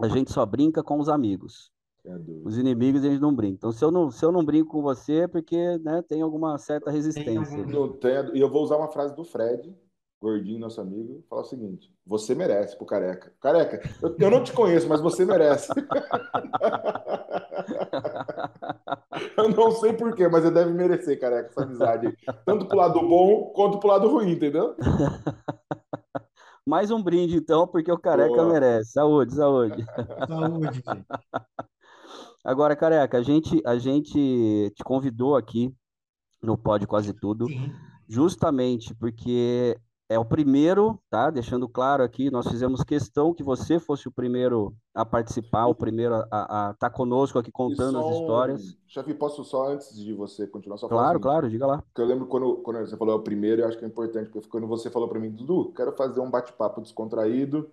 a 0.00 0.08
gente 0.08 0.32
só 0.32 0.44
brinca 0.44 0.82
com 0.82 0.98
os 0.98 1.08
amigos. 1.08 1.70
É 2.04 2.16
os 2.44 2.58
inimigos 2.58 3.04
a 3.04 3.08
gente 3.08 3.20
não 3.20 3.32
brinca. 3.32 3.54
Então, 3.54 3.70
se 3.70 3.84
eu 3.84 3.92
não, 3.92 4.10
se 4.10 4.24
eu 4.24 4.32
não 4.32 4.44
brinco 4.44 4.70
com 4.70 4.82
você, 4.82 5.20
é 5.20 5.28
porque 5.28 5.78
né, 5.78 6.02
tem 6.02 6.20
alguma 6.22 6.58
certa 6.58 6.90
resistência. 6.90 7.64
Não 7.64 7.92
tem, 7.92 8.12
e 8.34 8.40
eu 8.40 8.50
vou 8.50 8.64
usar 8.64 8.76
uma 8.76 8.88
frase 8.88 9.14
do 9.14 9.24
Fred, 9.24 9.72
gordinho, 10.22 10.60
nosso 10.60 10.80
amigo, 10.80 11.24
falar 11.28 11.42
o 11.42 11.46
seguinte: 11.46 11.92
você 12.06 12.32
merece 12.34 12.74
pro 12.76 12.86
careca. 12.86 13.32
Careca, 13.40 13.82
eu, 14.00 14.14
eu 14.18 14.30
não 14.30 14.44
te 14.44 14.52
conheço, 14.52 14.88
mas 14.88 15.00
você 15.00 15.24
merece. 15.24 15.72
eu 19.36 19.48
não 19.48 19.72
sei 19.72 19.92
porquê, 19.92 20.28
mas 20.28 20.44
você 20.44 20.52
deve 20.52 20.72
merecer, 20.72 21.18
careca, 21.18 21.48
essa 21.48 21.64
amizade. 21.64 22.16
Tanto 22.46 22.66
pro 22.66 22.78
lado 22.78 23.00
bom 23.00 23.52
quanto 23.52 23.80
pro 23.80 23.88
lado 23.88 24.08
ruim, 24.08 24.30
entendeu? 24.30 24.76
Mais 26.64 26.92
um 26.92 27.02
brinde, 27.02 27.36
então, 27.36 27.66
porque 27.66 27.90
o 27.90 27.98
careca 27.98 28.28
Boa. 28.28 28.52
merece. 28.52 28.92
Saúde, 28.92 29.34
saúde. 29.34 29.84
Saúde, 30.28 30.84
Agora, 32.44 32.76
careca, 32.76 33.18
a 33.18 33.22
gente, 33.22 33.60
a 33.66 33.76
gente 33.76 34.72
te 34.76 34.84
convidou 34.84 35.36
aqui 35.36 35.74
no 36.40 36.56
Pode 36.56 36.86
Quase 36.86 37.12
Tudo, 37.12 37.46
Sim. 37.46 37.72
justamente 38.08 38.94
porque 38.94 39.76
é 40.12 40.18
o 40.18 40.24
primeiro, 40.24 40.98
tá? 41.08 41.30
Deixando 41.30 41.68
claro 41.68 42.02
aqui, 42.02 42.30
nós 42.30 42.46
fizemos 42.46 42.82
questão 42.84 43.32
que 43.32 43.42
você 43.42 43.78
fosse 43.78 44.06
o 44.06 44.12
primeiro 44.12 44.74
a 44.94 45.04
participar, 45.04 45.66
o 45.66 45.74
primeiro 45.74 46.14
a 46.30 46.72
estar 46.72 46.74
tá 46.78 46.90
conosco 46.90 47.38
aqui 47.38 47.50
contando 47.50 47.98
as 47.98 48.16
histórias. 48.16 48.76
Chefe, 48.86 49.14
posso 49.14 49.42
só, 49.42 49.70
antes 49.70 49.96
de 49.96 50.12
você 50.12 50.46
continuar, 50.46 50.76
só 50.76 50.86
Claro, 50.86 51.16
assim, 51.16 51.22
claro, 51.22 51.48
diga 51.48 51.66
lá. 51.66 51.78
Porque 51.78 52.00
eu 52.00 52.06
lembro 52.06 52.26
quando, 52.26 52.56
quando 52.56 52.80
você 52.80 52.96
falou 52.96 53.14
é 53.14 53.18
o 53.18 53.22
primeiro, 53.22 53.62
eu 53.62 53.68
acho 53.68 53.78
que 53.78 53.84
é 53.84 53.88
importante, 53.88 54.28
porque 54.30 54.48
quando 54.48 54.66
você 54.66 54.90
falou 54.90 55.08
para 55.08 55.18
mim, 55.18 55.30
Dudu, 55.30 55.72
quero 55.74 55.92
fazer 55.92 56.20
um 56.20 56.30
bate-papo 56.30 56.82
descontraído, 56.82 57.70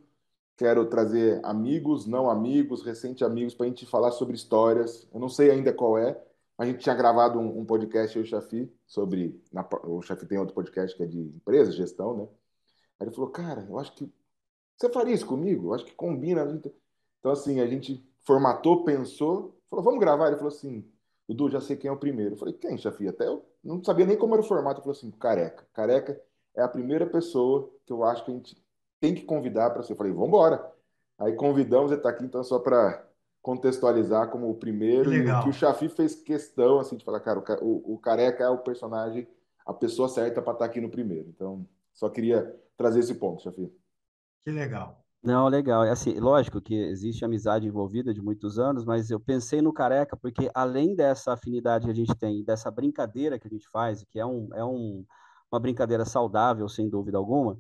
quero 0.55 0.85
trazer 0.85 1.41
amigos, 1.43 2.05
não 2.05 2.29
amigos, 2.29 2.81
recente 2.81 3.23
amigos, 3.23 3.53
para 3.53 3.65
a 3.65 3.69
gente 3.69 3.85
falar 3.85 4.11
sobre 4.11 4.35
histórias. 4.35 5.07
Eu 5.13 5.19
não 5.19 5.29
sei 5.29 5.51
ainda 5.51 5.73
qual 5.73 5.97
é, 5.97 6.21
a 6.59 6.65
gente 6.65 6.79
tinha 6.79 6.93
gravado 6.93 7.39
um, 7.39 7.61
um 7.61 7.65
podcast, 7.65 8.17
eu 8.17 8.21
e 8.21 8.25
o 8.25 8.27
Chafi, 8.27 8.69
sobre. 8.85 9.41
Na, 9.49 9.65
o 9.85 10.01
Chafi 10.01 10.25
tem 10.25 10.37
outro 10.37 10.53
podcast 10.53 10.95
que 10.95 11.01
é 11.01 11.05
de 11.05 11.17
empresa, 11.17 11.71
gestão, 11.71 12.17
né? 12.17 12.27
Aí 12.99 13.07
ele 13.07 13.15
falou, 13.15 13.29
cara, 13.29 13.65
eu 13.69 13.79
acho 13.79 13.93
que. 13.93 14.11
Você 14.75 14.89
faria 14.89 15.15
isso 15.15 15.25
comigo? 15.25 15.67
Eu 15.67 15.73
acho 15.73 15.85
que 15.85 15.95
combina. 15.95 16.43
Então, 17.19 17.31
assim, 17.31 17.61
a 17.61 17.65
gente 17.65 18.05
formatou, 18.25 18.83
pensou, 18.83 19.57
falou, 19.69 19.85
vamos 19.85 20.01
gravar? 20.01 20.27
Ele 20.27 20.35
falou 20.35 20.49
assim, 20.49 20.85
Dudu, 21.25 21.49
já 21.49 21.61
sei 21.61 21.77
quem 21.77 21.87
é 21.87 21.93
o 21.93 21.97
primeiro. 21.97 22.33
Eu 22.33 22.37
falei, 22.37 22.53
quem, 22.53 22.77
Chafi? 22.77 23.07
Até 23.07 23.25
eu 23.25 23.45
não 23.63 23.81
sabia 23.81 24.05
nem 24.05 24.17
como 24.17 24.33
era 24.35 24.43
o 24.43 24.45
formato. 24.45 24.79
Ele 24.79 24.83
falou 24.83 24.97
assim, 24.97 25.11
careca. 25.11 25.65
Careca 25.73 26.21
é 26.53 26.61
a 26.61 26.67
primeira 26.67 27.05
pessoa 27.05 27.71
que 27.85 27.93
eu 27.93 28.03
acho 28.03 28.25
que 28.25 28.31
a 28.31 28.33
gente 28.33 28.61
tem 28.99 29.15
que 29.15 29.23
convidar 29.23 29.69
para 29.69 29.81
ser. 29.81 29.93
Eu 29.93 29.97
falei, 29.97 30.11
vamos 30.11 30.27
embora. 30.27 30.73
Aí 31.17 31.33
convidamos, 31.37 31.89
ele 31.89 32.01
está 32.01 32.09
aqui, 32.09 32.25
então, 32.25 32.43
só 32.43 32.59
para 32.59 33.08
contextualizar 33.49 34.29
como 34.29 34.47
o 34.47 34.53
primeiro. 34.53 35.09
Legal. 35.09 35.41
E 35.41 35.43
que 35.45 35.49
o 35.49 35.53
Chafi 35.53 35.89
fez 35.89 36.13
questão 36.13 36.79
assim 36.79 36.95
de 36.95 37.03
falar, 37.03 37.19
cara, 37.19 37.39
o, 37.63 37.95
o, 37.95 37.97
Careca 37.97 38.43
é 38.43 38.49
o 38.49 38.59
personagem, 38.59 39.27
a 39.65 39.73
pessoa 39.73 40.07
certa 40.07 40.39
para 40.39 40.53
estar 40.53 40.65
tá 40.65 40.69
aqui 40.69 40.79
no 40.79 40.89
primeiro. 40.89 41.29
Então, 41.29 41.67
só 41.91 42.09
queria 42.09 42.55
trazer 42.77 42.99
esse 42.99 43.15
ponto, 43.15 43.41
Chafi. 43.41 43.73
Que 44.45 44.51
legal. 44.51 45.03
Não, 45.21 45.47
legal. 45.47 45.83
É 45.83 45.89
assim, 45.89 46.19
lógico 46.19 46.61
que 46.61 46.75
existe 46.75 47.25
amizade 47.25 47.65
envolvida 47.65 48.13
de 48.13 48.21
muitos 48.21 48.59
anos, 48.59 48.85
mas 48.85 49.09
eu 49.09 49.19
pensei 49.19 49.63
no 49.63 49.73
Careca 49.73 50.15
porque 50.15 50.49
além 50.53 50.95
dessa 50.95 51.33
afinidade 51.33 51.85
que 51.85 51.91
a 51.91 51.95
gente 51.95 52.15
tem, 52.15 52.43
dessa 52.43 52.69
brincadeira 52.69 53.39
que 53.39 53.47
a 53.47 53.49
gente 53.49 53.67
faz, 53.69 54.05
que 54.11 54.19
é, 54.19 54.25
um, 54.25 54.47
é 54.53 54.63
um, 54.63 55.03
uma 55.51 55.59
brincadeira 55.59 56.05
saudável, 56.05 56.69
sem 56.69 56.87
dúvida 56.87 57.17
alguma, 57.17 57.57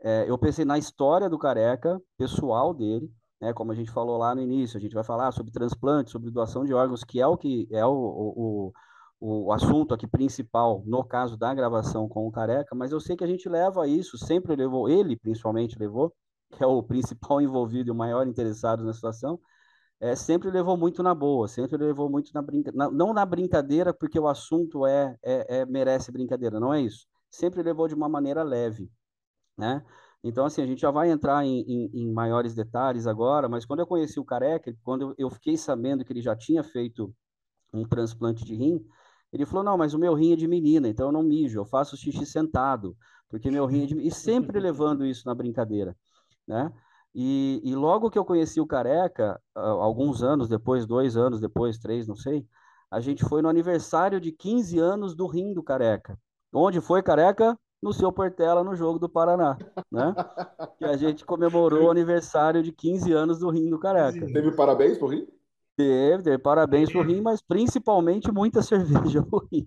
é, 0.00 0.28
eu 0.28 0.36
pensei 0.36 0.64
na 0.64 0.76
história 0.76 1.30
do 1.30 1.38
Careca, 1.38 2.02
pessoal 2.18 2.74
dele, 2.74 3.08
né, 3.40 3.52
como 3.52 3.72
a 3.72 3.74
gente 3.74 3.90
falou 3.90 4.18
lá 4.18 4.34
no 4.34 4.42
início, 4.42 4.76
a 4.76 4.80
gente 4.80 4.94
vai 4.94 5.04
falar 5.04 5.32
sobre 5.32 5.50
transplante, 5.52 6.10
sobre 6.10 6.30
doação 6.30 6.64
de 6.64 6.74
órgãos, 6.74 7.02
que 7.02 7.20
é 7.20 7.26
o 7.26 7.36
que 7.36 7.66
é 7.70 7.84
o, 7.86 7.92
o, 7.92 8.72
o, 9.20 9.52
assunto 9.52 9.94
aqui 9.94 10.06
principal 10.06 10.82
no 10.86 11.02
caso 11.02 11.36
da 11.36 11.54
gravação 11.54 12.08
com 12.08 12.26
o 12.26 12.32
Careca, 12.32 12.74
mas 12.74 12.92
eu 12.92 13.00
sei 13.00 13.16
que 13.16 13.24
a 13.24 13.26
gente 13.26 13.48
leva 13.48 13.86
isso, 13.88 14.18
sempre 14.18 14.54
levou, 14.54 14.88
ele 14.88 15.16
principalmente 15.16 15.78
levou, 15.78 16.12
que 16.52 16.62
é 16.62 16.66
o 16.66 16.82
principal 16.82 17.40
envolvido 17.40 17.88
e 17.88 17.92
o 17.92 17.94
maior 17.94 18.26
interessado 18.26 18.84
na 18.84 18.92
situação, 18.92 19.40
é, 20.00 20.16
sempre 20.16 20.50
levou 20.50 20.76
muito 20.76 21.02
na 21.02 21.14
boa, 21.14 21.46
sempre 21.46 21.76
levou 21.76 22.08
muito 22.10 22.32
na 22.34 22.42
brincadeira, 22.42 22.90
não 22.90 23.12
na 23.12 23.24
brincadeira, 23.24 23.92
porque 23.92 24.18
o 24.18 24.28
assunto 24.28 24.86
é, 24.86 25.16
é, 25.22 25.60
é 25.60 25.66
merece 25.66 26.10
brincadeira, 26.10 26.58
não 26.58 26.72
é 26.72 26.80
isso. 26.80 27.06
Sempre 27.30 27.62
levou 27.62 27.86
de 27.86 27.94
uma 27.94 28.08
maneira 28.08 28.42
leve, 28.42 28.90
né? 29.56 29.84
Então, 30.22 30.44
assim, 30.44 30.62
a 30.62 30.66
gente 30.66 30.80
já 30.80 30.90
vai 30.90 31.10
entrar 31.10 31.44
em, 31.44 31.60
em, 31.60 31.90
em, 31.94 32.12
maiores 32.12 32.54
detalhes 32.54 33.06
agora, 33.06 33.48
mas 33.48 33.64
quando 33.64 33.80
eu 33.80 33.86
conheci 33.86 34.20
o 34.20 34.24
Careca, 34.24 34.74
quando 34.82 35.14
eu 35.16 35.30
fiquei 35.30 35.56
sabendo 35.56 36.04
que 36.04 36.12
ele 36.12 36.20
já 36.20 36.36
tinha 36.36 36.62
feito 36.62 37.14
um 37.72 37.86
transplante 37.86 38.44
de 38.44 38.54
rim, 38.54 38.84
ele 39.32 39.46
falou, 39.46 39.64
não, 39.64 39.78
mas 39.78 39.94
o 39.94 39.98
meu 39.98 40.12
rim 40.12 40.32
é 40.32 40.36
de 40.36 40.46
menina, 40.46 40.88
então 40.88 41.06
eu 41.06 41.12
não 41.12 41.22
mijo, 41.22 41.58
eu 41.58 41.64
faço 41.64 41.96
xixi 41.96 42.26
sentado, 42.26 42.96
porque 43.28 43.50
meu 43.50 43.64
rim 43.64 43.84
é 43.84 43.86
de... 43.86 43.94
E 44.06 44.10
sempre 44.10 44.58
levando 44.60 45.06
isso 45.06 45.26
na 45.26 45.34
brincadeira, 45.34 45.96
né? 46.46 46.70
E, 47.14 47.60
e 47.64 47.74
logo 47.74 48.10
que 48.10 48.18
eu 48.18 48.24
conheci 48.24 48.60
o 48.60 48.66
Careca, 48.66 49.40
alguns 49.54 50.22
anos 50.22 50.48
depois, 50.48 50.86
dois 50.86 51.16
anos 51.16 51.40
depois, 51.40 51.78
três, 51.78 52.06
não 52.06 52.14
sei, 52.14 52.46
a 52.90 53.00
gente 53.00 53.24
foi 53.24 53.40
no 53.40 53.48
aniversário 53.48 54.20
de 54.20 54.32
15 54.32 54.78
anos 54.78 55.14
do 55.14 55.26
rim 55.26 55.52
do 55.54 55.62
Careca. 55.62 56.18
Onde 56.52 56.80
foi, 56.80 57.02
Careca? 57.02 57.58
No 57.82 57.92
seu 57.92 58.12
Portela 58.12 58.62
no 58.62 58.74
jogo 58.74 58.98
do 58.98 59.08
Paraná, 59.08 59.56
né? 59.90 60.14
que 60.78 60.84
a 60.84 60.96
gente 60.96 61.24
comemorou 61.24 61.84
o 61.84 61.90
aniversário 61.90 62.62
de 62.62 62.72
15 62.72 63.12
anos 63.12 63.38
do 63.38 63.50
Rim 63.50 63.70
do 63.70 63.78
Careca. 63.78 64.26
Teve 64.26 64.52
parabéns 64.52 64.98
pro 64.98 65.08
Rim? 65.08 65.26
Teve, 65.76 66.22
teve 66.22 66.38
parabéns 66.38 66.92
pro 66.92 67.02
Rim, 67.02 67.22
mas 67.22 67.40
principalmente 67.40 68.30
muita 68.30 68.60
cerveja 68.62 69.22
pro 69.22 69.48
Rim. 69.50 69.66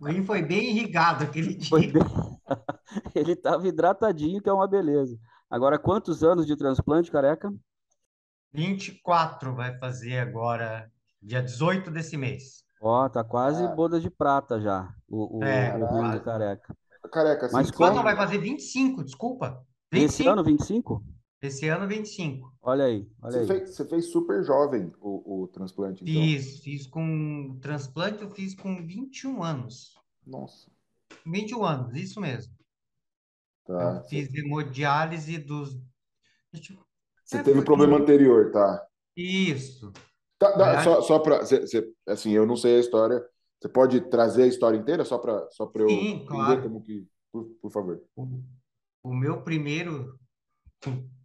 O 0.00 0.06
Rim 0.06 0.24
foi 0.24 0.42
bem 0.42 0.70
irrigado 0.70 1.24
aquele 1.24 1.54
dia. 1.54 1.78
Bem... 1.78 1.92
Ele 3.14 3.32
estava 3.32 3.66
hidratadinho, 3.68 4.40
que 4.40 4.48
é 4.48 4.52
uma 4.52 4.66
beleza. 4.66 5.18
Agora, 5.50 5.78
quantos 5.78 6.24
anos 6.24 6.46
de 6.46 6.56
transplante, 6.56 7.10
Careca? 7.10 7.52
24 8.52 9.54
vai 9.54 9.76
fazer 9.78 10.18
agora, 10.18 10.90
dia 11.20 11.42
18 11.42 11.90
desse 11.90 12.16
mês. 12.16 12.64
Ó, 12.86 13.08
tá 13.08 13.24
quase 13.24 13.64
é. 13.64 13.74
bodas 13.74 14.02
de 14.02 14.10
prata 14.10 14.60
já, 14.60 14.94
o, 15.08 15.38
o, 15.38 15.42
é, 15.42 15.74
o 15.74 15.86
rim 15.86 16.10
do 16.10 16.22
careca. 16.22 16.76
Careca, 17.10 17.48
Mas 17.50 17.70
quando 17.70 18.02
vai 18.02 18.14
fazer 18.14 18.36
25, 18.36 19.02
desculpa. 19.02 19.64
25. 19.90 20.12
Esse 20.12 20.28
ano 20.28 20.44
25? 20.44 21.04
Esse 21.40 21.68
ano 21.68 21.88
25. 21.88 22.54
Olha 22.60 22.84
aí, 22.84 23.08
olha 23.22 23.32
você 23.32 23.38
aí. 23.38 23.46
Fez, 23.46 23.74
você 23.74 23.84
fez 23.86 24.12
super 24.12 24.44
jovem 24.44 24.92
o, 25.00 25.44
o 25.44 25.48
transplante, 25.48 26.04
então. 26.04 26.14
Fiz, 26.14 26.58
fiz 26.58 26.86
com 26.86 27.58
transplante 27.62 28.20
eu 28.20 28.28
fiz 28.28 28.54
com 28.54 28.86
21 28.86 29.42
anos. 29.42 29.94
Nossa. 30.26 30.70
21 31.24 31.64
anos, 31.64 31.96
isso 31.96 32.20
mesmo. 32.20 32.52
Tá. 33.64 33.96
Eu 33.96 34.08
fiz 34.10 34.34
hemodiálise 34.34 35.38
dos 35.38 35.74
Você 37.24 37.38
é, 37.38 37.42
teve 37.42 37.62
problema 37.62 37.96
anterior, 37.96 38.52
tá? 38.52 38.86
Isso. 39.16 39.90
Tá, 40.38 40.50
dá, 40.52 40.82
só 40.82 41.00
só 41.00 41.18
para. 41.18 41.40
Assim, 42.06 42.32
eu 42.32 42.46
não 42.46 42.56
sei 42.56 42.76
a 42.76 42.80
história. 42.80 43.24
Você 43.60 43.68
pode 43.68 44.00
trazer 44.10 44.42
a 44.42 44.46
história 44.46 44.76
inteira 44.76 45.04
só 45.04 45.18
para 45.18 45.48
só 45.50 45.70
eu 45.74 45.88
Sim, 45.88 46.08
entender 46.08 46.26
claro. 46.26 46.62
como 46.62 46.82
que. 46.82 47.06
Por, 47.32 47.44
por 47.60 47.70
favor. 47.70 48.02
O, 48.14 48.42
o, 49.02 49.14
meu 49.14 49.42
primeiro. 49.42 50.18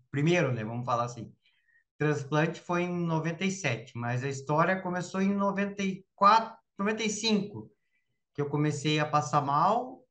Primeiro, 0.10 0.52
né? 0.52 0.64
Vamos 0.64 0.86
falar 0.86 1.06
assim. 1.06 1.34
Transplante 1.98 2.62
foi 2.62 2.84
em 2.84 3.06
97, 3.06 3.92
mas 3.98 4.24
a 4.24 4.30
história 4.30 4.82
começou 4.82 5.22
em 5.22 5.36
94, 5.36 6.58
95, 6.78 7.70
que 8.34 8.42
eu 8.42 8.50
comecei 8.50 9.00
a 9.00 9.06
passar 9.06 9.42
mal. 9.42 10.04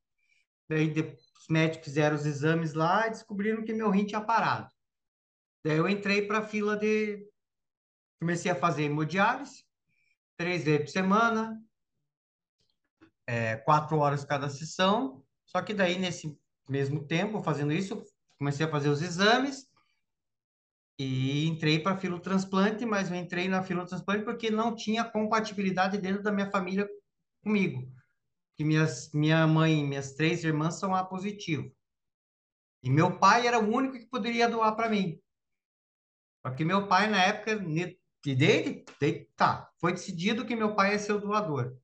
Daí 0.69 0.93
os 0.93 1.49
médicos 1.49 1.87
fizeram 1.87 2.15
os 2.15 2.27
exames 2.27 2.75
lá 2.75 3.07
e 3.07 3.11
descobriram 3.11 3.65
que 3.65 3.73
meu 3.73 3.89
rim 3.89 4.05
tinha 4.05 4.21
parado. 4.21 4.69
Daí 5.65 5.79
eu 5.79 5.89
entrei 5.89 6.27
para 6.27 6.39
a 6.39 6.47
fila 6.47 6.77
de 6.77 7.27
Comecei 8.21 8.51
a 8.51 8.57
fazer 8.57 8.85
hemodiálise, 8.85 9.65
três 10.37 10.65
vezes 10.65 10.87
por 10.87 10.91
semana, 10.91 11.63
é, 13.27 13.57
quatro 13.57 13.99
horas 13.99 14.25
cada 14.25 14.49
sessão. 14.49 15.25
Só 15.45 15.63
que 15.63 15.73
daí, 15.73 15.99
nesse 15.99 16.39
mesmo 16.69 17.07
tempo, 17.07 17.43
fazendo 17.43 17.73
isso, 17.73 18.05
comecei 18.39 18.67
a 18.67 18.71
fazer 18.71 18.89
os 18.89 19.03
exames 19.03 19.69
e 20.99 21.47
entrei 21.47 21.79
para 21.79 21.97
filotransplante, 21.97 22.85
mas 22.85 23.11
eu 23.11 23.17
entrei 23.17 23.49
na 23.49 23.63
filotransplante 23.63 24.25
porque 24.25 24.51
não 24.51 24.75
tinha 24.75 25.05
compatibilidade 25.05 25.97
dentro 25.99 26.23
da 26.23 26.33
minha 26.33 26.51
família 26.51 26.89
comigo. 27.43 27.91
Que 28.57 28.65
minhas, 28.65 29.13
minha 29.13 29.47
mãe 29.47 29.79
e 29.79 29.85
minhas 29.85 30.15
três 30.15 30.43
irmãs 30.43 30.75
são 30.75 30.95
A 30.95 31.05
positivo. 31.05 31.73
E 32.83 32.91
meu 32.91 33.19
pai 33.19 33.47
era 33.47 33.59
o 33.59 33.73
único 33.73 33.99
que 33.99 34.07
poderia 34.07 34.49
doar 34.49 34.75
para 34.75 34.89
mim. 34.89 35.21
Porque 36.43 36.65
meu 36.65 36.89
pai, 36.89 37.09
na 37.09 37.23
época, 37.23 37.57
e 38.27 38.35
dele, 38.35 38.85
tá, 39.37 39.71
foi 39.79 39.93
decidido 39.93 40.45
que 40.45 40.57
meu 40.57 40.75
pai 40.75 40.99
ser 40.99 41.13
o 41.13 41.21
doador. 41.21 41.77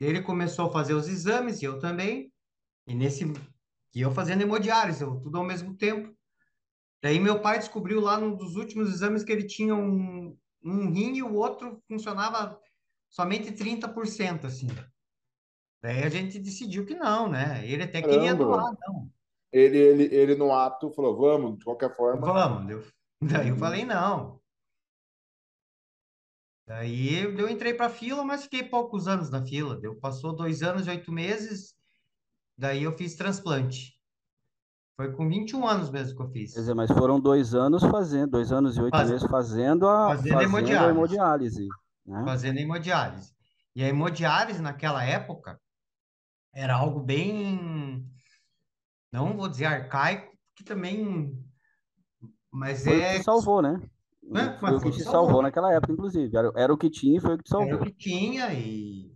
Ele 0.00 0.22
começou 0.22 0.66
a 0.66 0.72
fazer 0.72 0.94
os 0.94 1.08
exames, 1.08 1.60
e 1.60 1.64
eu 1.64 1.78
também, 1.78 2.32
e 2.86 2.94
nesse, 2.94 3.24
e 3.94 4.00
eu 4.00 4.12
fazendo 4.12 4.42
hemodiálise, 4.42 5.02
eu, 5.02 5.20
tudo 5.20 5.38
ao 5.38 5.44
mesmo 5.44 5.74
tempo. 5.74 6.16
Daí 7.02 7.18
meu 7.18 7.40
pai 7.40 7.58
descobriu 7.58 8.00
lá 8.00 8.18
num 8.18 8.34
dos 8.34 8.56
últimos 8.56 8.88
exames 8.88 9.24
que 9.24 9.32
ele 9.32 9.44
tinha 9.44 9.74
um, 9.74 10.36
um 10.62 10.90
rim 10.90 11.16
e 11.16 11.22
o 11.22 11.34
outro 11.34 11.82
funcionava 11.88 12.60
somente 13.08 13.52
30%, 13.52 14.44
assim. 14.44 14.68
Daí 15.82 16.02
a 16.02 16.08
gente 16.08 16.38
decidiu 16.38 16.84
que 16.84 16.94
não, 16.94 17.28
né? 17.28 17.66
Ele 17.66 17.84
até 17.84 18.00
Caramba. 18.00 18.18
queria 18.18 18.34
doar, 18.34 18.76
não. 18.86 19.10
Ele, 19.52 19.78
ele, 19.78 20.14
ele 20.14 20.34
no 20.34 20.52
ato 20.52 20.90
falou, 20.90 21.16
vamos, 21.16 21.58
de 21.58 21.64
qualquer 21.64 21.94
forma. 21.96 22.20
Vamos. 22.20 22.70
Eu, 22.70 22.84
daí 23.22 23.48
eu 23.48 23.56
falei, 23.56 23.84
não. 23.84 24.40
Daí 26.68 27.24
eu 27.24 27.48
entrei 27.48 27.72
para 27.72 27.86
a 27.86 27.90
fila, 27.90 28.22
mas 28.22 28.42
fiquei 28.42 28.62
poucos 28.62 29.08
anos 29.08 29.30
na 29.30 29.42
fila. 29.42 29.80
Deu, 29.80 29.96
passou 29.96 30.36
dois 30.36 30.62
anos 30.62 30.86
e 30.86 30.90
oito 30.90 31.10
meses, 31.10 31.74
daí 32.58 32.82
eu 32.82 32.92
fiz 32.92 33.16
transplante. 33.16 33.98
Foi 34.94 35.10
com 35.12 35.26
21 35.26 35.66
anos 35.66 35.88
mesmo 35.88 36.14
que 36.14 36.22
eu 36.22 36.28
fiz. 36.28 36.52
Quer 36.52 36.60
dizer, 36.60 36.74
mas 36.74 36.90
foram 36.90 37.18
dois 37.18 37.54
anos 37.54 37.82
fazendo, 37.84 38.32
dois 38.32 38.52
anos 38.52 38.76
e 38.76 38.82
oito 38.82 38.90
Faz... 38.90 39.10
meses 39.10 39.26
fazendo 39.30 39.88
a, 39.88 40.08
fazendo, 40.08 40.34
fazendo 40.34 40.42
hemodiálise. 40.42 40.84
A 40.84 40.90
hemodiálise 40.90 41.68
né? 42.04 42.22
Fazendo 42.26 42.58
hemodiálise. 42.58 43.32
E 43.74 43.82
a 43.82 43.88
hemodiálise 43.88 44.60
naquela 44.60 45.02
época 45.02 45.58
era 46.52 46.74
algo 46.74 47.00
bem, 47.00 48.06
não 49.10 49.34
vou 49.34 49.48
dizer 49.48 49.64
arcaico, 49.64 50.36
que 50.54 50.64
também, 50.64 51.32
mas 52.50 52.84
foi 52.84 53.00
é... 53.00 53.16
Que 53.16 53.24
salvou, 53.24 53.62
né? 53.62 53.80
É, 54.34 54.58
foi 54.58 54.70
o 54.72 54.80
que 54.80 54.90
te 54.90 55.02
salvou. 55.02 55.26
salvou 55.26 55.42
naquela 55.42 55.72
época, 55.72 55.92
inclusive. 55.92 56.36
Era, 56.36 56.52
era, 56.54 56.72
o 56.72 56.78
que 56.78 56.90
tinha 56.90 57.16
e 57.16 57.20
foi 57.20 57.34
o 57.34 57.38
que 57.38 57.44
te 57.44 57.50
salvou. 57.50 57.68
Era 57.68 57.82
o 57.82 57.84
que 57.84 57.92
tinha 57.92 58.52
e... 58.52 59.12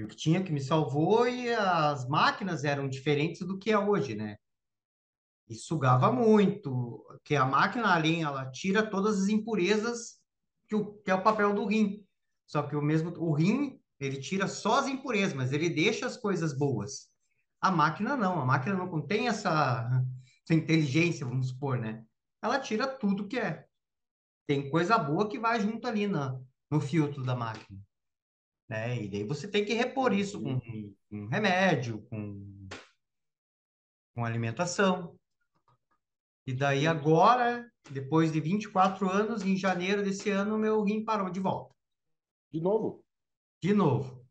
o 0.00 0.06
que 0.06 0.16
tinha 0.16 0.42
que 0.42 0.52
me 0.52 0.60
salvou 0.60 1.28
e 1.28 1.52
as 1.52 2.06
máquinas 2.08 2.64
eram 2.64 2.88
diferentes 2.88 3.46
do 3.46 3.58
que 3.58 3.70
é 3.70 3.78
hoje, 3.78 4.14
né? 4.14 4.36
E 5.48 5.54
sugava 5.54 6.12
muito, 6.12 7.04
que 7.24 7.34
a 7.34 7.44
máquina 7.44 7.94
ali, 7.94 8.20
ela 8.20 8.50
tira 8.50 8.88
todas 8.88 9.22
as 9.22 9.28
impurezas 9.28 10.18
que, 10.68 10.74
o, 10.74 10.92
que 11.02 11.10
é 11.10 11.14
o 11.14 11.22
papel 11.22 11.54
do 11.54 11.64
rim. 11.64 12.04
Só 12.46 12.62
que 12.62 12.76
o 12.76 12.82
mesmo, 12.82 13.12
o 13.18 13.32
rim, 13.32 13.80
ele 13.98 14.20
tira 14.20 14.46
só 14.46 14.78
as 14.78 14.86
impurezas, 14.86 15.34
mas 15.34 15.52
ele 15.52 15.70
deixa 15.70 16.06
as 16.06 16.16
coisas 16.16 16.56
boas. 16.56 17.08
A 17.60 17.70
máquina 17.70 18.16
não, 18.16 18.40
a 18.40 18.44
máquina 18.44 18.76
não 18.76 18.88
contém 18.88 19.26
essa, 19.26 19.88
essa 20.44 20.54
inteligência, 20.54 21.26
vamos 21.26 21.48
supor, 21.48 21.78
né? 21.78 22.04
Ela 22.42 22.60
tira 22.60 22.86
tudo 22.86 23.26
que 23.26 23.38
é. 23.38 23.67
Tem 24.48 24.70
coisa 24.70 24.96
boa 24.96 25.28
que 25.28 25.38
vai 25.38 25.60
junto 25.60 25.86
ali 25.86 26.08
na, 26.08 26.40
no 26.70 26.80
filtro 26.80 27.22
da 27.22 27.36
máquina. 27.36 27.78
Né? 28.66 29.02
E 29.02 29.08
daí 29.08 29.22
você 29.22 29.46
tem 29.46 29.62
que 29.62 29.74
repor 29.74 30.14
isso 30.14 30.42
com, 30.42 30.58
com 30.58 31.26
remédio, 31.26 32.00
com, 32.08 32.66
com 34.14 34.24
alimentação. 34.24 35.14
E 36.46 36.54
daí 36.54 36.86
agora, 36.86 37.70
depois 37.90 38.32
de 38.32 38.40
24 38.40 39.10
anos, 39.10 39.44
em 39.44 39.54
janeiro 39.54 40.02
desse 40.02 40.30
ano, 40.30 40.56
meu 40.56 40.82
rim 40.82 41.04
parou 41.04 41.28
de 41.28 41.40
volta. 41.40 41.74
De 42.50 42.58
novo? 42.58 43.04
De 43.62 43.74
novo. 43.74 44.26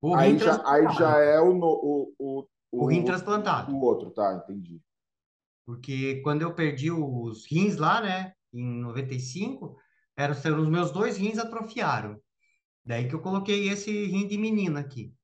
O 0.00 0.14
aí, 0.14 0.38
já, 0.38 0.66
aí 0.66 0.90
já 0.94 1.18
é 1.18 1.38
o, 1.38 1.58
o, 1.58 2.14
o, 2.18 2.48
o, 2.70 2.86
rim 2.86 3.04
transplantado. 3.04 3.70
O 3.70 3.82
outro, 3.82 4.10
tá, 4.10 4.34
entendi. 4.34 4.80
Porque 5.66 6.22
quando 6.22 6.40
eu 6.40 6.54
perdi 6.54 6.90
os 6.90 7.46
rins 7.46 7.76
lá, 7.76 8.00
né, 8.00 8.34
em 8.52 8.82
95, 8.82 9.76
eram, 10.16 10.34
os 10.34 10.68
meus 10.68 10.90
dois 10.90 11.16
rins 11.16 11.38
atrofiaram. 11.38 12.20
Daí 12.84 13.08
que 13.08 13.14
eu 13.14 13.22
coloquei 13.22 13.68
esse 13.68 13.90
rim 14.06 14.26
de 14.26 14.36
menina 14.36 14.80
aqui. 14.80 15.14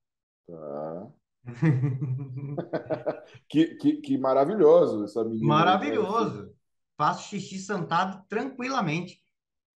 Tá. 0.47 1.09
que, 3.49 3.74
que, 3.76 3.97
que, 3.97 4.18
maravilhoso 4.18 5.05
essa 5.05 5.24
menina. 5.24 5.47
Maravilhoso. 5.47 6.55
Faço 6.97 7.29
xixi 7.29 7.59
sentado 7.59 8.24
tranquilamente. 8.29 9.20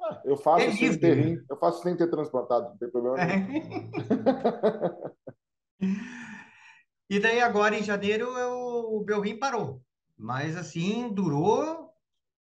Ah, 0.01 0.21
eu 0.25 0.37
faço 0.37 0.71
sem 0.73 0.99
ter 0.99 1.17
rim, 1.17 1.45
eu 1.49 1.57
faço 1.57 1.83
sem 1.83 1.97
ter 1.97 2.11
transplantado, 2.11 2.71
não 2.71 2.77
tem 2.77 2.91
problema 2.91 3.25
nenhum. 3.25 3.91
e 7.09 7.21
daí 7.21 7.41
agora 7.41 7.79
em 7.79 7.85
janeiro 7.85 8.37
eu, 8.37 8.97
o 8.97 9.05
meu 9.05 9.21
rim 9.21 9.39
parou. 9.39 9.81
Mas 10.19 10.57
assim, 10.57 11.13
durou 11.13 11.92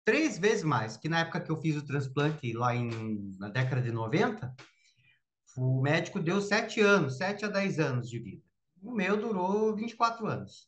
três 0.08 0.38
vezes 0.38 0.64
mais, 0.64 0.96
que 0.96 1.06
na 1.06 1.20
época 1.20 1.38
que 1.38 1.50
eu 1.50 1.60
fiz 1.60 1.76
o 1.76 1.84
transplante 1.84 2.54
lá 2.54 2.74
em, 2.74 3.30
na 3.38 3.50
década 3.50 3.82
de 3.82 3.92
90, 3.92 4.54
o 5.58 5.82
médico 5.82 6.18
deu 6.18 6.40
sete 6.40 6.80
anos, 6.80 7.18
sete 7.18 7.44
a 7.44 7.48
dez 7.48 7.78
anos 7.78 8.08
de 8.08 8.18
vida. 8.18 8.42
O 8.82 8.90
meu 8.90 9.18
durou 9.18 9.76
24 9.76 10.26
anos. 10.26 10.66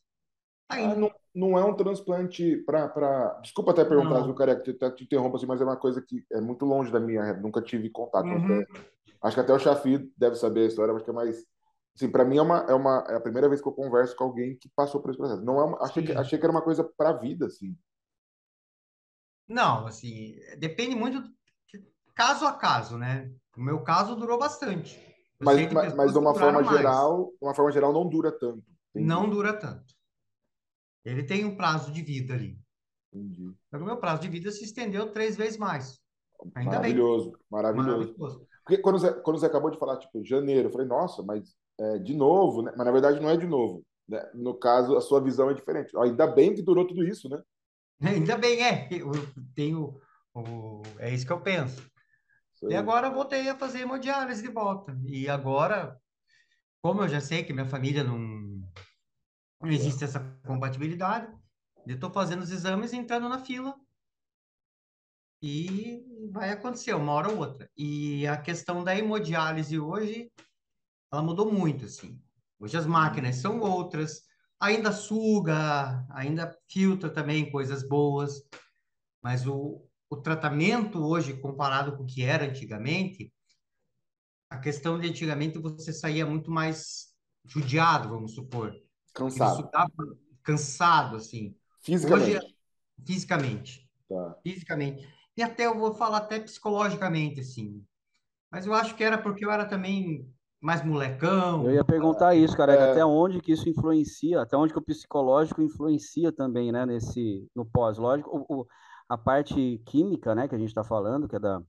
Tá 0.67 0.75
ah, 0.75 0.93
não, 0.93 1.11
não 1.33 1.57
é 1.57 1.65
um 1.65 1.73
transplante 1.73 2.57
para. 2.67 2.87
Pra... 2.87 3.39
Desculpa 3.41 3.71
até 3.71 3.83
perguntar, 3.83 4.19
o 4.29 4.35
Careca, 4.35 4.61
te, 4.61 4.73
te 4.73 5.03
interrompo 5.05 5.37
assim, 5.37 5.47
mas 5.47 5.59
é 5.59 5.63
uma 5.63 5.77
coisa 5.77 6.03
que 6.03 6.23
é 6.31 6.39
muito 6.39 6.63
longe 6.63 6.91
da 6.91 6.99
minha, 6.99 7.33
nunca 7.33 7.63
tive 7.63 7.89
contato. 7.89 8.27
Uhum. 8.27 8.61
Até, 8.61 8.67
acho 9.23 9.35
que 9.35 9.41
até 9.41 9.53
o 9.53 9.59
Chafi 9.59 10.13
deve 10.15 10.35
saber 10.35 10.65
a 10.65 10.67
história, 10.67 10.93
mas 10.93 11.01
que 11.01 11.09
é 11.09 11.13
mais. 11.13 11.43
Assim, 11.95 12.11
para 12.11 12.23
mim 12.23 12.37
é 12.37 12.41
uma, 12.43 12.59
é 12.69 12.75
uma 12.75 13.03
é 13.09 13.15
a 13.15 13.19
primeira 13.19 13.49
vez 13.49 13.59
que 13.59 13.67
eu 13.67 13.73
converso 13.73 14.15
com 14.15 14.25
alguém 14.25 14.55
que 14.55 14.69
passou 14.75 15.01
por 15.01 15.09
esse 15.09 15.17
processo. 15.17 15.43
Não 15.43 15.59
é 15.59 15.63
uma, 15.63 15.83
achei, 15.83 16.03
que, 16.03 16.11
achei 16.11 16.37
que 16.37 16.45
era 16.45 16.51
uma 16.51 16.61
coisa 16.61 16.83
para 16.83 17.09
a 17.09 17.17
vida, 17.17 17.47
assim. 17.47 17.75
Não, 19.51 19.85
assim, 19.85 20.39
depende 20.57 20.95
muito 20.95 21.21
caso 22.15 22.45
a 22.45 22.53
caso, 22.53 22.97
né? 22.97 23.29
O 23.57 23.61
meu 23.61 23.83
caso 23.83 24.15
durou 24.15 24.39
bastante. 24.39 24.97
Mas, 25.39 25.73
mas, 25.73 25.93
mas 25.93 26.13
de 26.13 26.17
uma 26.17 26.33
forma 26.33 26.61
mais. 26.61 26.77
geral, 26.77 27.33
uma 27.41 27.53
forma 27.53 27.71
geral 27.71 27.91
não 27.91 28.07
dura 28.07 28.31
tanto. 28.31 28.63
Entendi. 28.91 29.05
Não 29.05 29.29
dura 29.29 29.53
tanto. 29.53 29.93
Ele 31.03 31.23
tem 31.23 31.43
um 31.43 31.57
prazo 31.57 31.91
de 31.91 32.01
vida 32.01 32.33
ali. 32.33 32.57
Entendi. 33.13 33.53
o 33.73 33.77
meu 33.79 33.97
prazo 33.97 34.21
de 34.21 34.29
vida 34.29 34.51
se 34.51 34.63
estendeu 34.63 35.11
três 35.11 35.35
vezes 35.35 35.57
mais. 35.57 35.99
Ainda 36.55 36.77
maravilhoso, 36.77 37.31
bem. 37.31 37.39
Maravilhoso, 37.51 37.97
maravilhoso. 37.97 38.47
Porque 38.63 38.77
quando 38.77 38.99
você, 38.99 39.13
quando 39.21 39.39
você 39.39 39.47
acabou 39.47 39.69
de 39.69 39.77
falar, 39.77 39.97
tipo, 39.97 40.23
janeiro, 40.23 40.69
eu 40.69 40.71
falei, 40.71 40.87
nossa, 40.87 41.21
mas 41.23 41.53
é, 41.77 41.97
de 41.97 42.15
novo, 42.15 42.61
né? 42.61 42.71
Mas 42.77 42.85
na 42.85 42.91
verdade 42.91 43.19
não 43.19 43.29
é 43.29 43.35
de 43.35 43.47
novo. 43.47 43.83
Né? 44.07 44.23
No 44.33 44.53
caso, 44.53 44.95
a 44.95 45.01
sua 45.01 45.19
visão 45.19 45.49
é 45.49 45.53
diferente. 45.53 45.91
Ainda 45.97 46.25
bem 46.25 46.53
que 46.53 46.61
durou 46.61 46.87
tudo 46.87 47.03
isso, 47.03 47.27
né? 47.27 47.41
Ainda 48.05 48.37
bem, 48.37 48.63
é. 48.63 48.87
Eu 48.91 49.11
tenho. 49.53 49.99
O, 50.33 50.81
é 50.97 51.13
isso 51.13 51.25
que 51.25 51.31
eu 51.31 51.41
penso. 51.41 51.89
E 52.69 52.75
agora 52.75 53.07
eu 53.07 53.13
voltei 53.13 53.49
a 53.49 53.57
fazer 53.57 53.79
hemodiálise 53.79 54.41
de 54.41 54.49
volta. 54.49 54.97
E 55.05 55.27
agora, 55.29 55.99
como 56.81 57.01
eu 57.01 57.07
já 57.07 57.19
sei 57.19 57.43
que 57.43 57.53
minha 57.53 57.65
família 57.65 58.03
não, 58.03 58.17
não 59.59 59.69
existe 59.69 60.03
essa 60.03 60.19
compatibilidade, 60.45 61.27
eu 61.87 61.95
estou 61.95 62.11
fazendo 62.11 62.43
os 62.43 62.51
exames 62.51 62.93
entrando 62.93 63.27
na 63.27 63.39
fila. 63.39 63.75
E 65.41 66.03
vai 66.31 66.51
acontecer 66.51 66.93
uma 66.93 67.13
hora 67.13 67.29
ou 67.29 67.37
outra. 67.37 67.69
E 67.75 68.27
a 68.27 68.37
questão 68.37 68.83
da 68.83 68.95
hemodiálise 68.95 69.79
hoje, 69.79 70.31
ela 71.11 71.23
mudou 71.23 71.51
muito, 71.51 71.85
assim. 71.85 72.21
Hoje 72.59 72.77
as 72.77 72.85
máquinas 72.85 73.37
são 73.37 73.59
outras, 73.59 74.21
ainda 74.61 74.91
suga, 74.91 76.05
ainda 76.11 76.55
filtra 76.69 77.09
também 77.09 77.51
coisas 77.51 77.81
boas, 77.81 78.43
mas 79.21 79.47
o, 79.47 79.83
o 80.07 80.15
tratamento 80.15 81.03
hoje, 81.03 81.33
comparado 81.33 81.97
com 81.97 82.03
o 82.03 82.05
que 82.05 82.23
era 82.23 82.45
antigamente, 82.45 83.33
a 84.47 84.59
questão 84.59 84.99
de 84.99 85.09
antigamente 85.09 85.57
você 85.57 85.91
saía 85.91 86.25
muito 86.25 86.51
mais 86.51 87.15
judiado, 87.43 88.09
vamos 88.09 88.35
supor. 88.35 88.75
Cansado. 89.13 89.69
cansado, 90.43 91.15
assim. 91.15 91.55
Fisicamente. 91.81 92.37
Hoje, 92.37 92.55
fisicamente. 93.05 93.89
Tá. 94.07 94.37
Fisicamente. 94.43 95.09
E 95.35 95.41
até 95.41 95.65
eu 95.65 95.77
vou 95.77 95.95
falar 95.95 96.17
até 96.17 96.39
psicologicamente, 96.39 97.39
assim. 97.39 97.83
Mas 98.51 98.65
eu 98.65 98.73
acho 98.73 98.95
que 98.95 99.03
era 99.03 99.17
porque 99.17 99.43
eu 99.43 99.51
era 99.51 99.65
também 99.65 100.29
mais 100.61 100.85
molecão. 100.85 101.65
Eu 101.65 101.73
ia 101.73 101.83
perguntar 101.83 102.35
isso, 102.35 102.55
cara, 102.55 102.73
é... 102.73 102.91
até 102.91 103.03
onde 103.03 103.41
que 103.41 103.51
isso 103.51 103.67
influencia, 103.67 104.41
até 104.41 104.55
onde 104.55 104.71
que 104.71 104.79
o 104.79 104.83
psicológico 104.83 105.61
influencia 105.61 106.31
também, 106.31 106.71
né, 106.71 106.85
nesse, 106.85 107.47
no 107.55 107.65
pós. 107.65 107.97
Lógico, 107.97 108.45
o, 108.47 108.61
o 108.61 108.67
a 109.09 109.17
parte 109.17 109.81
química, 109.85 110.33
né, 110.33 110.47
que 110.47 110.55
a 110.55 110.57
gente 110.57 110.69
está 110.69 110.85
falando, 110.85 111.27
que 111.27 111.35
é 111.35 111.39
da 111.39 111.61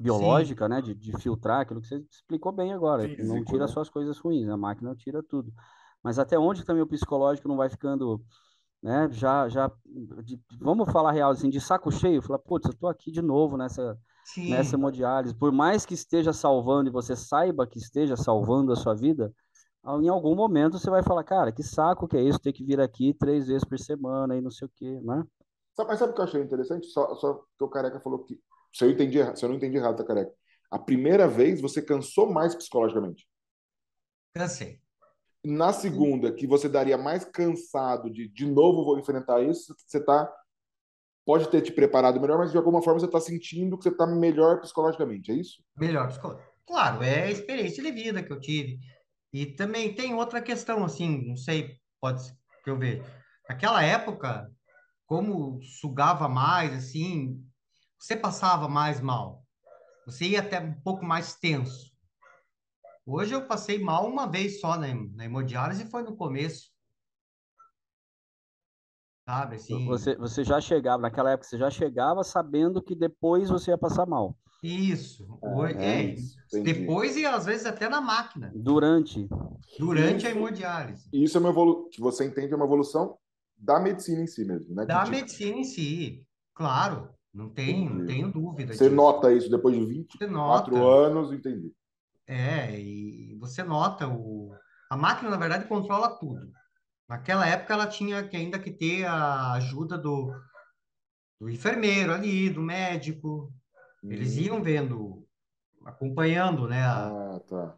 biológica, 0.00 0.66
Sim. 0.66 0.70
né, 0.70 0.80
de, 0.80 0.94
de, 0.94 1.12
filtrar, 1.18 1.62
aquilo 1.62 1.80
que 1.80 1.88
você 1.88 1.96
explicou 2.08 2.52
bem 2.52 2.72
agora, 2.72 3.08
não 3.24 3.44
tira 3.44 3.60
né? 3.60 3.66
só 3.66 3.80
as 3.80 3.88
coisas 3.88 4.18
ruins, 4.18 4.48
a 4.48 4.56
máquina 4.56 4.94
tira 4.94 5.20
tudo. 5.20 5.52
Mas 6.00 6.16
até 6.16 6.38
onde 6.38 6.64
também 6.64 6.82
o 6.82 6.86
psicológico 6.86 7.48
não 7.48 7.56
vai 7.56 7.68
ficando, 7.68 8.22
né, 8.86 9.08
já, 9.10 9.48
já, 9.48 9.68
de, 10.22 10.40
vamos 10.60 10.92
falar 10.92 11.10
real, 11.10 11.32
assim, 11.32 11.50
de 11.50 11.60
saco 11.60 11.90
cheio, 11.90 12.22
falar, 12.22 12.38
putz, 12.38 12.68
eu 12.68 12.72
tô 12.72 12.86
aqui 12.86 13.10
de 13.10 13.20
novo 13.20 13.56
nessa, 13.56 13.98
Sim. 14.24 14.48
nessa 14.48 14.76
hemodiálise, 14.76 15.34
por 15.34 15.50
mais 15.50 15.84
que 15.84 15.92
esteja 15.92 16.32
salvando 16.32 16.88
e 16.88 16.92
você 16.92 17.16
saiba 17.16 17.66
que 17.66 17.80
esteja 17.80 18.16
salvando 18.16 18.70
a 18.70 18.76
sua 18.76 18.94
vida, 18.94 19.34
em 19.84 20.08
algum 20.08 20.36
momento 20.36 20.78
você 20.78 20.88
vai 20.88 21.02
falar, 21.02 21.24
cara, 21.24 21.50
que 21.50 21.64
saco 21.64 22.06
que 22.06 22.16
é 22.16 22.22
isso, 22.22 22.38
ter 22.38 22.52
que 22.52 22.64
vir 22.64 22.80
aqui 22.80 23.12
três 23.12 23.48
vezes 23.48 23.64
por 23.64 23.76
semana 23.76 24.36
e 24.36 24.40
não 24.40 24.52
sei 24.52 24.68
o 24.68 24.70
quê, 24.72 25.00
né? 25.02 25.24
Mas 25.76 25.98
sabe 25.98 26.12
o 26.12 26.14
que 26.14 26.20
eu 26.20 26.24
achei 26.24 26.40
interessante? 26.40 26.86
Só, 26.86 27.12
só 27.16 27.34
que 27.58 27.64
o 27.64 27.68
Careca 27.68 28.00
falou 28.00 28.20
que. 28.20 28.40
Se 28.72 28.84
eu, 28.84 28.90
entendi, 28.90 29.18
se 29.36 29.44
eu 29.44 29.48
não 29.48 29.56
entendi 29.56 29.76
errado, 29.76 29.96
tá, 29.96 30.04
Careca? 30.04 30.32
A 30.70 30.78
primeira 30.78 31.28
vez 31.28 31.60
você 31.60 31.82
cansou 31.82 32.32
mais 32.32 32.54
psicologicamente. 32.54 33.28
Cansei. 34.32 34.80
Na 35.48 35.72
segunda, 35.72 36.32
que 36.32 36.44
você 36.44 36.68
daria 36.68 36.98
mais 36.98 37.24
cansado 37.24 38.10
de 38.10 38.26
de 38.26 38.44
novo 38.44 38.84
vou 38.84 38.98
enfrentar 38.98 39.40
isso, 39.42 39.76
você 39.86 40.04
tá 40.04 40.28
pode 41.24 41.48
ter 41.48 41.60
te 41.60 41.70
preparado 41.70 42.20
melhor, 42.20 42.38
mas 42.38 42.50
de 42.50 42.56
alguma 42.56 42.82
forma 42.82 42.98
você 42.98 43.06
está 43.06 43.20
sentindo 43.20 43.76
que 43.76 43.84
você 43.84 43.90
está 43.90 44.06
melhor 44.06 44.60
psicologicamente, 44.60 45.30
é 45.30 45.34
isso? 45.34 45.62
Melhor 45.76 46.08
psicologicamente. 46.08 46.56
Claro, 46.66 47.02
é 47.04 47.24
a 47.24 47.30
experiência 47.30 47.80
de 47.80 47.92
vida 47.92 48.24
que 48.24 48.32
eu 48.32 48.40
tive. 48.40 48.80
E 49.32 49.46
também 49.46 49.94
tem 49.94 50.14
outra 50.14 50.42
questão, 50.42 50.84
assim, 50.84 51.28
não 51.28 51.36
sei, 51.36 51.76
pode 52.00 52.22
que 52.64 52.70
eu 52.70 52.76
vejo. 52.76 53.04
Naquela 53.48 53.84
época, 53.84 54.50
como 55.06 55.62
sugava 55.62 56.28
mais, 56.28 56.72
assim, 56.72 57.40
você 58.00 58.16
passava 58.16 58.68
mais 58.68 59.00
mal. 59.00 59.44
Você 60.06 60.24
ia 60.24 60.40
até 60.40 60.58
um 60.58 60.74
pouco 60.80 61.04
mais 61.04 61.36
tenso. 61.36 61.95
Hoje 63.06 63.32
eu 63.32 63.46
passei 63.46 63.78
mal 63.78 64.04
uma 64.10 64.26
vez 64.26 64.60
só 64.60 64.76
na, 64.76 64.92
na 64.92 65.24
hemodiálise 65.24 65.84
e 65.84 65.90
foi 65.90 66.02
no 66.02 66.16
começo. 66.16 66.72
Sabe, 69.28 69.56
assim... 69.56 69.86
Você, 69.86 70.16
você 70.16 70.42
já 70.42 70.60
chegava, 70.60 71.02
naquela 71.02 71.30
época, 71.30 71.48
você 71.48 71.56
já 71.56 71.70
chegava 71.70 72.24
sabendo 72.24 72.82
que 72.82 72.96
depois 72.96 73.48
você 73.48 73.70
ia 73.70 73.78
passar 73.78 74.06
mal. 74.06 74.36
Isso. 74.60 75.38
Hoje, 75.40 75.78
é, 75.78 76.00
é 76.00 76.02
isso. 76.14 76.36
Depois 76.64 77.16
e 77.16 77.24
às 77.24 77.44
vezes 77.44 77.64
até 77.64 77.88
na 77.88 78.00
máquina. 78.00 78.50
Durante. 78.54 79.28
Durante 79.78 80.18
isso, 80.18 80.26
a 80.26 80.30
hemodiálise. 80.30 81.08
Isso 81.12 81.36
é 81.36 81.40
uma 81.40 81.50
evolução, 81.50 81.88
que 81.90 82.00
você 82.00 82.24
entende 82.24 82.52
é 82.52 82.56
uma 82.56 82.64
evolução 82.64 83.16
da 83.56 83.78
medicina 83.78 84.22
em 84.22 84.26
si 84.26 84.44
mesmo, 84.44 84.74
né? 84.74 84.84
Da 84.84 85.06
medicina 85.06 85.56
em 85.56 85.64
si, 85.64 86.26
claro. 86.52 87.08
Não 87.32 87.50
tem, 87.50 87.88
não 87.88 88.06
tenho 88.06 88.32
dúvida. 88.32 88.72
Você 88.72 88.84
disso. 88.84 88.96
nota 88.96 89.32
isso 89.32 89.50
depois 89.50 89.76
de 89.76 89.84
24 89.84 90.86
anos, 90.86 91.32
entendi. 91.32 91.72
É, 92.26 92.78
e 92.78 93.36
você 93.38 93.62
nota 93.62 94.08
o. 94.08 94.52
A 94.90 94.96
máquina, 94.96 95.30
na 95.30 95.36
verdade, 95.36 95.66
controla 95.66 96.18
tudo. 96.18 96.50
Naquela 97.08 97.46
época, 97.46 97.72
ela 97.72 97.86
tinha 97.86 98.26
que 98.26 98.36
ainda 98.36 98.58
que 98.58 98.70
ter 98.70 99.04
a 99.04 99.52
ajuda 99.52 99.96
do, 99.96 100.32
do 101.40 101.48
enfermeiro 101.48 102.12
ali, 102.12 102.50
do 102.50 102.60
médico. 102.60 103.52
Eles 104.02 104.36
hum. 104.36 104.40
iam 104.40 104.62
vendo, 104.62 105.26
acompanhando, 105.84 106.68
né? 106.68 106.82
A, 106.82 107.06
ah, 107.06 107.40
tá. 107.48 107.76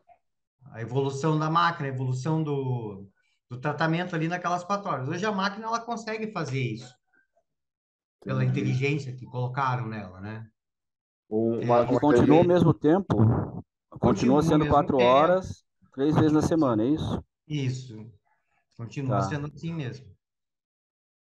a 0.73 0.81
evolução 0.81 1.39
da 1.39 1.51
máquina, 1.51 1.89
a 1.89 1.93
evolução 1.93 2.43
do, 2.43 3.07
do 3.51 3.61
tratamento 3.61 4.15
ali 4.15 4.29
naquelas 4.29 4.65
quatro 4.65 4.91
horas. 4.91 5.09
Hoje 5.09 5.25
a 5.25 5.33
máquina 5.33 5.67
ela 5.67 5.81
consegue 5.81 6.33
fazer 6.33 6.61
isso 6.61 6.99
pela 8.23 8.45
inteligência 8.45 9.15
que 9.15 9.27
colocaram 9.27 9.87
nela, 9.87 10.21
né? 10.21 10.47
Uma, 11.31 11.81
é, 11.81 11.99
continua 11.99 12.39
ao 12.39 12.45
mesmo 12.45 12.73
tempo, 12.73 13.63
continua, 13.99 14.37
continua 14.37 14.43
sendo 14.43 14.69
quatro 14.69 14.97
tempo. 14.97 15.09
horas, 15.09 15.65
três 15.95 16.15
vezes 16.15 16.33
na 16.33 16.43
semana, 16.43 16.83
é 16.83 16.89
isso? 16.89 17.25
Isso, 17.47 18.13
continua 18.77 19.19
tá. 19.19 19.23
sendo 19.23 19.47
assim 19.47 19.73
mesmo. 19.73 20.07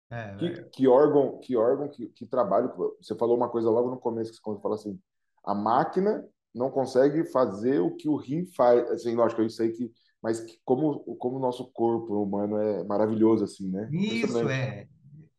É, 0.10 0.36
que, 0.36 0.46
é. 0.46 0.64
que, 0.64 0.88
órgão, 0.88 1.40
que 1.40 1.56
órgão, 1.56 1.90
que, 1.90 2.08
que 2.08 2.26
trabalho. 2.26 2.72
Você 3.02 3.16
falou 3.16 3.36
uma 3.36 3.50
coisa 3.50 3.70
logo 3.70 3.90
no 3.90 4.00
começo 4.00 4.32
que 4.32 4.38
você 4.38 4.62
falou 4.62 4.76
assim: 4.76 5.00
a 5.44 5.54
máquina 5.54 6.26
não 6.56 6.72
consegue 6.72 7.26
fazer 7.26 7.80
o 7.80 7.96
que 7.96 8.08
o 8.08 8.16
rim 8.16 8.46
faz. 8.46 8.90
Assim, 8.92 9.16
lógico, 9.16 9.42
eu 9.42 9.50
sei 9.50 9.72
que, 9.72 9.92
mas 10.22 10.40
que 10.40 10.60
como 10.64 11.00
como 11.18 11.38
o 11.38 11.42
nosso 11.42 11.70
corpo 11.72 12.22
humano 12.22 12.58
é 12.58 12.84
maravilhoso 12.86 13.44
assim, 13.44 13.70
né? 13.70 13.90
Isso 13.92 14.48
é 14.50 14.88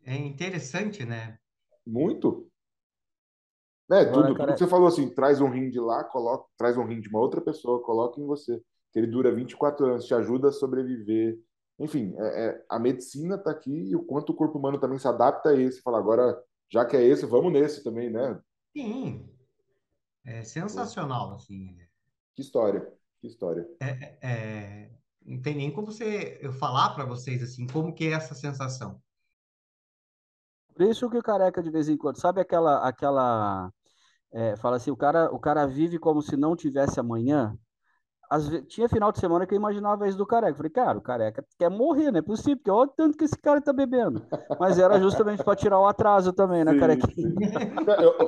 é 0.04 0.16
interessante, 0.16 1.04
né? 1.04 1.38
Muito. 1.86 2.50
É, 3.90 4.04
tudo, 4.04 4.34
tudo 4.34 4.52
que 4.52 4.58
você 4.58 4.66
falou 4.66 4.88
assim, 4.88 5.08
traz 5.14 5.40
um 5.40 5.48
rim 5.48 5.70
de 5.70 5.80
lá, 5.80 6.04
coloca, 6.04 6.46
traz 6.56 6.76
um 6.76 6.84
rim 6.84 7.00
de 7.00 7.08
uma 7.08 7.20
outra 7.20 7.40
pessoa, 7.40 7.82
coloca 7.82 8.20
em 8.20 8.26
você. 8.26 8.62
Que 8.92 8.98
ele 8.98 9.06
dura 9.06 9.34
24 9.34 9.86
anos, 9.86 10.04
te 10.04 10.14
ajuda 10.14 10.48
a 10.48 10.52
sobreviver. 10.52 11.38
Enfim, 11.78 12.14
é, 12.18 12.46
é, 12.46 12.64
a 12.68 12.78
medicina 12.78 13.36
está 13.36 13.50
aqui 13.50 13.90
e 13.90 13.96
o 13.96 14.02
quanto 14.02 14.30
o 14.30 14.34
corpo 14.34 14.58
humano 14.58 14.78
também 14.78 14.98
se 14.98 15.08
adapta 15.08 15.50
a 15.50 15.56
esse. 15.56 15.80
Fala, 15.80 15.98
agora, 15.98 16.38
já 16.70 16.84
que 16.84 16.96
é 16.96 17.02
esse, 17.02 17.24
vamos 17.24 17.52
nesse 17.52 17.82
também, 17.82 18.10
né? 18.10 18.38
Sim. 18.76 19.28
É 20.24 20.42
sensacional, 20.42 21.34
assim. 21.34 21.76
Que 22.34 22.42
história, 22.42 22.92
que 23.20 23.26
história. 23.26 23.66
É, 23.80 23.88
é, 23.88 24.18
é 24.22 24.90
não 25.24 25.42
tem 25.42 25.54
nem 25.54 25.70
como 25.70 25.88
você, 25.88 26.38
eu 26.40 26.52
falar 26.52 26.94
para 26.94 27.04
vocês, 27.04 27.42
assim, 27.42 27.66
como 27.66 27.94
que 27.94 28.06
é 28.06 28.12
essa 28.12 28.34
sensação. 28.34 29.00
Por 30.74 30.82
isso 30.86 31.10
que 31.10 31.18
o 31.18 31.22
careca 31.22 31.62
de 31.62 31.70
vez 31.70 31.88
em 31.88 31.96
quando, 31.96 32.18
sabe 32.18 32.40
aquela, 32.40 32.88
aquela, 32.88 33.70
é, 34.32 34.56
fala 34.56 34.76
assim, 34.76 34.90
o 34.90 34.96
cara, 34.96 35.30
o 35.32 35.38
cara 35.38 35.66
vive 35.66 35.98
como 35.98 36.22
se 36.22 36.36
não 36.36 36.54
tivesse 36.54 37.00
amanhã. 37.00 37.56
Às 38.30 38.46
vezes, 38.46 38.66
tinha 38.68 38.90
final 38.90 39.10
de 39.10 39.18
semana 39.18 39.46
que 39.46 39.54
eu 39.54 39.56
imaginava 39.56 40.06
isso 40.06 40.18
do 40.18 40.26
careca. 40.26 40.54
falei, 40.54 40.70
cara, 40.70 40.98
o 40.98 41.00
careca 41.00 41.42
quer 41.58 41.70
morrer, 41.70 42.10
não 42.10 42.18
é 42.18 42.22
possível, 42.22 42.58
porque 42.58 42.70
olha 42.70 42.90
o 42.90 42.92
tanto 42.94 43.16
que 43.16 43.24
esse 43.24 43.38
cara 43.38 43.58
tá 43.58 43.72
bebendo. 43.72 44.22
Mas 44.60 44.78
era 44.78 45.00
justamente 45.00 45.42
para 45.42 45.56
tirar 45.56 45.80
o 45.80 45.86
atraso 45.86 46.30
também, 46.30 46.62
né, 46.62 46.78
careca? 46.78 47.08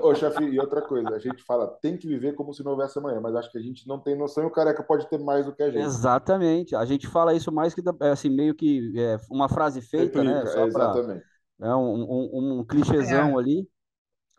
Ô, 0.03 0.15
chefe, 0.15 0.43
e 0.43 0.59
outra 0.59 0.81
coisa, 0.81 1.11
a 1.11 1.19
gente 1.19 1.45
fala, 1.45 1.67
tem 1.83 1.99
que 1.99 2.09
viver 2.09 2.35
como 2.35 2.55
se 2.55 2.65
não 2.65 2.73
houvesse 2.73 2.99
amanhã, 2.99 3.21
mas 3.21 3.35
acho 3.35 3.53
que 3.53 3.59
a 3.59 3.63
gente 3.63 3.87
não 3.87 3.99
tem 4.01 4.17
noção 4.17 4.45
e 4.45 4.47
o 4.47 4.51
careca 4.51 4.83
pode 4.83 5.07
ter 5.07 5.19
mais 5.19 5.45
do 5.45 5.55
que 5.55 5.63
a 5.63 5.71
gente. 5.71 5.85
Exatamente. 5.85 6.75
A 6.75 6.87
gente 6.87 7.07
fala 7.07 7.35
isso 7.35 7.53
mais 7.53 7.75
que, 7.75 7.83
assim, 8.11 8.31
meio 8.31 8.55
que 8.55 8.99
é, 8.99 9.19
uma 9.31 9.51
frase 9.51 9.83
feita, 9.83 10.25
né? 10.25 10.47
Só 10.47 10.65
exatamente. 10.65 11.21
Pra 11.59 11.69
é 11.69 11.75
um, 11.75 11.93
um, 11.93 12.61
um 12.61 12.65
clichêzão 12.65 13.39
é. 13.39 13.43
ali. 13.43 13.69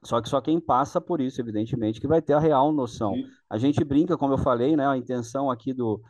Só 0.04 0.20
que 0.20 0.28
só 0.28 0.42
quem 0.42 0.60
passa 0.60 1.00
por 1.00 1.22
isso, 1.22 1.40
evidentemente, 1.40 2.02
que 2.02 2.08
vai 2.08 2.22
ter 2.22 2.34
a 2.34 2.40
real 2.40 2.72
noção. 2.72 3.14
Sim. 3.14 3.26
A 3.50 3.58
gente 3.58 3.84
brinca, 3.84 4.18
como 4.18 4.34
eu 4.34 4.38
falei, 4.38 4.76
né? 4.76 4.88
A 4.88 4.98
intenção 4.98 5.52
aqui 5.52 5.74
do, 5.74 6.02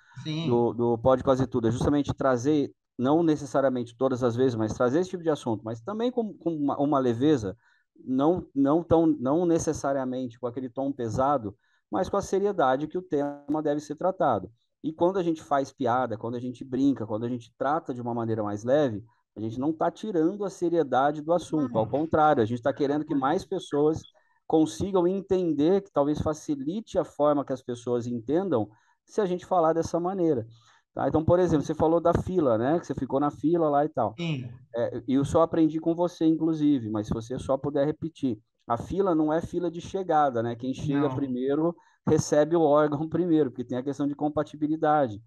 do, 0.48 0.74
do 0.74 0.98
Pode 0.98 1.24
Quase 1.24 1.46
Tudo 1.46 1.68
é 1.68 1.72
justamente 1.72 2.14
trazer, 2.14 2.74
não 2.98 3.22
necessariamente 3.22 3.96
todas 3.96 4.24
as 4.24 4.36
vezes, 4.36 4.56
mas 4.56 4.74
trazer 4.74 5.00
esse 5.00 5.10
tipo 5.10 5.24
de 5.24 5.30
assunto, 5.30 5.64
mas 5.64 5.82
também 5.82 6.10
com, 6.10 6.34
com 6.36 6.56
uma, 6.56 6.78
uma, 6.78 7.00
leveza, 7.00 7.58
não, 8.06 8.48
não, 8.56 8.82
tão, 8.82 9.06
não 9.06 9.46
necessariamente 9.46 10.40
com 10.40 10.48
aquele 10.48 10.70
tom 10.70 10.92
pesado, 10.92 11.54
mas 11.92 12.08
com 12.08 12.16
a 12.16 12.22
seriedade 12.22 12.88
que 12.88 12.98
o 12.98 13.02
tema 13.02 13.62
deve 13.62 13.82
ser 13.82 13.96
tratado. 13.96 14.50
E 14.82 14.94
quando 14.94 15.20
a 15.20 15.24
gente 15.24 15.44
faz 15.44 15.72
piada, 15.72 16.18
quando 16.18 16.36
a 16.36 16.40
gente 16.40 16.64
brinca, 16.64 17.06
quando 17.06 17.26
a 17.26 17.30
gente 17.30 17.54
trata 17.58 17.94
de 17.94 18.02
uma 18.02 18.14
maneira 18.14 18.42
mais 18.42 18.64
leve, 18.64 19.04
a 19.36 19.40
gente 19.40 19.60
não 19.60 19.70
está 19.70 19.90
tirando 19.90 20.44
a 20.44 20.50
seriedade 20.50 21.22
do 21.22 21.34
assunto, 21.34 21.78
ao 21.78 21.88
contrário, 21.88 22.44
a 22.44 22.46
gente 22.46 22.58
está 22.58 22.74
querendo 22.74 23.06
que 23.06 23.16
mais 23.16 23.46
pessoas 23.46 24.02
consigam 24.46 25.08
entender, 25.08 25.82
que 25.82 25.92
talvez 25.92 26.20
facilite 26.20 27.00
a 27.00 27.06
forma 27.06 27.46
que 27.46 27.54
as 27.54 27.62
pessoas 27.64 28.06
entendam, 28.06 28.70
se 29.06 29.22
a 29.22 29.26
gente 29.26 29.46
falar 29.46 29.74
dessa 29.74 30.00
maneira. 30.00 30.46
Tá? 30.94 31.08
Então, 31.08 31.24
por 31.24 31.40
exemplo, 31.40 31.66
você 31.66 31.74
falou 31.74 32.02
da 32.02 32.14
fila, 32.14 32.58
né? 32.58 32.80
Que 32.80 32.86
você 32.86 32.94
ficou 32.94 33.20
na 33.20 33.32
fila 33.32 33.70
lá 33.70 33.86
e 33.86 33.90
tal. 33.90 34.14
Sim. 34.18 34.50
É, 34.76 35.02
eu 35.08 35.24
só 35.24 35.42
aprendi 35.42 35.80
com 35.80 35.96
você, 35.96 36.26
inclusive, 36.26 36.90
mas 36.90 37.08
se 37.08 37.14
você 37.14 37.40
só 37.40 37.58
puder 37.58 37.86
repetir. 37.86 38.40
A 38.68 38.78
fila 38.78 39.16
não 39.16 39.32
é 39.32 39.42
fila 39.42 39.72
de 39.72 39.82
chegada, 39.82 40.44
né? 40.44 40.56
Quem 40.56 40.74
chega 40.74 41.08
não. 41.08 41.16
primeiro 41.16 41.76
recebe 42.06 42.56
o 42.56 42.62
órgão 42.62 43.08
primeiro, 43.10 43.52
porque 43.52 43.64
tem 43.64 43.78
a 43.78 43.84
questão 43.84 44.08
de 44.08 44.16
compatibilidade. 44.16 45.22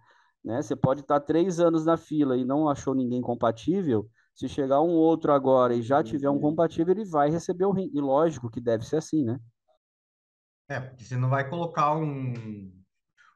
Né? 0.44 0.60
Você 0.60 0.76
pode 0.76 1.00
estar 1.00 1.20
três 1.20 1.58
anos 1.58 1.86
na 1.86 1.96
fila 1.96 2.36
e 2.36 2.44
não 2.44 2.68
achou 2.68 2.94
ninguém 2.94 3.22
compatível. 3.22 4.08
Se 4.34 4.48
chegar 4.48 4.82
um 4.82 4.90
outro 4.90 5.32
agora 5.32 5.74
e 5.74 5.82
já 5.82 6.02
tiver 6.02 6.28
um 6.28 6.40
compatível, 6.40 6.92
ele 6.92 7.04
vai 7.04 7.30
receber 7.30 7.64
o 7.64 7.72
rim. 7.72 7.90
E 7.94 8.00
lógico 8.00 8.50
que 8.50 8.60
deve 8.60 8.84
ser 8.84 8.96
assim, 8.96 9.24
né? 9.24 9.38
É, 10.68 10.80
porque 10.80 11.04
você 11.04 11.16
não 11.16 11.30
vai 11.30 11.48
colocar 11.48 11.96
um, 11.96 12.72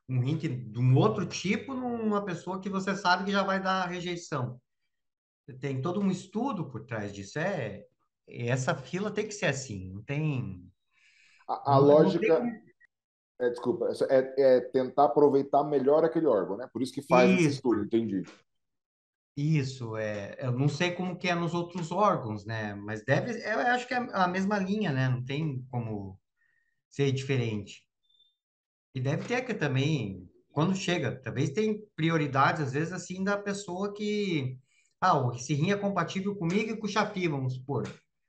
um 0.09 0.21
rim 0.21 0.37
de 0.37 0.79
um 0.79 0.97
outro 0.97 1.25
tipo 1.25 1.73
numa 1.73 2.25
pessoa 2.25 2.61
que 2.61 2.69
você 2.69 2.95
sabe 2.97 3.25
que 3.25 3.33
já 3.33 3.43
vai 3.43 3.63
dar 3.63 3.87
rejeição. 3.87 4.61
Tem 5.61 5.81
todo 5.81 6.01
um 6.01 6.11
estudo 6.11 6.69
por 6.69 6.85
trás 6.85 7.15
disso. 7.15 7.39
É, 7.39 7.87
essa 8.27 8.75
fila 8.75 9.11
tem 9.11 9.27
que 9.27 9.33
ser 9.33 9.47
assim, 9.47 9.91
não 9.93 10.03
tem. 10.03 10.71
A, 11.49 11.77
a 11.77 11.81
não, 11.81 11.87
lógica. 11.87 12.41
Não 12.41 12.51
tem 12.51 12.68
é, 13.41 13.51
desculpa, 13.51 13.89
é, 14.11 14.34
é, 14.39 14.61
tentar 14.61 15.05
aproveitar 15.05 15.62
melhor 15.64 16.05
aquele 16.05 16.26
órgão, 16.26 16.57
né? 16.57 16.68
Por 16.72 16.82
isso 16.82 16.93
que 16.93 17.03
faz 17.03 17.30
isso. 17.30 17.41
esse 17.41 17.55
estudo, 17.57 17.84
entendi. 17.84 18.22
Isso, 19.36 19.97
é, 19.97 20.36
eu 20.41 20.51
não 20.51 20.68
sei 20.68 20.91
como 20.91 21.16
que 21.16 21.28
é 21.28 21.34
nos 21.34 21.55
outros 21.55 21.93
órgãos, 21.93 22.45
né? 22.45 22.74
Mas 22.74 23.05
deve, 23.05 23.41
eu 23.41 23.59
acho 23.61 23.86
que 23.86 23.95
é 23.95 24.09
a 24.12 24.26
mesma 24.26 24.59
linha, 24.59 24.91
né? 24.91 25.09
Não 25.09 25.24
tem 25.24 25.64
como 25.70 26.18
ser 26.91 27.12
diferente. 27.12 27.84
E 28.93 29.01
deve 29.01 29.28
ter 29.28 29.43
que 29.43 29.55
também, 29.55 30.28
quando 30.51 30.74
chega, 30.74 31.14
talvez 31.22 31.51
tem 31.51 31.80
prioridades, 31.95 32.62
às 32.62 32.72
vezes, 32.72 32.93
assim, 32.93 33.22
da 33.22 33.39
pessoa 33.39 33.95
que, 33.95 34.59
ah, 35.01 35.30
esse 35.36 35.55
rim 35.55 35.70
é 35.70 35.76
compatível 35.76 36.34
comigo 36.34 36.72
e 36.72 36.76
com 36.76 36.86
o 36.86 36.91
Chafi, 36.91 37.28
vamos 37.28 37.55
supor. 37.55 37.89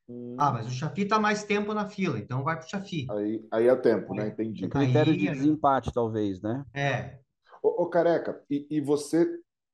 Hum. 0.10 0.36
Ah, 0.40 0.52
mas 0.52 0.66
o 0.66 0.72
Chafi 0.72 1.04
está 1.04 1.20
mais 1.20 1.44
tempo 1.44 1.74
na 1.74 1.88
fila, 1.88 2.18
então 2.18 2.44
vai 2.44 2.58
para 2.58 2.66
o 2.66 2.70
Chafi. 2.70 3.06
Aí, 3.12 3.46
aí 3.52 3.68
é 3.68 3.76
tempo, 3.76 4.16
né? 4.16 4.30
Entendi. 4.30 4.66
É 4.66 4.68
critério 4.68 5.12
aí, 5.14 5.18
de 5.18 5.30
desempate, 5.30 5.94
talvez, 5.94 6.42
né? 6.42 6.66
É. 6.74 7.20
Ô, 7.62 7.84
ô 7.84 7.90
Careca, 7.90 8.42
e, 8.50 8.66
e 8.72 8.82
você 8.82 9.28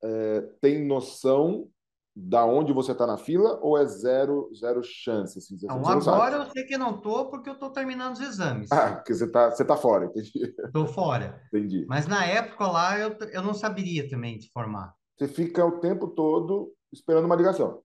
é, 0.04 0.42
tem 0.60 0.86
noção 0.86 1.68
da 2.14 2.44
onde 2.46 2.72
você 2.72 2.92
está 2.92 3.06
na 3.06 3.16
fila 3.16 3.58
ou 3.62 3.78
é 3.78 3.84
zero, 3.86 4.50
zero 4.54 4.82
chance? 4.82 5.38
Assim, 5.38 5.56
não, 5.64 5.86
agora 5.86 6.36
eu 6.36 6.50
sei 6.50 6.64
que 6.64 6.78
não 6.78 6.96
estou 6.96 7.30
porque 7.30 7.48
eu 7.48 7.54
estou 7.54 7.70
terminando 7.70 8.14
os 8.14 8.20
exames. 8.20 8.72
Ah, 8.72 8.94
porque 8.96 9.14
você 9.14 9.24
está 9.24 9.50
você 9.50 9.64
tá 9.64 9.76
fora, 9.76 10.06
entendi. 10.06 10.54
Estou 10.64 10.86
fora. 10.86 11.42
Entendi. 11.52 11.84
Mas 11.86 12.06
na 12.06 12.24
época 12.24 12.66
lá 12.66 12.98
eu, 12.98 13.16
eu 13.32 13.42
não 13.42 13.52
saberia 13.52 14.08
também 14.08 14.38
te 14.38 14.50
formar. 14.50 14.94
Você 15.16 15.28
fica 15.28 15.64
o 15.64 15.78
tempo 15.78 16.08
todo 16.08 16.72
esperando 16.90 17.26
uma 17.26 17.36
ligação. 17.36 17.82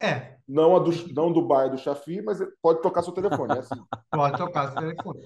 É. 0.00 0.36
Não, 0.46 0.76
a 0.76 0.78
do, 0.78 1.14
não 1.14 1.32
do 1.32 1.46
bar 1.46 1.68
do 1.68 1.78
Chafi, 1.78 2.20
mas 2.20 2.38
pode 2.60 2.82
tocar 2.82 3.02
seu 3.02 3.12
telefone. 3.12 3.54
É 3.54 3.58
assim. 3.60 3.74
pode 4.10 4.36
tocar 4.36 4.72
seu 4.72 4.80
telefone. 4.80 5.20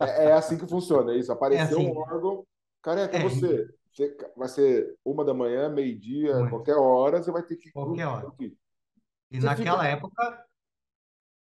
É, 0.00 0.24
é, 0.26 0.32
assim 0.32 0.58
que 0.58 0.66
funciona, 0.66 1.12
é 1.12 1.16
isso. 1.16 1.30
Apareceu 1.32 1.78
é 1.78 1.80
assim. 1.80 1.90
um 1.90 1.96
órgão. 1.96 2.46
Careca, 2.82 3.16
é, 3.16 3.22
você. 3.22 3.68
você. 3.92 4.16
Vai 4.36 4.48
ser 4.48 4.94
uma 5.04 5.24
da 5.24 5.32
manhã, 5.32 5.68
meio-dia, 5.68 6.48
qualquer 6.50 6.76
hora, 6.76 7.22
você 7.22 7.30
vai 7.30 7.42
ter 7.42 7.56
que. 7.56 7.70
Qualquer 7.70 8.06
hora. 8.06 8.30
E 8.40 9.40
você 9.40 9.46
naquela 9.46 9.84
fica... 9.84 9.88
época. 9.88 10.46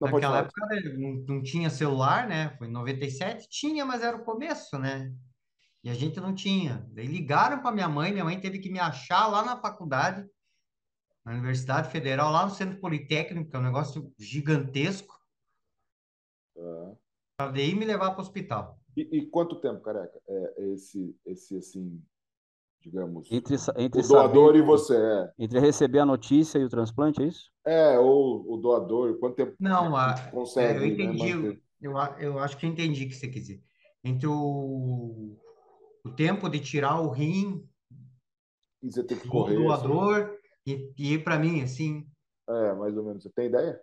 Não, 0.02 0.12
naquela 0.12 0.38
época 0.40 0.66
né, 0.68 0.82
não, 0.98 1.36
não 1.36 1.44
tinha 1.44 1.70
celular, 1.70 2.28
né? 2.28 2.56
Foi 2.58 2.68
em 2.68 2.72
97. 2.72 3.48
Tinha, 3.50 3.86
mas 3.86 4.02
era 4.02 4.16
o 4.16 4.24
começo, 4.24 4.80
né? 4.80 5.12
E 5.84 5.90
a 5.90 5.94
gente 5.94 6.20
não 6.20 6.34
tinha. 6.34 6.86
Daí 6.92 7.06
ligaram 7.06 7.62
para 7.62 7.72
minha 7.72 7.88
mãe, 7.88 8.12
minha 8.12 8.24
mãe 8.24 8.40
teve 8.40 8.60
que 8.60 8.72
me 8.72 8.80
achar 8.80 9.28
lá 9.28 9.44
na 9.44 9.58
faculdade 9.58 10.26
na 11.26 11.34
Universidade 11.34 11.92
Federal, 11.92 12.32
lá 12.32 12.46
no 12.46 12.52
Centro 12.52 12.80
Politécnico, 12.80 13.50
que 13.50 13.56
é 13.56 13.60
um 13.60 13.64
negócio 13.64 14.14
gigantesco. 14.18 15.20
É. 16.58 16.96
Para 17.38 17.52
daí 17.52 17.74
me 17.74 17.86
levar 17.86 18.12
para 18.12 18.20
o 18.20 18.22
hospital. 18.22 18.80
E, 18.98 19.18
e, 19.18 19.26
quanto 19.28 19.62
tempo, 19.62 19.82
careca, 19.82 20.20
é, 20.28 20.54
é 20.58 20.74
esse, 20.74 21.16
esse 21.26 21.58
assim, 21.58 22.02
digamos, 22.82 23.32
entre, 23.32 23.56
entre 23.78 24.02
o 24.02 24.08
doador 24.08 24.48
saber, 24.48 24.60
e 24.60 24.62
você? 24.62 24.98
É. 24.98 25.34
Entre 25.40 25.60
receber 25.60 26.00
a 26.00 26.06
notícia 26.06 26.60
e 26.60 26.66
o 26.66 26.70
transplante, 26.70 27.22
é 27.22 27.28
isso? 27.28 27.52
É, 27.66 27.98
ou 27.98 28.52
o 28.52 28.58
doador, 28.58 29.18
quanto 29.20 29.36
tempo 29.36 29.56
Não, 29.60 29.96
a, 29.96 30.20
consegue? 30.32 30.74
É, 30.74 30.78
eu 30.78 30.82
né, 30.82 30.88
entendi, 30.88 31.36
né, 31.36 31.58
eu, 31.82 31.94
eu 32.20 32.40
acho 32.40 32.58
que 32.58 32.66
eu 32.66 32.70
entendi 32.70 33.06
o 33.06 33.08
que 33.08 33.16
você 33.16 33.28
quis 33.28 33.44
dizer. 33.44 33.64
Entre 34.04 34.28
o, 34.28 35.38
o 36.06 36.10
tempo 36.16 36.50
de 36.50 36.60
tirar 36.60 37.00
o 37.00 37.10
rim 37.10 37.66
e 38.82 38.92
você 38.92 39.04
tem 39.04 39.18
que 39.18 39.28
correr, 39.28 39.56
do 39.56 39.64
doador 39.64 40.24
assim. 40.24 40.39
E, 40.70 41.14
e 41.14 41.20
para 41.20 41.40
mim, 41.40 41.62
assim. 41.62 42.08
É, 42.48 42.74
mais 42.74 42.96
ou 42.96 43.04
menos. 43.04 43.24
Você 43.24 43.30
tem 43.30 43.48
ideia? 43.48 43.82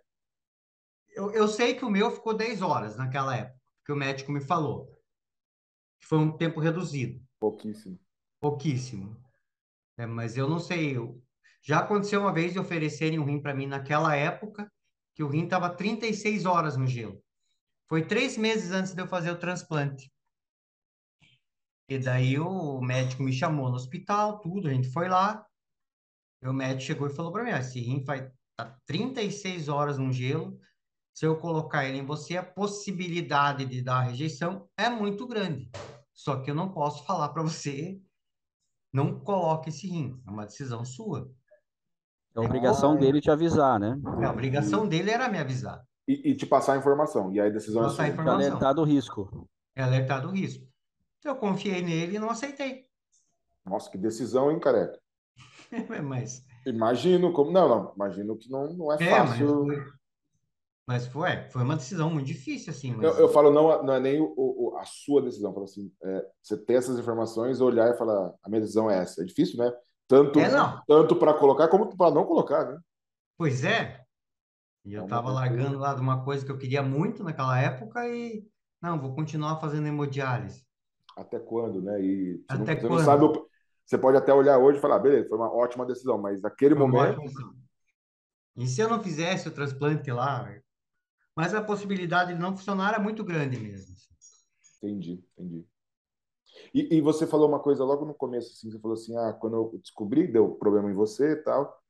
Eu, 1.09 1.31
eu 1.31 1.47
sei 1.47 1.73
que 1.73 1.83
o 1.83 1.89
meu 1.89 2.11
ficou 2.11 2.33
10 2.33 2.61
horas 2.61 2.95
naquela 2.95 3.35
época, 3.35 3.59
que 3.85 3.91
o 3.91 3.95
médico 3.95 4.31
me 4.31 4.39
falou. 4.39 4.95
Foi 6.03 6.19
um 6.19 6.37
tempo 6.37 6.59
reduzido. 6.59 7.21
Pouquíssimo. 7.39 7.99
Pouquíssimo. 8.39 9.17
É, 9.97 10.05
mas 10.05 10.37
eu 10.37 10.47
não 10.47 10.59
sei. 10.59 10.95
Eu... 10.95 11.21
Já 11.63 11.79
aconteceu 11.79 12.21
uma 12.21 12.33
vez 12.33 12.53
de 12.53 12.59
oferecerem 12.59 13.19
um 13.19 13.25
rim 13.25 13.41
para 13.41 13.53
mim 13.53 13.65
naquela 13.65 14.15
época, 14.15 14.71
que 15.15 15.23
o 15.23 15.27
rim 15.27 15.45
estava 15.45 15.69
36 15.69 16.45
horas 16.45 16.77
no 16.77 16.85
gelo. 16.85 17.21
Foi 17.87 18.05
três 18.05 18.37
meses 18.37 18.71
antes 18.71 18.93
de 18.93 19.01
eu 19.01 19.07
fazer 19.07 19.31
o 19.31 19.39
transplante. 19.39 20.11
E 21.89 21.97
daí 21.97 22.37
o 22.37 22.81
médico 22.81 23.23
me 23.23 23.31
chamou 23.31 23.69
no 23.69 23.75
hospital, 23.75 24.39
tudo, 24.39 24.67
a 24.67 24.73
gente 24.73 24.91
foi 24.91 25.07
lá. 25.07 25.45
Meu 26.41 26.53
médico 26.53 26.81
chegou 26.81 27.07
e 27.07 27.13
falou 27.13 27.31
para 27.31 27.43
mim: 27.43 27.51
ah, 27.51 27.59
esse 27.59 27.79
rim 27.79 28.03
vai 28.03 28.31
tá 28.55 28.77
36 28.85 29.69
horas 29.69 29.97
no 29.97 30.11
gelo. 30.11 30.59
Se 31.13 31.25
eu 31.25 31.35
colocar 31.37 31.85
ele 31.85 31.97
em 31.97 32.05
você, 32.05 32.37
a 32.37 32.43
possibilidade 32.43 33.65
de 33.65 33.81
dar 33.81 34.01
rejeição 34.01 34.69
é 34.77 34.87
muito 34.89 35.27
grande. 35.27 35.69
Só 36.13 36.41
que 36.41 36.51
eu 36.51 36.55
não 36.55 36.71
posso 36.71 37.03
falar 37.05 37.29
para 37.29 37.41
você, 37.41 37.99
não 38.93 39.19
coloque 39.19 39.69
esse 39.69 39.87
rim. 39.87 40.21
É 40.27 40.29
uma 40.29 40.45
decisão 40.45 40.85
sua. 40.85 41.31
É 42.35 42.39
a 42.39 42.43
obrigação 42.43 42.95
é, 42.95 42.97
dele 42.99 43.19
te 43.19 43.31
avisar, 43.31 43.79
né? 43.79 43.99
É, 44.21 44.25
a 44.25 44.31
obrigação 44.31 44.87
dele 44.87 45.09
era 45.09 45.27
me 45.27 45.39
avisar. 45.39 45.83
E, 46.07 46.31
e 46.31 46.35
te 46.35 46.45
passar 46.45 46.73
a 46.73 46.77
informação. 46.77 47.31
E 47.33 47.39
aí 47.39 47.49
a 47.49 47.53
decisão 47.53 47.83
passar 47.83 48.09
é 48.09 48.15
sua. 48.15 48.33
Alertar 48.33 48.75
do 48.75 48.83
risco. 48.83 49.49
É 49.75 49.81
alertar 49.81 50.21
do 50.21 50.29
risco. 50.29 50.67
Então, 51.19 51.33
eu 51.33 51.39
confiei 51.39 51.81
nele 51.81 52.15
e 52.15 52.19
não 52.19 52.29
aceitei. 52.29 52.85
Nossa, 53.65 53.89
que 53.89 53.97
decisão, 53.97 54.51
hein, 54.51 54.59
careca? 54.59 54.99
mas... 56.03 56.45
Imagino 56.65 57.31
como. 57.31 57.51
Não, 57.51 57.69
não, 57.69 57.93
imagino 57.95 58.37
que 58.37 58.49
não, 58.49 58.73
não 58.73 58.91
é, 58.91 58.95
é 58.95 59.09
fácil. 59.09 59.65
Mas 59.65 59.77
foi, 59.77 59.85
mas 60.87 61.07
foi, 61.07 61.49
foi 61.49 61.63
uma 61.63 61.75
decisão 61.75 62.09
muito 62.09 62.27
difícil, 62.27 62.71
assim. 62.71 62.93
Mas... 62.93 63.05
Eu, 63.05 63.23
eu 63.23 63.29
falo, 63.29 63.51
não, 63.51 63.83
não 63.83 63.93
é 63.93 63.99
nem 63.99 64.19
o, 64.19 64.33
o, 64.35 64.77
a 64.77 64.83
sua 64.85 65.21
decisão. 65.21 65.51
Eu 65.51 65.53
falo 65.53 65.65
assim, 65.65 65.91
é, 66.03 66.25
você 66.41 66.57
ter 66.57 66.73
essas 66.73 66.99
informações, 66.99 67.61
olhar 67.61 67.93
e 67.93 67.97
falar, 67.97 68.33
a 68.43 68.49
minha 68.49 68.61
decisão 68.61 68.89
é 68.89 68.97
essa. 68.97 69.21
É 69.21 69.25
difícil, 69.25 69.57
né? 69.57 69.71
Tanto, 70.07 70.39
é, 70.39 70.49
tanto 70.87 71.15
para 71.15 71.33
colocar 71.33 71.67
como 71.67 71.95
para 71.95 72.13
não 72.13 72.25
colocar, 72.25 72.65
né? 72.65 72.79
Pois 73.37 73.63
é. 73.63 74.01
E 74.85 74.93
eu 74.93 75.03
estava 75.03 75.29
é 75.29 75.33
largando 75.33 75.77
lá 75.77 75.93
de 75.93 76.01
uma 76.01 76.23
coisa 76.23 76.45
que 76.45 76.51
eu 76.51 76.57
queria 76.57 76.81
muito 76.81 77.23
naquela 77.23 77.59
época 77.59 78.07
e 78.07 78.45
não, 78.81 78.99
vou 78.99 79.13
continuar 79.13 79.59
fazendo 79.59 79.87
hemodiálise. 79.87 80.65
Até 81.17 81.39
quando, 81.39 81.81
né? 81.81 82.01
E 82.01 82.37
você, 82.49 82.61
Até 82.61 82.75
não, 82.75 82.81
você 82.81 82.87
não 82.87 82.99
sabe 82.99 83.25
o, 83.25 83.46
você 83.87 83.97
pode 83.97 84.17
até 84.17 84.33
olhar 84.33 84.57
hoje 84.57 84.79
e 84.79 84.81
falar, 84.81 84.99
beleza, 84.99 85.29
foi 85.29 85.37
uma 85.37 85.51
ótima 85.51 85.85
decisão, 85.85 86.17
mas 86.17 86.43
aquele 86.43 86.75
foi 86.75 86.85
momento. 86.85 87.21
E 88.57 88.67
se 88.67 88.81
eu 88.81 88.89
não 88.89 89.01
fizesse 89.01 89.47
o 89.47 89.51
transplante 89.51 90.11
lá? 90.11 90.45
Mas 91.33 91.53
a 91.53 91.63
possibilidade 91.63 92.33
de 92.33 92.39
não 92.39 92.57
funcionar 92.57 92.95
é 92.95 92.99
muito 92.99 93.23
grande 93.23 93.57
mesmo. 93.57 93.95
Entendi, 94.83 95.23
entendi. 95.37 95.65
E, 96.73 96.97
e, 96.97 97.01
você 97.01 97.25
falou 97.25 97.47
uma 97.47 97.59
coisa 97.59 97.83
logo 97.85 98.03
no 98.03 98.13
começo, 98.13 98.51
assim, 98.51 98.69
você 98.69 98.79
falou 98.79 98.95
assim, 98.95 99.15
ah, 99.15 99.31
quando 99.31 99.55
eu 99.55 99.79
descobri, 99.79 100.27
deu 100.27 100.55
problema 100.55 100.89
em 100.89 100.93
você 100.93 101.33
e 101.33 101.35
tal, 101.37 101.81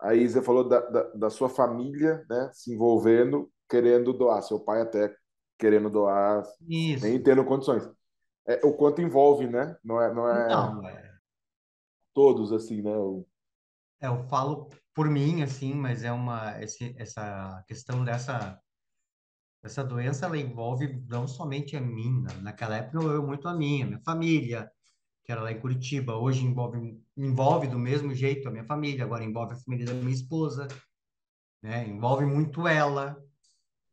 aí 0.00 0.26
você 0.26 0.40
falou 0.40 0.66
da, 0.66 0.80
da, 0.80 1.02
da 1.10 1.30
sua 1.30 1.48
família, 1.48 2.24
né, 2.30 2.48
se 2.52 2.72
envolvendo, 2.72 3.52
querendo 3.68 4.12
doar, 4.12 4.42
seu 4.42 4.60
pai 4.60 4.80
até 4.80 5.14
querendo 5.58 5.90
doar, 5.90 6.44
Isso. 6.66 7.04
nem 7.04 7.22
tendo 7.22 7.44
condições. 7.44 7.88
É, 8.46 8.64
o 8.64 8.72
quanto 8.72 9.02
envolve, 9.02 9.46
né? 9.46 9.76
Não 9.84 10.00
é, 10.00 10.14
não 10.14 10.28
é... 10.28 10.48
Não, 10.48 10.88
é 10.88 11.11
todos, 12.12 12.52
assim, 12.52 12.82
né? 12.82 12.92
É, 14.00 14.08
eu 14.08 14.24
falo 14.28 14.68
por 14.94 15.08
mim, 15.08 15.42
assim, 15.42 15.74
mas 15.74 16.02
é 16.02 16.12
uma 16.12 16.60
esse, 16.62 16.94
essa 16.98 17.62
questão 17.66 18.04
dessa 18.04 18.60
essa 19.62 19.84
doença 19.84 20.26
ela 20.26 20.36
envolve 20.36 21.04
não 21.08 21.28
somente 21.28 21.76
a 21.76 21.80
mim, 21.80 22.22
né? 22.22 22.34
naquela 22.42 22.76
época 22.76 22.98
eu 22.98 23.24
muito 23.24 23.46
a 23.46 23.54
minha, 23.54 23.86
minha 23.86 24.00
família, 24.00 24.68
que 25.24 25.30
era 25.30 25.40
lá 25.40 25.52
em 25.52 25.60
Curitiba, 25.60 26.16
hoje 26.16 26.44
envolve 26.44 27.00
envolve 27.16 27.68
do 27.68 27.78
mesmo 27.78 28.12
jeito 28.12 28.48
a 28.48 28.50
minha 28.50 28.64
família, 28.64 29.04
agora 29.04 29.24
envolve 29.24 29.54
a 29.54 29.56
família 29.56 29.86
da 29.86 29.94
minha 29.94 30.10
esposa, 30.10 30.66
né? 31.62 31.86
Envolve 31.86 32.26
muito 32.26 32.66
ela. 32.66 33.16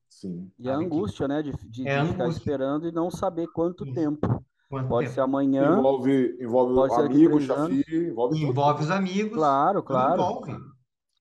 Sim. 0.09 0.51
E 0.57 0.67
a 0.67 0.75
angústia, 0.75 1.27
que... 1.27 1.33
né, 1.33 1.43
de, 1.43 1.51
de, 1.69 1.87
é 1.87 2.01
de 2.01 2.11
ficar 2.11 2.27
esperando 2.29 2.87
e 2.87 2.91
não 2.91 3.11
saber 3.11 3.47
quanto 3.53 3.93
tempo. 3.93 4.43
Quanto 4.69 4.87
pode 4.87 5.07
tempo? 5.07 5.15
ser 5.15 5.21
amanhã. 5.21 5.79
Envolve, 5.79 6.37
envolve 6.39 6.75
pode 6.75 6.93
o 6.93 7.05
amigo, 7.05 7.41
Chafi, 7.41 7.85
envolve, 7.89 8.43
envolve 8.43 8.83
os 8.83 8.91
amigos. 8.91 9.33
Claro, 9.33 9.81
claro. 9.81 10.13
Envolve. 10.13 10.51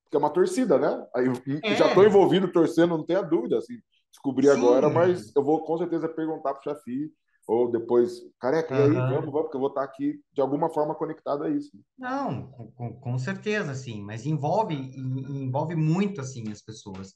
Porque 0.05 0.17
é 0.17 0.19
uma 0.19 0.31
torcida, 0.31 0.79
né? 0.79 1.07
Aí, 1.15 1.27
é. 1.65 1.75
Já 1.75 1.89
estou 1.89 2.05
envolvido 2.05 2.53
torcendo, 2.53 2.97
não 2.97 3.05
tenha 3.05 3.23
dúvida. 3.23 3.57
Assim, 3.57 3.75
descobri 4.13 4.47
Sim. 4.47 4.53
agora, 4.53 4.91
mas 4.91 5.35
eu 5.35 5.43
vou 5.43 5.65
com 5.65 5.79
certeza 5.79 6.09
perguntar 6.09 6.53
para 6.55 6.61
o 6.61 6.63
Chafi. 6.63 7.11
Ou 7.47 7.71
depois, 7.71 8.21
careca, 8.39 8.75
uhum. 8.75 8.93
e 8.93 8.97
aí, 8.99 9.15
vamos, 9.15 9.33
vamos, 9.33 9.43
porque 9.45 9.57
eu 9.57 9.61
vou 9.61 9.71
estar 9.71 9.83
aqui 9.83 10.21
de 10.35 10.41
alguma 10.43 10.69
forma 10.69 10.95
conectado 10.95 11.45
a 11.45 11.49
isso. 11.49 11.71
Não, 11.97 12.49
com, 12.53 12.93
com 13.01 13.19
certeza, 13.19 13.75
sim, 13.75 14.03
mas 14.03 14.27
envolve, 14.27 14.75
envolve 14.75 15.75
muito, 15.75 16.21
assim, 16.21 16.53
as 16.53 16.61
pessoas. 16.61 17.15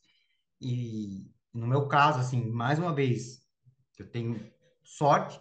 E 0.58 1.30
no 1.52 1.66
meu 1.66 1.86
caso, 1.86 2.18
assim, 2.18 2.48
mais 2.50 2.78
uma 2.78 2.94
vez, 2.94 3.42
eu 3.98 4.10
tenho 4.10 4.40
sorte 4.82 5.38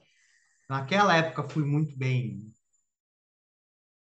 Naquela 0.71 1.17
época 1.17 1.49
fui 1.49 1.65
muito 1.65 1.97
bem 1.97 2.49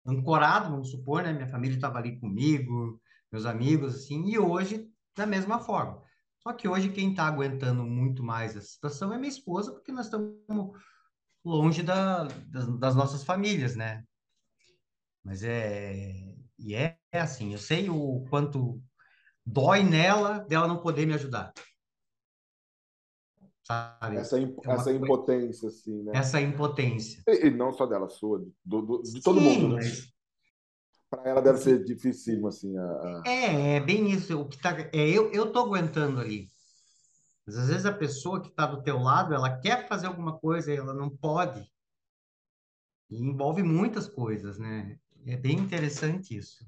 ancorado, 0.07 0.71
vamos 0.71 0.93
supor, 0.93 1.23
né? 1.23 1.31
Minha 1.31 1.47
família 1.47 1.75
estava 1.75 1.99
ali 1.99 2.19
comigo, 2.19 2.99
meus 3.31 3.45
amigos, 3.45 3.97
assim, 3.97 4.31
e 4.31 4.39
hoje 4.39 4.91
da 5.15 5.27
mesma 5.27 5.59
forma. 5.59 6.03
Só 6.39 6.55
que 6.55 6.67
hoje 6.67 6.89
quem 6.89 7.11
está 7.11 7.27
aguentando 7.27 7.85
muito 7.85 8.23
mais 8.23 8.57
essa 8.57 8.67
situação 8.67 9.13
é 9.13 9.19
minha 9.19 9.29
esposa, 9.29 9.73
porque 9.73 9.93
nós 9.93 10.07
estamos 10.07 10.39
longe 11.45 11.83
da, 11.83 12.25
das, 12.47 12.79
das, 12.79 12.97
nossas 12.97 13.23
famílias, 13.23 13.77
né? 13.77 14.03
Mas 15.23 15.43
é 15.43 16.15
e 16.59 16.75
é, 16.75 16.97
é 17.13 17.21
assim, 17.21 17.53
eu 17.53 17.59
sei 17.59 17.91
o 17.91 18.25
quanto 18.31 18.83
dói 19.45 19.83
nela 19.83 20.39
dela 20.39 20.67
não 20.67 20.81
poder 20.81 21.05
me 21.05 21.13
ajudar 21.13 21.53
sabe? 23.65 24.17
Essa, 24.17 24.39
imp 24.39 24.59
é 24.65 24.73
essa 24.73 24.93
impotência, 24.93 25.69
assim, 25.69 26.03
né? 26.03 26.13
Essa 26.15 26.41
impotência. 26.41 27.23
E, 27.27 27.47
e 27.47 27.51
não 27.51 27.73
só 27.73 27.87
dela, 27.87 28.09
sua, 28.09 28.45
do, 28.65 28.83
do 28.83 29.03
de 29.03 29.21
todo 29.23 29.41
Sim, 29.41 29.45
mundo, 29.45 29.77
né? 29.77 29.83
Mas... 29.83 30.15
Para 31.11 31.31
ela 31.31 31.41
deve 31.41 31.59
ser 31.59 31.85
dificílimo, 31.85 32.49
assim. 32.49 32.77
A, 32.77 32.83
a... 32.83 33.23
É, 33.27 33.77
é 33.77 33.81
bem 33.81 34.11
isso. 34.11 34.41
O 34.41 34.49
que 34.49 34.61
tá, 34.61 34.77
é, 34.93 35.09
eu, 35.09 35.31
eu 35.33 35.53
tô 35.53 35.61
aguentando 35.61 36.21
ali. 36.21 36.49
Mas 37.47 37.59
às 37.59 37.69
vezes 37.69 37.87
a 37.87 37.93
pessoa 37.93 38.41
que 38.41 38.49
está 38.49 38.67
do 38.67 38.83
teu 38.83 38.99
lado, 38.99 39.35
ela 39.35 39.59
quer 39.61 39.87
fazer 39.87 40.07
alguma 40.07 40.39
coisa 40.39 40.73
e 40.73 40.77
ela 40.77 40.95
não 40.95 41.11
pode. 41.11 41.65
E 43.11 43.23
envolve 43.23 43.63
muitas 43.63 44.09
coisas, 44.09 44.59
né? 44.59 44.99
É 45.27 45.37
bem 45.37 45.59
interessante 45.59 46.37
isso. 46.37 46.67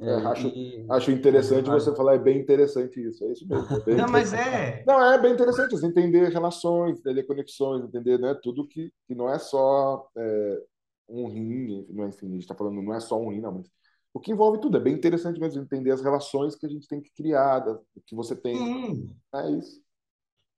É, 0.00 0.14
acho, 0.26 0.48
e... 0.48 0.86
acho 0.88 1.10
interessante 1.10 1.68
você 1.68 1.94
falar, 1.94 2.14
é 2.14 2.18
bem 2.18 2.38
interessante 2.38 3.00
isso, 3.00 3.24
é 3.24 3.32
isso 3.32 3.48
mesmo. 3.48 3.66
É 3.86 3.94
não, 3.94 4.08
mas 4.08 4.32
é. 4.32 4.84
Não, 4.86 5.12
é 5.12 5.20
bem 5.20 5.32
interessante 5.32 5.72
você 5.72 5.86
entender 5.86 6.28
relações, 6.28 6.98
entender 6.98 7.24
conexões, 7.24 7.84
entender 7.84 8.18
né, 8.18 8.38
tudo 8.42 8.66
que, 8.66 8.92
que 9.06 9.14
não 9.14 9.28
é 9.28 9.38
só 9.38 10.08
é, 10.16 10.62
um 11.08 11.28
rim, 11.28 11.86
não 11.90 12.04
é, 12.04 12.08
enfim, 12.08 12.26
a 12.26 12.30
gente 12.30 12.42
está 12.42 12.54
falando, 12.54 12.80
não 12.80 12.94
é 12.94 13.00
só 13.00 13.20
um 13.20 13.30
rim, 13.30 13.40
não, 13.40 13.52
mas 13.52 13.70
o 14.12 14.20
que 14.20 14.32
envolve 14.32 14.60
tudo. 14.60 14.76
É 14.76 14.80
bem 14.80 14.94
interessante 14.94 15.38
mesmo 15.38 15.62
entender 15.62 15.90
as 15.90 16.02
relações 16.02 16.54
que 16.54 16.66
a 16.66 16.68
gente 16.68 16.88
tem 16.88 17.00
que 17.00 17.12
criar, 17.12 17.66
o 17.68 18.00
que 18.04 18.14
você 18.14 18.34
tem. 18.34 18.56
Sim. 18.56 19.16
É 19.34 19.50
isso. 19.50 19.80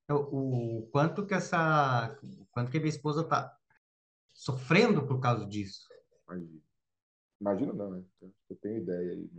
O, 0.09 0.79
o 0.79 0.89
quanto 0.91 1.27
que 1.27 1.35
essa. 1.35 2.17
Quanto 2.51 2.71
que 2.71 2.79
a 2.79 2.81
minha 2.81 2.91
esposa 2.91 3.21
está 3.21 3.55
sofrendo 4.33 5.07
por 5.07 5.21
causa 5.21 5.47
disso. 5.47 5.87
Imagino 7.41 7.73
não, 7.73 7.91
né? 7.91 8.03
Eu 8.49 8.57
tenho 8.57 8.79
ideia 8.79 9.13
aí. 9.13 9.31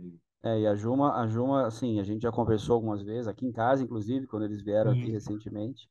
É, 0.44 0.60
e 0.60 0.66
a 0.66 0.74
Juma, 0.74 1.14
a 1.20 1.26
Juma, 1.28 1.66
assim, 1.66 2.00
a 2.00 2.02
gente 2.02 2.22
já 2.22 2.32
conversou 2.32 2.74
algumas 2.74 3.02
vezes, 3.02 3.28
aqui 3.28 3.46
em 3.46 3.52
casa, 3.52 3.82
inclusive, 3.84 4.26
quando 4.26 4.44
eles 4.44 4.60
vieram 4.60 4.90
aqui 4.90 5.10
recentemente, 5.10 5.88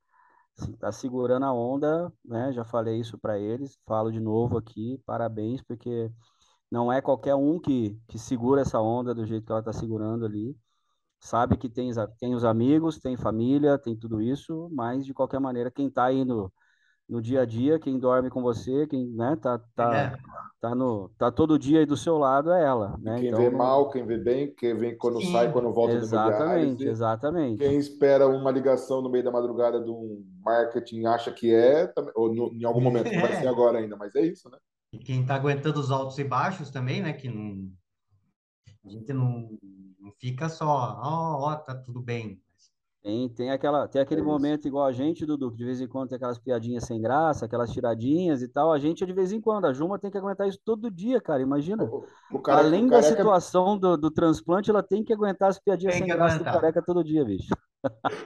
assim, 0.60 0.74
tá 0.74 0.92
segurando 0.92 1.46
a 1.46 1.54
onda, 1.54 2.12
né? 2.26 2.52
Já 2.52 2.66
falei 2.66 3.00
isso 3.00 3.18
para 3.18 3.40
eles, 3.40 3.78
falo 3.86 4.12
de 4.12 4.20
novo 4.20 4.58
aqui, 4.58 5.02
parabéns, 5.06 5.62
porque 5.62 6.12
não 6.72 6.92
é 6.92 7.02
qualquer 7.02 7.36
um 7.36 7.60
que, 7.60 7.98
que 8.08 8.20
segura 8.20 8.62
essa 8.62 8.80
onda 8.82 9.16
do 9.16 9.26
jeito 9.26 9.46
que 9.46 9.52
ela 9.52 9.64
tá 9.64 9.74
segurando 9.74 10.26
ali. 10.26 10.56
Sabe 11.20 11.58
que 11.58 11.70
tem, 11.70 11.92
tem 12.20 12.36
os 12.36 12.44
amigos, 12.44 13.00
tem 13.00 13.16
família, 13.18 13.78
tem 13.78 13.96
tudo 13.96 14.22
isso, 14.22 14.70
mas 14.74 15.06
de 15.06 15.14
qualquer 15.14 15.40
maneira, 15.40 15.72
quem 15.72 15.90
tá 15.90 16.12
indo 16.12 16.52
no 17.12 17.22
dia 17.22 17.42
a 17.42 17.46
dia, 17.46 17.78
quem 17.78 18.00
dorme 18.00 18.30
com 18.30 18.42
você, 18.42 18.88
quem 18.88 19.06
né, 19.08 19.36
tá, 19.36 19.60
tá, 19.76 19.98
é. 19.98 20.18
tá, 20.62 20.74
no, 20.74 21.10
tá 21.18 21.30
todo 21.30 21.60
dia 21.60 21.80
aí 21.80 21.86
do 21.86 21.98
seu 21.98 22.18
lado 22.18 22.54
é 22.54 22.64
ela. 22.64 22.98
Né? 23.02 23.20
Quem 23.20 23.28
então, 23.28 23.42
vê 23.42 23.50
mal, 23.50 23.90
quem 23.90 24.06
vê 24.06 24.18
bem, 24.18 24.56
quem 24.56 24.78
vem 24.78 24.98
quando 24.98 25.20
Sim. 25.20 25.34
sai, 25.34 25.52
quando 25.52 25.74
volta 25.74 25.96
Exatamente, 25.96 26.88
exatamente. 26.88 27.58
Quem 27.58 27.78
espera 27.78 28.30
uma 28.30 28.50
ligação 28.50 29.02
no 29.02 29.10
meio 29.10 29.26
da 29.26 29.32
madrugada 29.32 29.84
de 29.84 29.90
um 29.90 30.26
marketing 30.42 31.06
acha 31.06 31.34
que 31.34 31.54
é, 31.54 31.94
ou 32.16 32.34
no, 32.34 32.54
em 32.54 32.64
algum 32.64 32.80
momento, 32.80 33.12
não 33.12 33.20
vai 33.20 33.36
ser 33.36 33.48
agora 33.50 33.80
ainda, 33.80 33.98
mas 33.98 34.16
é 34.16 34.22
isso, 34.22 34.50
né? 34.50 34.58
E 34.94 34.98
quem 34.98 35.26
tá 35.26 35.36
aguentando 35.36 35.82
os 35.82 35.92
altos 35.92 36.18
e 36.18 36.24
baixos 36.24 36.70
também, 36.70 37.02
né? 37.02 37.12
Que 37.12 37.28
não, 37.28 37.70
a 38.86 38.90
gente 38.90 39.12
não, 39.12 39.50
não 40.00 40.14
fica 40.18 40.48
só, 40.48 40.66
ó, 40.66 41.40
oh, 41.40 41.44
ó, 41.44 41.56
tá 41.58 41.76
tudo 41.76 42.02
bem. 42.02 42.42
Tem, 43.04 43.28
tem, 43.30 43.50
aquela, 43.50 43.88
tem 43.88 44.00
aquele 44.00 44.22
é 44.22 44.24
momento 44.24 44.68
igual 44.68 44.86
a 44.86 44.92
gente, 44.92 45.26
Dudu, 45.26 45.50
que 45.50 45.58
de 45.58 45.66
vez 45.66 45.82
em 45.82 45.88
quando 45.88 46.10
tem 46.10 46.18
aquelas 46.18 46.38
piadinhas 46.38 46.84
sem 46.84 47.02
graça, 47.02 47.46
aquelas 47.46 47.72
tiradinhas 47.72 48.44
e 48.44 48.48
tal. 48.48 48.72
A 48.72 48.78
gente, 48.78 49.04
de 49.04 49.12
vez 49.12 49.32
em 49.32 49.42
quando, 49.42 49.66
a 49.66 49.74
Juma 49.74 49.98
tem 49.98 50.12
que 50.12 50.20
aguentar 50.20 50.48
isso 50.48 50.60
todo 50.64 50.92
dia, 50.92 51.20
cara. 51.20 51.42
Imagina. 51.42 51.84
O, 51.84 52.06
o 52.32 52.40
careca, 52.40 52.68
Além 52.68 52.86
da 52.86 53.02
careca... 53.02 53.18
situação 53.18 53.76
do, 53.76 53.98
do 53.98 54.12
transplante, 54.12 54.70
ela 54.70 54.84
tem 54.84 55.04
que 55.04 55.12
aguentar 55.12 55.50
as 55.50 55.58
piadinhas 55.58 55.96
tem 55.96 56.04
sem 56.04 56.16
graça 56.16 56.36
aguentar. 56.36 56.54
do 56.54 56.60
careca 56.60 56.82
todo 56.84 57.04
dia, 57.04 57.26
bicho. 57.26 57.50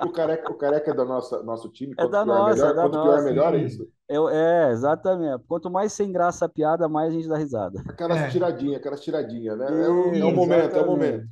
O 0.03 0.11
careca, 0.11 0.51
o 0.51 0.55
careca 0.55 0.91
é 0.91 0.93
do 0.93 1.05
nosso, 1.05 1.41
nosso 1.43 1.69
time. 1.69 1.93
É 1.97 2.07
da 2.09 2.25
nossa, 2.25 2.55
melhor, 2.55 2.69
é 2.69 2.73
da 2.73 2.81
quanto 2.81 2.93
nossa. 2.95 3.11
pior, 3.11 3.23
melhor 3.23 3.55
é 3.55 3.57
isso? 3.59 3.87
Eu, 4.09 4.27
é, 4.27 4.71
exatamente. 4.71 5.41
Quanto 5.47 5.69
mais 5.69 5.93
sem 5.93 6.11
graça 6.11 6.43
a 6.43 6.49
piada, 6.49 6.89
mais 6.89 7.13
a 7.13 7.15
gente 7.15 7.29
dá 7.29 7.37
risada. 7.37 7.81
Aquelas 7.87 8.19
é. 8.19 8.27
tiradinhas, 8.27 8.75
aquelas 8.75 8.99
tiradinhas, 8.99 9.57
né? 9.57 9.67
É, 9.67 9.87
o, 9.87 10.13
é 10.13 10.25
o 10.25 10.35
momento, 10.35 10.75
é 10.75 10.81
o 10.81 10.85
momento. 10.85 11.25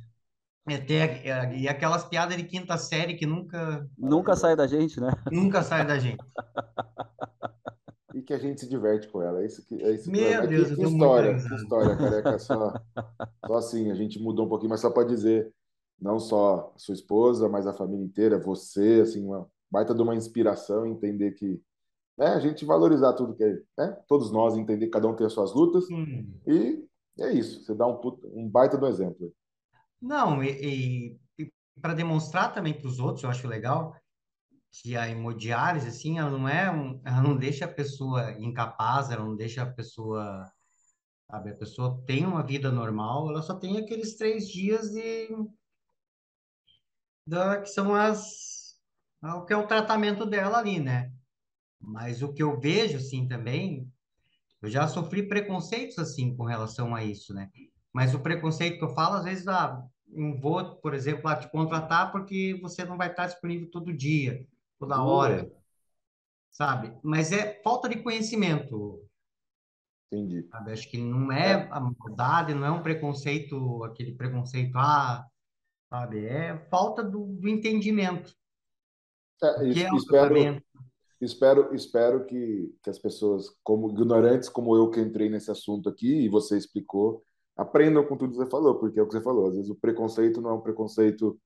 É, 0.66 1.28
é, 1.28 1.56
e 1.56 1.68
aquelas 1.68 2.04
piadas 2.04 2.36
de 2.36 2.44
quinta 2.44 2.78
série 2.78 3.14
que 3.14 3.26
nunca. 3.26 3.86
Nunca 3.98 4.34
sai 4.34 4.56
da 4.56 4.66
gente, 4.66 4.98
né? 4.98 5.10
Nunca 5.30 5.62
sai 5.62 5.86
da 5.86 5.98
gente. 5.98 6.24
e 8.14 8.22
que 8.22 8.32
a 8.32 8.38
gente 8.38 8.60
se 8.60 8.68
diverte 8.68 9.08
com 9.08 9.20
ela. 9.20 9.42
É 9.42 9.46
isso 9.46 9.66
que, 9.66 9.74
é 9.74 9.90
isso 9.92 10.10
Meu 10.10 10.42
que, 10.42 10.46
Deus, 10.46 10.68
que, 10.68 10.76
que 10.76 10.82
história, 10.82 11.34
que 11.36 11.54
história, 11.54 11.96
careca. 11.98 12.38
Só, 12.38 12.72
só 13.46 13.54
assim, 13.54 13.90
a 13.90 13.94
gente 13.94 14.18
mudou 14.18 14.46
um 14.46 14.48
pouquinho, 14.48 14.70
mas 14.70 14.80
só 14.80 14.90
para 14.90 15.06
dizer, 15.06 15.52
não 16.00 16.18
só 16.18 16.72
a 16.74 16.78
sua 16.78 16.94
esposa, 16.94 17.48
mas 17.48 17.66
a 17.66 17.74
família 17.74 18.04
inteira, 18.04 18.38
você, 18.38 19.00
assim, 19.02 19.24
uma 19.24 19.46
baita 19.70 19.94
de 19.94 20.00
uma 20.00 20.14
inspiração, 20.14 20.86
entender 20.86 21.32
que 21.32 21.60
né, 22.16 22.28
a 22.28 22.38
gente 22.38 22.64
valorizar 22.64 23.12
tudo 23.14 23.34
que 23.34 23.42
é, 23.42 23.58
né, 23.76 23.98
todos 24.06 24.30
nós 24.30 24.56
entender 24.56 24.86
que 24.86 24.92
cada 24.92 25.08
um 25.08 25.16
tem 25.16 25.26
as 25.26 25.32
suas 25.32 25.52
lutas. 25.52 25.84
Hum. 25.90 26.32
E 26.46 26.86
é 27.18 27.32
isso, 27.32 27.64
você 27.64 27.74
dá 27.74 27.86
um, 27.86 28.00
um 28.32 28.48
baita 28.48 28.78
do 28.78 28.86
exemplo. 28.86 29.32
Não, 30.04 30.44
e, 30.44 31.18
e 31.38 31.50
para 31.80 31.94
demonstrar 31.94 32.52
também 32.52 32.74
para 32.74 32.86
os 32.86 32.98
outros, 32.98 33.24
eu 33.24 33.30
acho 33.30 33.48
legal 33.48 33.96
que 34.70 34.94
a 34.94 35.08
hemodiálise, 35.08 35.88
assim, 35.88 36.18
ela 36.18 36.30
não 36.30 36.46
é 36.46 36.70
um, 36.70 37.00
ela 37.06 37.22
não 37.22 37.34
deixa 37.34 37.64
a 37.64 37.72
pessoa 37.72 38.32
incapaz, 38.32 39.10
ela 39.10 39.24
não 39.24 39.34
deixa 39.34 39.62
a 39.62 39.72
pessoa, 39.72 40.52
sabe, 41.30 41.52
a 41.52 41.56
pessoa 41.56 42.04
tem 42.06 42.26
uma 42.26 42.42
vida 42.42 42.70
normal, 42.70 43.30
ela 43.30 43.40
só 43.40 43.54
tem 43.54 43.78
aqueles 43.78 44.16
três 44.16 44.46
dias 44.46 44.90
de, 44.90 45.28
da, 47.26 47.62
que 47.62 47.70
são 47.70 47.94
as, 47.94 48.78
o 49.22 49.46
que 49.46 49.54
é 49.54 49.56
o 49.56 49.66
tratamento 49.66 50.26
dela 50.26 50.58
ali, 50.58 50.80
né? 50.80 51.10
Mas 51.80 52.20
o 52.20 52.30
que 52.30 52.42
eu 52.42 52.60
vejo, 52.60 52.98
assim, 52.98 53.26
também, 53.26 53.90
eu 54.60 54.68
já 54.68 54.86
sofri 54.86 55.26
preconceitos, 55.26 55.98
assim, 55.98 56.36
com 56.36 56.44
relação 56.44 56.94
a 56.94 57.02
isso, 57.02 57.32
né? 57.32 57.50
Mas 57.90 58.14
o 58.14 58.20
preconceito 58.20 58.78
que 58.78 58.84
eu 58.84 58.94
falo, 58.94 59.14
às 59.14 59.24
vezes, 59.24 59.48
ah, 59.48 59.82
não 60.14 60.38
vou, 60.38 60.76
por 60.76 60.94
exemplo, 60.94 61.34
te 61.36 61.50
contratar 61.50 62.12
porque 62.12 62.58
você 62.62 62.84
não 62.84 62.96
vai 62.96 63.10
estar 63.10 63.26
disponível 63.26 63.70
todo 63.70 63.92
dia, 63.92 64.46
toda 64.78 65.02
hora, 65.02 65.50
sabe? 66.50 66.96
Mas 67.02 67.32
é 67.32 67.60
falta 67.62 67.88
de 67.88 68.02
conhecimento. 68.02 69.02
Entendi. 70.12 70.46
Sabe? 70.48 70.72
Acho 70.72 70.90
que 70.90 70.98
não 70.98 71.32
é 71.32 71.68
a 71.70 71.80
maldade, 71.80 72.54
não 72.54 72.66
é 72.66 72.70
um 72.70 72.82
preconceito, 72.82 73.82
aquele 73.84 74.14
preconceito, 74.14 74.76
ah, 74.76 75.26
sabe? 75.88 76.24
É 76.24 76.56
falta 76.70 77.02
do, 77.02 77.26
do 77.26 77.48
entendimento. 77.48 78.34
É, 79.42 79.68
isso, 79.68 79.84
é 79.84 79.96
espero, 79.96 80.62
espero, 81.20 81.74
espero 81.74 82.24
que, 82.24 82.72
que 82.82 82.88
as 82.88 82.98
pessoas, 82.98 83.46
como 83.62 83.90
ignorantes 83.90 84.48
como 84.48 84.76
eu 84.76 84.90
que 84.90 85.00
entrei 85.00 85.28
nesse 85.28 85.50
assunto 85.50 85.88
aqui 85.88 86.24
e 86.24 86.28
você 86.28 86.56
explicou, 86.56 87.24
aprendam 87.56 88.04
com 88.04 88.16
tudo 88.16 88.32
que 88.32 88.36
você 88.36 88.50
falou, 88.50 88.78
porque 88.78 88.98
é 88.98 89.02
o 89.02 89.06
que 89.06 89.12
você 89.12 89.22
falou. 89.22 89.48
Às 89.48 89.54
vezes 89.54 89.70
o 89.70 89.74
preconceito 89.74 90.40
não 90.40 90.50
é 90.50 90.54
um 90.54 90.60
preconceito 90.60 91.38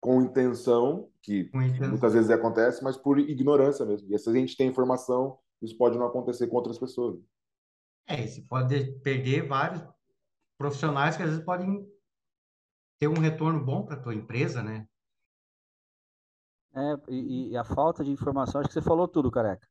com 0.00 0.22
intenção, 0.22 1.10
que 1.22 1.44
com 1.50 1.62
intenção. 1.62 1.90
muitas 1.90 2.14
vezes 2.14 2.30
acontece, 2.30 2.82
mas 2.82 2.96
por 2.96 3.18
ignorância 3.18 3.84
mesmo. 3.84 4.12
E 4.12 4.18
se 4.18 4.30
a 4.30 4.32
gente 4.32 4.56
tem 4.56 4.68
informação, 4.68 5.38
isso 5.60 5.76
pode 5.76 5.98
não 5.98 6.06
acontecer 6.06 6.46
com 6.46 6.56
outras 6.56 6.78
pessoas. 6.78 7.20
É, 8.06 8.26
você 8.26 8.40
pode 8.42 8.92
perder 9.00 9.46
vários 9.46 9.82
profissionais 10.58 11.16
que 11.16 11.22
às 11.22 11.30
vezes 11.30 11.44
podem 11.44 11.86
ter 12.98 13.08
um 13.08 13.20
retorno 13.20 13.64
bom 13.64 13.84
para 13.84 13.96
a 13.96 14.00
tua 14.00 14.14
empresa, 14.14 14.62
né? 14.62 14.86
É, 16.74 16.94
e, 17.08 17.50
e, 17.50 17.56
a 17.56 17.64
falta 17.64 18.04
de 18.04 18.10
informação, 18.10 18.60
acho 18.60 18.68
que 18.68 18.74
você 18.74 18.82
falou 18.82 19.08
tudo, 19.08 19.30
careca. 19.30 19.66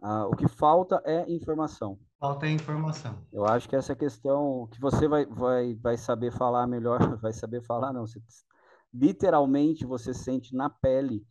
Ah, 0.00 0.26
o 0.26 0.36
que 0.36 0.48
falta 0.48 1.02
é 1.04 1.30
informação. 1.30 1.98
Falta 2.18 2.48
informação. 2.48 3.18
Eu 3.32 3.44
acho 3.44 3.68
que 3.68 3.76
essa 3.76 3.94
questão 3.94 4.68
que 4.70 4.80
você 4.80 5.06
vai, 5.08 5.26
vai, 5.26 5.74
vai 5.74 5.96
saber 5.96 6.32
falar 6.32 6.66
melhor, 6.66 6.98
vai 7.20 7.32
saber 7.32 7.62
falar, 7.62 7.92
não. 7.92 8.06
Você, 8.06 8.20
literalmente 8.92 9.84
você 9.84 10.14
sente 10.14 10.54
na 10.54 10.70
pele 10.70 11.24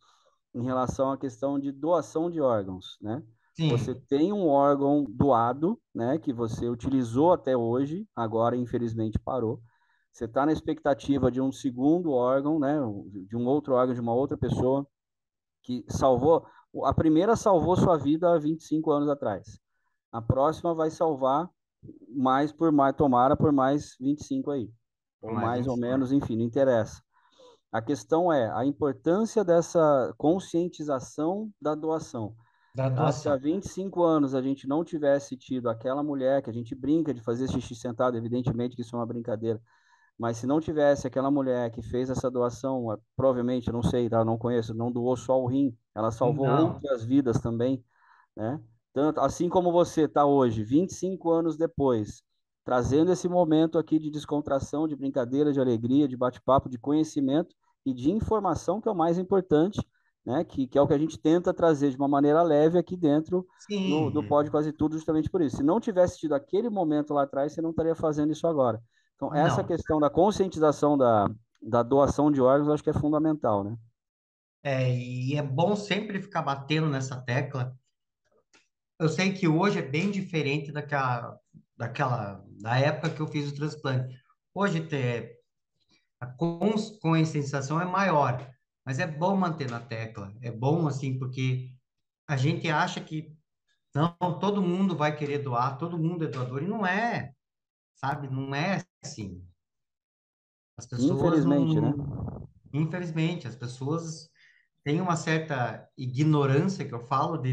em 0.54 0.62
relação 0.62 1.12
à 1.12 1.18
questão 1.18 1.58
de 1.58 1.72
doação 1.72 2.30
de 2.30 2.40
órgãos, 2.40 2.98
né? 3.00 3.22
Sim. 3.54 3.70
Você 3.70 3.94
tem 3.94 4.32
um 4.32 4.46
órgão 4.46 5.04
doado, 5.08 5.80
né, 5.92 6.16
que 6.16 6.32
você 6.32 6.68
utilizou 6.68 7.32
até 7.32 7.56
hoje, 7.56 8.06
agora 8.14 8.56
infelizmente 8.56 9.18
parou. 9.18 9.60
Você 10.12 10.26
está 10.26 10.46
na 10.46 10.52
expectativa 10.52 11.30
de 11.30 11.40
um 11.40 11.50
segundo 11.50 12.12
órgão, 12.12 12.58
né, 12.60 12.78
de 13.26 13.36
um 13.36 13.46
outro 13.46 13.74
órgão 13.74 13.94
de 13.94 14.00
uma 14.00 14.14
outra 14.14 14.36
pessoa 14.36 14.86
que 15.62 15.84
salvou. 15.88 16.46
A 16.84 16.94
primeira 16.94 17.34
salvou 17.36 17.76
sua 17.76 17.96
vida 17.96 18.32
há 18.32 18.38
25 18.38 18.90
anos 18.90 19.08
atrás. 19.08 19.58
A 20.12 20.20
próxima 20.20 20.74
vai 20.74 20.90
salvar 20.90 21.48
mais 22.08 22.52
por 22.52 22.72
mais, 22.72 22.94
tomara 22.96 23.36
por 23.36 23.52
mais 23.52 23.96
25 24.00 24.50
aí. 24.50 24.70
Ou 25.22 25.32
mais, 25.32 25.46
mais 25.46 25.66
ou 25.66 25.76
menos, 25.76 26.12
enfim, 26.12 26.36
não 26.36 26.44
interessa. 26.44 27.02
A 27.70 27.82
questão 27.82 28.32
é 28.32 28.50
a 28.50 28.64
importância 28.64 29.44
dessa 29.44 30.14
conscientização 30.16 31.50
da 31.60 31.74
doação. 31.74 32.34
Da 32.74 32.88
doação. 32.88 33.22
Se 33.22 33.28
há 33.28 33.36
25 33.36 34.02
anos 34.02 34.34
a 34.34 34.40
gente 34.40 34.66
não 34.66 34.84
tivesse 34.84 35.36
tido 35.36 35.68
aquela 35.68 36.02
mulher 36.02 36.42
que 36.42 36.48
a 36.48 36.52
gente 36.52 36.74
brinca 36.74 37.12
de 37.12 37.20
fazer 37.20 37.48
xixi 37.48 37.74
sentado, 37.74 38.16
evidentemente 38.16 38.74
que 38.74 38.82
isso 38.82 38.96
é 38.96 38.98
uma 38.98 39.06
brincadeira, 39.06 39.60
mas 40.18 40.38
se 40.38 40.46
não 40.46 40.60
tivesse 40.60 41.06
aquela 41.06 41.30
mulher 41.30 41.70
que 41.70 41.80
fez 41.80 42.10
essa 42.10 42.28
doação, 42.28 42.98
provavelmente, 43.16 43.70
não 43.70 43.82
sei, 43.82 44.08
tá? 44.08 44.24
não 44.24 44.36
conheço, 44.36 44.74
não 44.74 44.90
doou 44.90 45.16
só 45.16 45.40
o 45.40 45.46
rim, 45.46 45.76
ela 45.94 46.10
salvou 46.10 46.46
não. 46.46 46.74
outras 46.74 47.04
vidas 47.04 47.38
também, 47.40 47.84
né? 48.36 48.60
Tanto, 48.92 49.20
assim 49.20 49.48
como 49.48 49.70
você 49.70 50.02
está 50.02 50.26
hoje, 50.26 50.64
25 50.64 51.30
anos 51.30 51.56
depois, 51.56 52.22
trazendo 52.64 53.12
esse 53.12 53.28
momento 53.28 53.78
aqui 53.78 53.96
de 53.96 54.10
descontração, 54.10 54.88
de 54.88 54.96
brincadeira, 54.96 55.52
de 55.52 55.60
alegria, 55.60 56.08
de 56.08 56.16
bate-papo, 56.16 56.68
de 56.68 56.78
conhecimento 56.78 57.54
e 57.86 57.94
de 57.94 58.10
informação, 58.10 58.80
que 58.80 58.88
é 58.88 58.92
o 58.92 58.96
mais 58.96 59.18
importante, 59.18 59.80
né? 60.26 60.42
Que, 60.42 60.66
que 60.66 60.76
é 60.76 60.82
o 60.82 60.86
que 60.88 60.94
a 60.94 60.98
gente 60.98 61.16
tenta 61.16 61.54
trazer 61.54 61.90
de 61.90 61.96
uma 61.96 62.08
maneira 62.08 62.42
leve 62.42 62.76
aqui 62.76 62.96
dentro 62.96 63.46
do, 63.88 64.10
do 64.10 64.28
Pode 64.28 64.50
Quase 64.50 64.72
Tudo, 64.72 64.96
justamente 64.96 65.30
por 65.30 65.40
isso. 65.40 65.58
Se 65.58 65.62
não 65.62 65.78
tivesse 65.78 66.18
tido 66.18 66.34
aquele 66.34 66.68
momento 66.68 67.14
lá 67.14 67.22
atrás, 67.22 67.52
você 67.52 67.62
não 67.62 67.70
estaria 67.70 67.94
fazendo 67.94 68.32
isso 68.32 68.46
agora. 68.48 68.82
Então, 69.18 69.34
essa 69.34 69.62
Não. 69.62 69.66
questão 69.66 69.98
da 69.98 70.08
conscientização 70.08 70.96
da, 70.96 71.28
da 71.60 71.82
doação 71.82 72.30
de 72.30 72.40
órgãos, 72.40 72.68
eu 72.68 72.74
acho 72.74 72.84
que 72.84 72.90
é 72.90 72.94
fundamental, 72.94 73.64
né? 73.64 73.76
É, 74.62 74.88
e 74.96 75.34
é 75.34 75.42
bom 75.42 75.74
sempre 75.74 76.22
ficar 76.22 76.42
batendo 76.42 76.88
nessa 76.88 77.20
tecla. 77.20 77.76
Eu 78.96 79.08
sei 79.08 79.32
que 79.32 79.48
hoje 79.48 79.80
é 79.80 79.82
bem 79.82 80.08
diferente 80.10 80.70
daquela, 80.70 81.36
daquela 81.76 82.44
da 82.60 82.78
época 82.78 83.10
que 83.10 83.20
eu 83.20 83.26
fiz 83.26 83.50
o 83.50 83.54
transplante. 83.56 84.16
Hoje 84.54 84.86
ter, 84.86 85.36
a 86.20 86.26
conscientização 86.26 87.80
é 87.80 87.84
maior, 87.84 88.48
mas 88.86 89.00
é 89.00 89.06
bom 89.06 89.36
manter 89.36 89.68
na 89.68 89.80
tecla. 89.80 90.32
É 90.40 90.52
bom 90.52 90.86
assim 90.86 91.18
porque 91.18 91.72
a 92.28 92.36
gente 92.36 92.68
acha 92.68 93.00
que 93.00 93.36
não, 93.92 94.38
todo 94.38 94.62
mundo 94.62 94.96
vai 94.96 95.16
querer 95.16 95.38
doar, 95.38 95.76
todo 95.76 95.98
mundo 95.98 96.24
é 96.24 96.28
doador 96.28 96.62
e 96.62 96.68
não 96.68 96.86
é 96.86 97.32
sabe? 97.98 98.28
Não 98.28 98.54
é 98.54 98.84
assim. 99.02 99.44
As 100.76 100.86
pessoas 100.86 101.18
Infelizmente, 101.18 101.80
não... 101.80 101.96
né? 101.96 102.46
Infelizmente, 102.72 103.48
as 103.48 103.56
pessoas 103.56 104.30
têm 104.84 105.00
uma 105.00 105.16
certa 105.16 105.88
ignorância, 105.96 106.86
que 106.86 106.94
eu 106.94 107.00
falo, 107.00 107.36
de, 107.36 107.52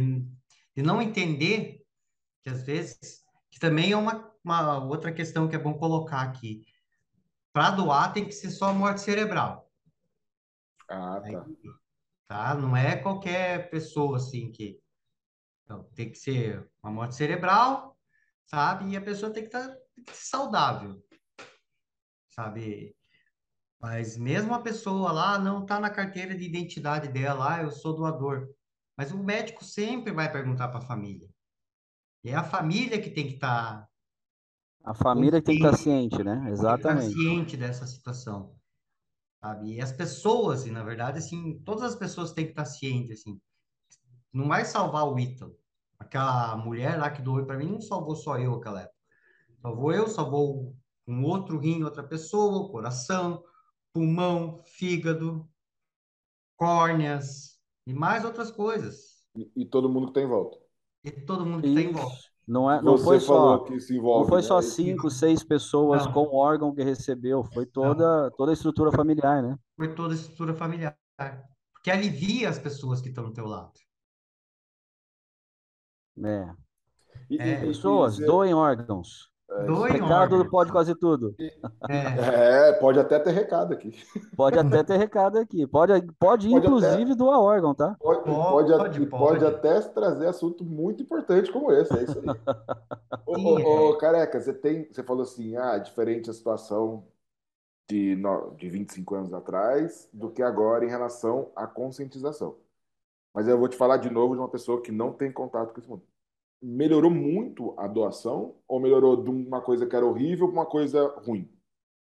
de 0.75 0.83
não 0.83 1.01
entender 1.01 1.83
que 2.41 2.49
às 2.49 2.63
vezes, 2.63 3.23
que 3.49 3.59
também 3.59 3.91
é 3.91 3.97
uma, 3.97 4.31
uma 4.43 4.83
outra 4.83 5.11
questão 5.11 5.47
que 5.47 5.55
é 5.55 5.59
bom 5.59 5.73
colocar 5.73 6.21
aqui. 6.21 6.65
Para 7.51 7.71
doar 7.71 8.13
tem 8.13 8.25
que 8.25 8.33
ser 8.33 8.51
só 8.51 8.73
morte 8.73 9.01
cerebral. 9.01 9.71
Ah, 10.87 11.21
tá. 11.21 11.45
Tá? 12.27 12.55
Não 12.55 12.75
é 12.75 12.95
qualquer 12.95 13.69
pessoa 13.69 14.17
assim 14.17 14.51
que. 14.51 14.79
Então, 15.63 15.83
tem 15.95 16.11
que 16.11 16.17
ser 16.17 16.69
uma 16.83 16.91
morte 16.91 17.15
cerebral, 17.15 17.97
sabe? 18.45 18.91
E 18.91 18.97
a 18.97 19.01
pessoa 19.01 19.31
tem 19.31 19.43
que 19.43 19.49
estar 19.49 19.67
tá 19.67 19.77
saudável, 20.13 21.03
sabe? 22.35 22.95
Mas 23.79 24.17
mesmo 24.17 24.53
a 24.53 24.61
pessoa 24.61 25.11
lá 25.11 25.39
não 25.39 25.65
tá 25.65 25.79
na 25.79 25.89
carteira 25.89 26.35
de 26.37 26.43
identidade 26.43 27.07
dela, 27.07 27.55
ah, 27.55 27.61
eu 27.61 27.71
sou 27.71 27.95
doador. 27.95 28.49
Mas 28.97 29.11
o 29.11 29.23
médico 29.23 29.63
sempre 29.63 30.11
vai 30.11 30.31
perguntar 30.31 30.67
para 30.67 30.79
a 30.79 30.87
família. 30.87 31.29
E 32.23 32.29
é 32.29 32.35
a 32.35 32.43
família 32.43 33.01
que 33.01 33.09
tem 33.09 33.27
que 33.27 33.35
estar. 33.35 33.81
Tá 33.81 33.89
a 34.83 34.93
família 34.93 35.39
que 35.41 35.47
tem 35.47 35.57
que 35.57 35.65
estar 35.65 35.77
tá 35.77 35.83
ciente, 35.83 36.23
né? 36.23 36.49
Exatamente. 36.49 37.07
Tem 37.07 37.15
que 37.15 37.21
ciente 37.21 37.57
dessa 37.57 37.87
situação. 37.87 38.55
Sabe? 39.41 39.75
E 39.75 39.81
as 39.81 39.91
pessoas, 39.91 40.65
e 40.65 40.71
na 40.71 40.83
verdade, 40.83 41.19
assim, 41.19 41.59
todas 41.63 41.83
as 41.83 41.95
pessoas 41.95 42.31
têm 42.31 42.45
que 42.45 42.51
estar 42.51 42.63
tá 42.63 42.69
cientes, 42.69 43.19
assim. 43.19 43.39
Não 44.33 44.47
vai 44.47 44.65
salvar 44.65 45.07
o 45.07 45.17
Ítalo. 45.19 45.55
Aquela 45.99 46.57
mulher 46.57 46.97
lá 46.97 47.09
que 47.09 47.21
doou 47.21 47.45
para 47.45 47.57
mim 47.57 47.71
não 47.71 47.81
salvou 47.81 48.15
só 48.15 48.37
eu 48.37 48.55
aquela 48.55 48.81
época. 48.81 48.95
Só 49.61 49.73
vou 49.73 49.93
eu, 49.93 50.07
só 50.07 50.29
vou 50.29 50.75
um 51.07 51.23
outro 51.23 51.57
rim, 51.57 51.83
outra 51.83 52.03
pessoa, 52.03 52.69
coração, 52.69 53.43
pulmão, 53.93 54.61
fígado, 54.65 55.47
córneas 56.57 57.59
e 57.87 57.93
mais 57.93 58.25
outras 58.25 58.51
coisas. 58.51 59.23
E, 59.35 59.51
e 59.55 59.65
todo 59.65 59.89
mundo 59.89 60.07
que 60.07 60.13
tem 60.13 60.23
em 60.23 60.29
volta. 60.29 60.57
E 61.03 61.11
todo 61.11 61.45
mundo 61.45 61.61
que 61.61 61.73
tem 61.73 61.89
em 61.89 61.93
volta. 61.93 62.17
Não, 62.47 62.69
é, 62.69 62.79
não 62.79 62.95
foi 62.97 63.19
só, 63.19 63.65
envolve, 63.89 64.21
não 64.21 64.27
foi 64.27 64.43
só 64.43 64.57
né? 64.57 64.61
cinco, 64.61 65.09
seis 65.09 65.43
pessoas 65.43 66.05
não. 66.05 66.13
com 66.13 66.35
órgão 66.35 66.73
que 66.75 66.83
recebeu, 66.83 67.43
foi 67.43 67.65
toda, 67.65 68.29
toda 68.37 68.51
a 68.51 68.53
estrutura 68.53 68.91
familiar, 68.91 69.41
né? 69.41 69.57
Foi 69.75 69.95
toda 69.95 70.13
a 70.13 70.15
estrutura 70.15 70.53
familiar. 70.53 70.95
Porque 71.73 71.89
alivia 71.89 72.49
as 72.49 72.59
pessoas 72.59 73.01
que 73.01 73.09
estão 73.09 73.23
do 73.23 73.33
teu 73.33 73.47
lado. 73.47 73.73
É. 76.23 76.53
E, 77.29 77.37
é. 77.39 77.61
Pessoas, 77.61 78.17
doem 78.17 78.53
órgãos. 78.53 79.31
É, 79.47 79.91
recado 79.91 80.43
do 80.43 80.49
pode 80.49 80.71
quase 80.71 80.95
tudo. 80.95 81.35
É. 81.87 82.69
é. 82.69 82.73
pode 82.73 82.99
até 82.99 83.19
ter 83.19 83.31
recado 83.31 83.73
aqui. 83.73 83.93
Pode 84.35 84.57
até 84.57 84.83
ter 84.83 84.97
recado 84.97 85.37
aqui. 85.37 85.67
Pode, 85.67 85.93
pode, 85.93 86.13
pode 86.17 86.51
inclusive 86.51 87.03
até, 87.03 87.15
doar 87.15 87.39
órgão, 87.39 87.75
tá? 87.75 87.95
Pode, 87.99 88.23
pode, 88.23 88.71
pode, 88.71 89.05
pode, 89.05 89.45
até 89.45 89.79
trazer 89.81 90.27
assunto 90.27 90.65
muito 90.65 91.03
importante 91.03 91.51
como 91.51 91.71
esse, 91.71 91.95
é 91.95 92.03
isso 92.03 92.19
aí. 92.19 92.25
ô, 93.25 93.37
ô, 93.37 93.89
ô, 93.89 93.97
careca, 93.97 94.39
você 94.39 94.53
tem, 94.53 94.91
você 94.91 95.03
falou 95.03 95.21
assim, 95.21 95.55
ah, 95.55 95.77
diferente 95.77 96.29
a 96.29 96.33
situação 96.33 97.05
de, 97.87 98.17
de 98.57 98.69
25 98.69 99.15
anos 99.15 99.33
atrás 99.33 100.09
do 100.11 100.31
que 100.31 100.41
agora 100.41 100.83
em 100.85 100.89
relação 100.89 101.51
à 101.55 101.67
conscientização. 101.67 102.57
Mas 103.31 103.47
eu 103.47 103.59
vou 103.59 103.67
te 103.67 103.77
falar 103.77 103.97
de 103.97 104.09
novo 104.09 104.33
de 104.33 104.39
uma 104.39 104.49
pessoa 104.49 104.81
que 104.81 104.91
não 104.91 105.13
tem 105.13 105.31
contato 105.31 105.71
com 105.71 105.79
esse 105.79 105.89
mundo 105.89 106.03
melhorou 106.61 107.11
muito 107.11 107.75
a 107.79 107.87
doação 107.87 108.55
ou 108.67 108.79
melhorou 108.79 109.23
de 109.23 109.29
uma 109.29 109.61
coisa 109.61 109.85
que 109.85 109.95
era 109.95 110.05
horrível 110.05 110.47
para 110.47 110.61
uma 110.61 110.65
coisa 110.65 111.07
ruim? 111.25 111.51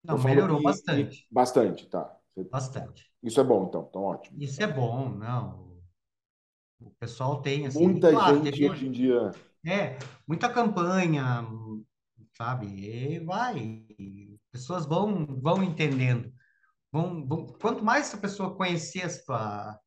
Não, 0.04 0.18
melhorou 0.20 0.58
que, 0.58 0.64
bastante. 0.64 1.28
Bastante, 1.32 1.90
tá. 1.90 2.16
Bastante. 2.52 3.12
Isso 3.24 3.40
é 3.40 3.44
bom, 3.44 3.66
então. 3.68 3.88
Então, 3.90 4.04
ótimo. 4.04 4.42
Isso 4.42 4.62
é 4.62 4.68
bom, 4.68 5.10
não. 5.10 5.82
O 6.80 6.92
pessoal 7.00 7.42
tem, 7.42 7.66
assim... 7.66 7.88
Muita 7.88 8.12
claro, 8.12 8.44
gente 8.44 8.70
hoje 8.70 8.88
em 8.88 8.92
dia... 8.92 9.32
É, 9.66 9.98
muita 10.28 10.48
campanha, 10.48 11.44
sabe? 12.38 12.68
E 12.68 13.20
vai. 13.20 13.84
Pessoas 14.52 14.86
vão, 14.86 15.26
vão 15.42 15.64
entendendo. 15.64 16.32
Vão, 16.92 17.28
vão, 17.28 17.48
quanto 17.48 17.84
mais 17.84 18.14
a 18.14 18.18
pessoa 18.18 18.56
conhecer 18.56 19.10
a, 19.30 19.80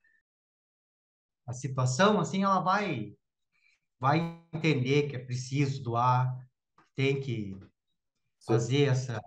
a 1.46 1.53
situação, 1.53 2.18
assim, 2.18 2.42
ela 2.42 2.61
vai 2.61 3.16
vai 3.99 4.40
entender 4.53 5.09
que 5.09 5.16
é 5.16 5.18
preciso 5.18 5.82
doar, 5.82 6.46
tem 6.94 7.20
que 7.20 7.57
fazer 8.46 8.88
essa. 8.88 9.20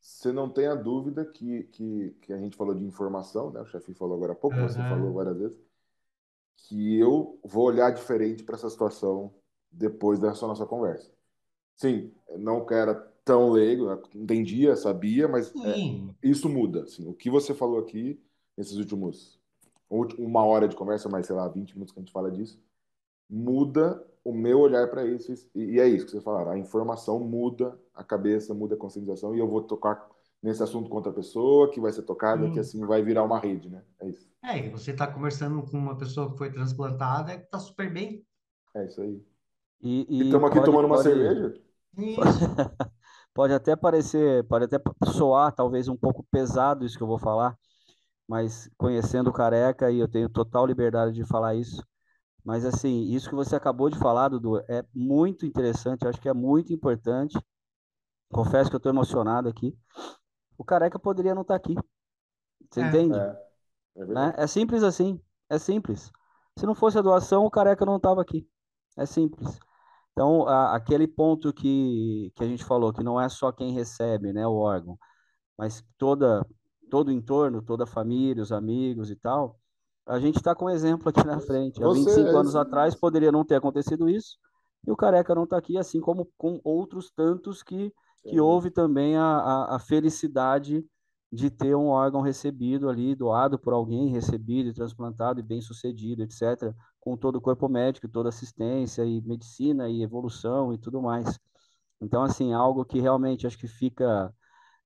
Você 0.00 0.32
não 0.32 0.48
tem 0.48 0.66
a 0.66 0.74
dúvida 0.74 1.24
que, 1.24 1.64
que, 1.64 2.16
que 2.20 2.32
a 2.32 2.38
gente 2.38 2.56
falou 2.56 2.74
de 2.74 2.84
informação, 2.84 3.50
né? 3.50 3.60
O 3.60 3.66
chefe 3.66 3.92
falou 3.94 4.16
agora 4.16 4.32
há 4.32 4.36
pouco, 4.36 4.56
uhum. 4.56 4.68
você 4.68 4.78
falou 4.78 5.12
várias 5.12 5.36
vezes, 5.36 5.58
que 6.56 6.96
eu 6.96 7.38
vou 7.44 7.64
olhar 7.64 7.90
diferente 7.90 8.44
para 8.44 8.56
essa 8.56 8.70
situação 8.70 9.34
depois 9.70 10.18
dessa 10.18 10.46
nossa 10.46 10.64
conversa. 10.64 11.10
Sim, 11.76 12.12
não 12.38 12.66
era 12.70 12.94
tão 13.24 13.50
leigo, 13.50 14.00
entendia, 14.14 14.76
sabia, 14.76 15.26
mas 15.26 15.52
é, 15.56 15.74
isso 16.22 16.48
muda. 16.48 16.84
Assim, 16.84 17.06
o 17.08 17.12
que 17.12 17.28
você 17.28 17.52
falou 17.52 17.80
aqui 17.80 18.22
nesses 18.56 18.76
últimos 18.76 19.38
uma 19.90 20.44
hora 20.44 20.66
de 20.66 20.74
conversa, 20.74 21.08
mais 21.08 21.26
sei 21.26 21.36
lá, 21.36 21.46
20 21.48 21.74
minutos 21.74 21.92
que 21.92 22.00
a 22.00 22.02
gente 22.02 22.12
fala 22.12 22.30
disso, 22.30 22.60
muda 23.28 24.04
o 24.24 24.32
meu 24.32 24.60
olhar 24.60 24.88
para 24.88 25.04
isso. 25.04 25.32
E 25.54 25.78
é 25.78 25.88
isso 25.88 26.04
que 26.06 26.10
vocês 26.10 26.24
falaram. 26.24 26.50
A 26.50 26.58
informação 26.58 27.20
muda 27.20 27.78
a 27.94 28.02
cabeça, 28.02 28.52
muda 28.52 28.74
a 28.74 28.78
conscientização. 28.78 29.34
E 29.34 29.38
eu 29.38 29.48
vou 29.48 29.62
tocar 29.62 30.06
nesse 30.42 30.62
assunto 30.62 30.88
com 30.88 30.96
outra 30.96 31.12
pessoa, 31.12 31.70
que 31.70 31.80
vai 31.80 31.92
ser 31.92 32.02
tocada, 32.02 32.46
hum. 32.46 32.52
que 32.52 32.60
assim 32.60 32.84
vai 32.84 33.02
virar 33.02 33.24
uma 33.24 33.38
rede, 33.38 33.68
né? 33.68 33.82
É 34.00 34.08
isso. 34.08 34.28
É, 34.44 34.58
e 34.58 34.68
você 34.68 34.92
está 34.92 35.06
conversando 35.06 35.62
com 35.62 35.76
uma 35.76 35.96
pessoa 35.96 36.30
que 36.30 36.38
foi 36.38 36.52
transplantada, 36.52 37.36
que 37.36 37.44
está 37.44 37.58
super 37.58 37.92
bem. 37.92 38.24
É 38.74 38.84
isso 38.84 39.00
aí. 39.00 39.20
E 39.82 40.24
estamos 40.24 40.50
aqui 40.50 40.62
tomando 40.64 40.86
uma 40.86 40.96
pode... 40.96 41.08
cerveja? 41.08 41.54
pode 43.34 43.52
até 43.52 43.74
parecer, 43.76 44.44
pode 44.44 44.64
até 44.64 44.78
soar 45.12 45.52
talvez 45.52 45.88
um 45.88 45.96
pouco 45.96 46.24
pesado 46.30 46.84
isso 46.84 46.96
que 46.96 47.02
eu 47.02 47.06
vou 47.06 47.18
falar, 47.18 47.56
mas 48.28 48.70
conhecendo 48.76 49.30
o 49.30 49.32
Careca, 49.32 49.90
e 49.90 49.98
eu 49.98 50.08
tenho 50.08 50.28
total 50.28 50.66
liberdade 50.66 51.14
de 51.14 51.24
falar 51.24 51.54
isso, 51.54 51.82
mas, 52.46 52.64
assim, 52.64 53.02
isso 53.08 53.28
que 53.28 53.34
você 53.34 53.56
acabou 53.56 53.90
de 53.90 53.98
falar, 53.98 54.28
Dudu, 54.28 54.58
é 54.68 54.84
muito 54.94 55.44
interessante, 55.44 56.04
eu 56.04 56.08
acho 56.08 56.20
que 56.20 56.28
é 56.28 56.32
muito 56.32 56.72
importante. 56.72 57.36
Confesso 58.32 58.70
que 58.70 58.76
eu 58.76 58.78
estou 58.78 58.92
emocionado 58.92 59.48
aqui. 59.48 59.76
O 60.56 60.64
Careca 60.64 60.96
poderia 60.96 61.34
não 61.34 61.42
estar 61.42 61.54
tá 61.54 61.56
aqui. 61.58 61.74
Você 62.70 62.82
é. 62.82 62.86
entende? 62.86 63.18
É. 63.18 63.46
É, 63.96 64.04
né? 64.04 64.34
é 64.36 64.46
simples 64.46 64.84
assim. 64.84 65.20
É 65.50 65.58
simples. 65.58 66.12
Se 66.56 66.64
não 66.64 66.74
fosse 66.76 66.96
a 66.96 67.02
doação, 67.02 67.44
o 67.44 67.50
Careca 67.50 67.84
não 67.84 67.96
estava 67.96 68.22
aqui. 68.22 68.48
É 68.96 69.04
simples. 69.04 69.58
Então, 70.12 70.46
a, 70.46 70.76
aquele 70.76 71.08
ponto 71.08 71.52
que, 71.52 72.32
que 72.36 72.44
a 72.44 72.46
gente 72.46 72.64
falou, 72.64 72.92
que 72.92 73.02
não 73.02 73.20
é 73.20 73.28
só 73.28 73.50
quem 73.50 73.72
recebe 73.72 74.32
né, 74.32 74.46
o 74.46 74.54
órgão, 74.54 74.96
mas 75.58 75.84
toda, 75.98 76.46
todo 76.88 77.08
o 77.08 77.12
entorno, 77.12 77.60
toda 77.60 77.82
a 77.82 77.88
família, 77.88 78.40
os 78.40 78.52
amigos 78.52 79.10
e 79.10 79.16
tal, 79.16 79.58
a 80.06 80.20
gente 80.20 80.36
está 80.36 80.54
com 80.54 80.66
um 80.66 80.70
exemplo 80.70 81.08
aqui 81.08 81.26
na 81.26 81.40
frente. 81.40 81.82
Há 81.82 81.88
25 81.88 82.10
Você, 82.10 82.20
anos 82.20 82.54
é... 82.54 82.58
atrás 82.58 82.94
poderia 82.94 83.32
não 83.32 83.44
ter 83.44 83.56
acontecido 83.56 84.08
isso, 84.08 84.38
e 84.86 84.90
o 84.90 84.96
Careca 84.96 85.34
não 85.34 85.44
está 85.44 85.58
aqui, 85.58 85.76
assim 85.76 86.00
como 86.00 86.30
com 86.38 86.60
outros 86.62 87.10
tantos 87.10 87.62
que, 87.62 87.92
que 88.22 88.40
houve 88.40 88.70
também 88.70 89.16
a, 89.16 89.24
a, 89.24 89.76
a, 89.76 89.78
felicidade 89.80 90.84
de 91.32 91.50
ter 91.50 91.74
um 91.74 91.88
órgão 91.88 92.20
recebido 92.20 92.88
ali, 92.88 93.14
doado 93.16 93.58
por 93.58 93.72
alguém, 93.72 94.08
recebido 94.08 94.68
e 94.68 94.72
transplantado 94.72 95.40
e 95.40 95.42
bem 95.42 95.60
sucedido, 95.60 96.22
etc., 96.22 96.72
com 97.00 97.16
todo 97.16 97.36
o 97.36 97.40
corpo 97.40 97.68
médico, 97.68 98.08
toda 98.08 98.28
assistência 98.28 99.04
e 99.04 99.20
medicina 99.22 99.88
e 99.88 100.02
evolução 100.02 100.72
e 100.72 100.78
tudo 100.78 101.02
mais. 101.02 101.38
Então, 102.00 102.22
assim, 102.22 102.52
algo 102.52 102.84
que 102.84 103.00
realmente 103.00 103.46
acho 103.46 103.58
que 103.58 103.66
fica 103.66 104.32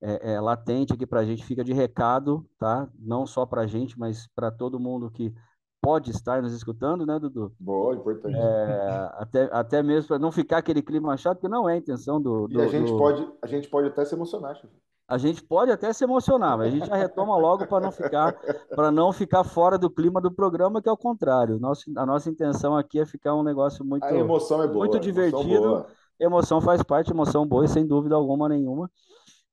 é, 0.03 0.33
é, 0.33 0.41
latente 0.41 0.93
aqui 0.93 1.07
para 1.07 1.21
a 1.21 1.25
gente, 1.25 1.45
fica 1.45 1.63
de 1.63 1.73
recado, 1.73 2.47
tá? 2.59 2.89
Não 2.99 3.27
só 3.27 3.45
para 3.45 3.63
a 3.63 3.67
gente, 3.67 3.99
mas 3.99 4.27
para 4.35 4.51
todo 4.51 4.81
mundo 4.81 5.11
que 5.11 5.33
pode 5.81 6.11
estar 6.11 6.43
nos 6.43 6.53
escutando, 6.53 7.07
né, 7.07 7.19
Dudu? 7.19 7.53
Boa, 7.59 7.95
importante. 7.95 8.37
É, 8.37 9.11
até, 9.15 9.49
até 9.53 9.83
mesmo 9.83 10.09
para 10.09 10.19
não 10.19 10.33
ficar 10.33 10.59
aquele 10.59 10.83
clima 10.83 11.17
chato, 11.17 11.41
que 11.41 11.49
não 11.49 11.69
é 11.69 11.75
a 11.75 11.77
intenção 11.77 12.21
do. 12.21 12.49
do 12.49 12.61
e 12.61 12.63
a 12.63 12.69
gente, 12.69 12.91
do... 12.91 12.99
Pode, 12.99 13.29
a 13.43 13.47
gente 13.47 13.69
pode 13.69 13.89
até 13.89 14.05
se 14.05 14.15
emocionar, 14.15 14.55
chefe. 14.57 14.75
A 15.09 15.19
gente 15.19 15.43
pode 15.43 15.73
até 15.73 15.93
se 15.93 16.05
emocionar, 16.05 16.57
mas 16.57 16.69
a 16.69 16.71
gente 16.71 16.87
já 16.87 16.95
retoma 16.95 17.37
logo 17.37 17.67
para 17.67 17.81
não 17.81 17.91
ficar 17.91 18.33
para 18.77 18.93
não 18.93 19.13
ficar 19.13 19.43
fora 19.43 19.77
do 19.77 19.91
clima 19.91 20.21
do 20.21 20.31
programa, 20.31 20.81
que 20.81 20.89
é 20.89 20.93
o 20.93 20.97
contrário. 20.97 21.59
Nosso, 21.59 21.83
a 21.97 22.07
nossa 22.07 22.31
intenção 22.31 22.77
aqui 22.77 23.01
é 23.01 23.05
ficar 23.05 23.35
um 23.35 23.43
negócio 23.43 23.85
muito 23.85 24.05
a 24.05 24.15
emoção 24.15 24.63
é 24.63 24.69
boa, 24.69 24.87
muito 24.87 25.01
divertido. 25.01 25.51
Emoção, 25.51 25.87
emoção 26.21 26.61
faz 26.61 26.81
parte, 26.85 27.11
emoção 27.11 27.45
boa, 27.45 27.67
sem 27.67 27.85
dúvida 27.85 28.15
alguma 28.15 28.49
nenhuma. 28.49 28.89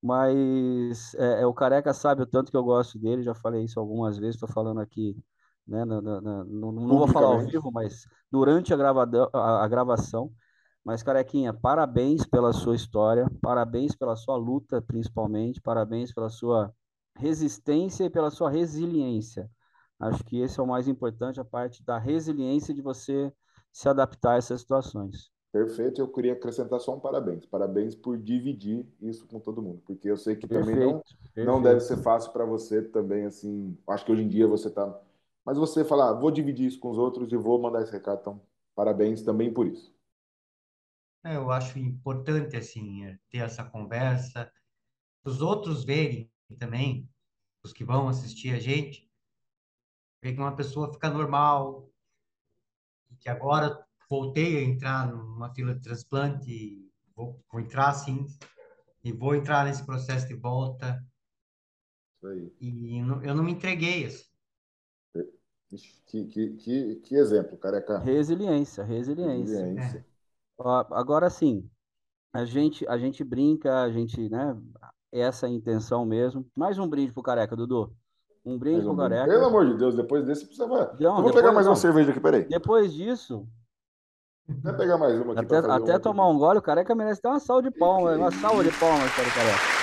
Mas 0.08 1.14
é, 1.16 1.42
é, 1.42 1.46
o 1.46 1.54
Careca 1.54 1.94
sabe 1.94 2.24
o 2.24 2.26
tanto 2.26 2.52
que 2.52 2.58
eu 2.58 2.64
gosto 2.64 2.98
dele, 2.98 3.24
já 3.24 3.34
falei 3.36 3.64
isso 3.64 3.80
algumas 3.80 4.18
vezes, 4.18 4.36
estou 4.36 4.50
falando 4.50 4.80
aqui, 4.80 5.16
né, 5.68 5.84
na, 5.86 6.02
na, 6.02 6.22
na, 6.22 6.44
não, 6.46 6.72
não 6.72 6.98
vou 6.98 7.08
falar 7.08 7.28
ao 7.28 7.42
vivo, 7.42 7.72
mas 7.72 8.06
durante 8.32 8.74
a, 8.74 8.78
gravada, 8.78 9.30
a, 9.34 9.64
a 9.64 9.68
gravação 9.68 10.32
mas, 10.88 11.04
Carequinha, 11.04 11.54
parabéns 11.54 12.26
pela 12.26 12.54
sua 12.54 12.74
história, 12.74 13.30
parabéns 13.42 13.94
pela 13.94 14.16
sua 14.16 14.38
luta, 14.38 14.82
principalmente, 14.82 15.60
parabéns 15.60 16.14
pela 16.14 16.30
sua 16.30 16.74
resistência 17.14 18.06
e 18.06 18.10
pela 18.10 18.32
sua 18.32 18.50
resiliência. 18.50 19.52
Acho 20.00 20.24
que 20.24 20.40
esse 20.40 20.58
é 20.58 20.64
o 20.64 20.66
mais 20.66 20.88
importante, 20.88 21.42
a 21.42 21.44
parte 21.44 21.84
da 21.84 21.98
resiliência 21.98 22.74
de 22.74 22.82
você 22.82 23.30
se 23.70 23.90
adaptar 23.90 24.36
a 24.36 24.38
essas 24.38 24.62
situações. 24.62 25.30
Perfeito, 25.58 26.00
eu 26.00 26.08
queria 26.08 26.34
acrescentar 26.34 26.80
só 26.80 26.96
um 26.96 27.00
parabéns. 27.00 27.44
Parabéns 27.44 27.96
por 27.96 28.16
dividir 28.16 28.86
isso 29.02 29.26
com 29.26 29.40
todo 29.40 29.60
mundo, 29.60 29.82
porque 29.88 30.08
eu 30.08 30.16
sei 30.16 30.36
que 30.36 30.46
perfeito, 30.46 30.78
também 30.78 31.46
não, 31.46 31.56
não 31.56 31.62
deve 31.64 31.80
ser 31.80 31.98
fácil 31.98 32.32
para 32.32 32.46
você 32.46 32.80
também, 32.80 33.26
assim, 33.26 33.76
acho 33.88 34.06
que 34.06 34.12
hoje 34.12 34.22
em 34.22 34.30
dia 34.30 34.48
você 34.48 34.68
está... 34.68 35.02
Mas 35.44 35.58
você 35.58 35.84
falar, 35.84 36.10
ah, 36.10 36.14
vou 36.14 36.30
dividir 36.30 36.68
isso 36.68 36.80
com 36.80 36.92
os 36.92 37.00
outros 37.00 37.32
e 37.32 37.36
vou 37.36 37.60
mandar 37.60 37.82
esse 37.82 37.92
recado, 37.92 38.20
então 38.20 38.42
parabéns 38.76 39.24
também 39.24 39.52
por 39.52 39.66
isso. 39.66 39.92
É, 41.26 41.38
eu 41.38 41.50
acho 41.50 41.80
importante 41.80 42.56
assim 42.56 43.06
é, 43.06 43.18
ter 43.28 43.40
essa 43.40 43.64
conversa, 43.64 44.52
os 45.26 45.42
outros 45.42 45.84
verem 45.84 46.30
também, 46.60 47.10
os 47.64 47.74
que 47.74 47.84
vão 47.84 48.08
assistir 48.08 48.54
a 48.54 48.60
gente, 48.60 49.10
ver 50.22 50.34
que 50.34 50.40
uma 50.40 50.56
pessoa 50.56 50.94
fica 50.94 51.10
normal, 51.10 51.90
que 53.20 53.28
agora 53.28 53.87
voltei 54.10 54.58
a 54.58 54.64
entrar 54.64 55.08
numa 55.08 55.54
fila 55.54 55.74
de 55.74 55.82
transplante, 55.82 56.90
vou, 57.16 57.40
vou 57.52 57.62
entrar 57.62 57.94
sim, 57.94 58.26
e 59.04 59.12
vou 59.12 59.36
entrar 59.36 59.66
nesse 59.66 59.86
processo 59.86 60.28
de 60.28 60.36
volta. 60.36 61.04
Isso 62.16 62.28
aí. 62.28 62.54
E 62.60 63.02
não, 63.02 63.24
eu 63.24 63.36
não 63.36 63.44
me 63.44 63.52
entreguei. 63.52 64.06
Assim. 64.06 64.26
Que, 66.06 66.26
que, 66.26 66.50
que, 66.54 66.96
que 66.96 67.16
exemplo, 67.16 67.58
careca. 67.58 68.00
Resiliência, 68.00 68.84
resiliência. 68.84 69.66
resiliência. 69.66 70.00
É. 70.00 70.18
Agora 70.92 71.30
sim, 71.30 71.70
a 72.34 72.46
gente, 72.46 72.88
a 72.88 72.98
gente 72.98 73.24
brinca, 73.24 73.82
a 73.82 73.92
gente, 73.92 74.30
né? 74.30 74.58
Essa 75.12 75.46
é 75.46 75.50
a 75.50 75.54
intenção 75.54 76.06
mesmo. 76.06 76.46
Mais 76.56 76.80
um 76.80 76.88
brinde 76.88 77.12
pro 77.12 77.24
Careca, 77.24 77.56
Dudu. 77.56 77.94
Um 78.46 78.58
brinde 78.58 78.82
um 78.86 78.96
pro 78.96 78.98
Careca. 78.98 79.28
Pelo 79.28 79.46
amor 79.46 79.66
de 79.66 79.78
Deus, 79.78 79.96
depois 79.96 80.26
desse 80.26 80.46
precisa. 80.46 80.68
Não, 80.68 81.18
Eu 81.18 81.24
vou 81.24 81.34
pegar 81.34 81.52
mais 81.52 81.66
não. 81.66 81.74
uma 81.74 81.80
cerveja 81.80 82.12
aqui, 82.12 82.20
peraí. 82.20 82.46
Depois 82.46 82.94
disso. 82.94 83.48
Vou 84.48 84.74
pegar 84.76 84.98
mais 84.98 85.20
uma 85.20 85.34
aqui. 85.34 85.56
Até, 85.56 85.72
até 85.72 86.00
tomar 86.00 86.30
um 86.30 86.38
gole, 86.38 86.60
o 86.60 86.62
Careca 86.62 86.96
merece 86.96 87.22
ter 87.22 87.28
uma 87.28 87.40
salva 87.40 87.70
de 87.70 87.72
palmas, 87.72 88.18
uma 88.18 88.32
salva 88.32 88.64
de 88.64 88.72
palmas 88.72 89.12
para 89.14 89.28
o 89.28 89.34
Careca. 89.34 89.78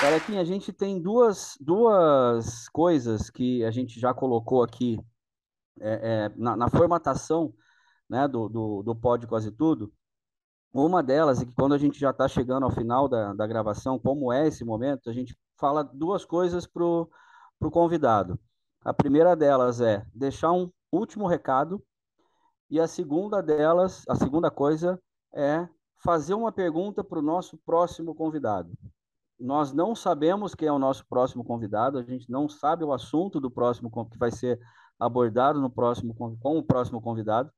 Carequinha, 0.00 0.40
a 0.40 0.44
gente 0.44 0.72
tem 0.72 1.00
duas, 1.00 1.56
duas 1.60 2.68
coisas 2.68 3.30
que 3.30 3.64
a 3.64 3.70
gente 3.70 3.98
já 3.98 4.12
colocou 4.14 4.62
aqui 4.62 5.00
é, 5.80 6.28
é, 6.30 6.32
na, 6.36 6.56
na 6.56 6.68
formatação 6.68 7.52
né, 8.08 8.28
do, 8.28 8.48
do, 8.48 8.82
do 8.82 8.94
Pode 8.94 9.26
Quase 9.26 9.50
Tudo. 9.50 9.92
Uma 10.72 11.02
delas 11.02 11.40
é 11.40 11.44
que 11.44 11.54
quando 11.54 11.74
a 11.74 11.78
gente 11.78 11.98
já 11.98 12.10
está 12.10 12.28
chegando 12.28 12.64
ao 12.64 12.70
final 12.70 13.08
da, 13.08 13.32
da 13.32 13.46
gravação, 13.46 13.98
como 13.98 14.32
é 14.32 14.46
esse 14.46 14.64
momento, 14.64 15.08
a 15.08 15.12
gente 15.12 15.36
fala 15.56 15.82
duas 15.82 16.24
coisas 16.24 16.66
para 16.66 16.84
o 16.84 17.08
convidado. 17.70 18.38
A 18.84 18.92
primeira 18.92 19.34
delas 19.34 19.80
é 19.80 20.04
deixar 20.14 20.52
um 20.52 20.70
último 20.92 21.26
recado, 21.26 21.82
e 22.74 22.80
a 22.80 22.88
segunda 22.88 23.40
delas, 23.40 24.02
a 24.08 24.16
segunda 24.16 24.50
coisa 24.50 25.00
é 25.32 25.68
fazer 26.02 26.34
uma 26.34 26.50
pergunta 26.50 27.04
para 27.04 27.20
o 27.20 27.22
nosso 27.22 27.56
próximo 27.58 28.16
convidado. 28.16 28.72
Nós 29.38 29.72
não 29.72 29.94
sabemos 29.94 30.56
quem 30.56 30.66
é 30.66 30.72
o 30.72 30.78
nosso 30.78 31.06
próximo 31.08 31.44
convidado, 31.44 31.98
a 31.98 32.02
gente 32.02 32.28
não 32.28 32.48
sabe 32.48 32.82
o 32.82 32.92
assunto 32.92 33.40
do 33.40 33.48
próximo 33.48 33.92
que 34.10 34.18
vai 34.18 34.32
ser 34.32 34.58
abordado 34.98 35.60
no 35.60 35.70
próximo 35.70 36.14
com 36.14 36.58
o 36.58 36.62
próximo 36.64 37.00
convidado, 37.00 37.48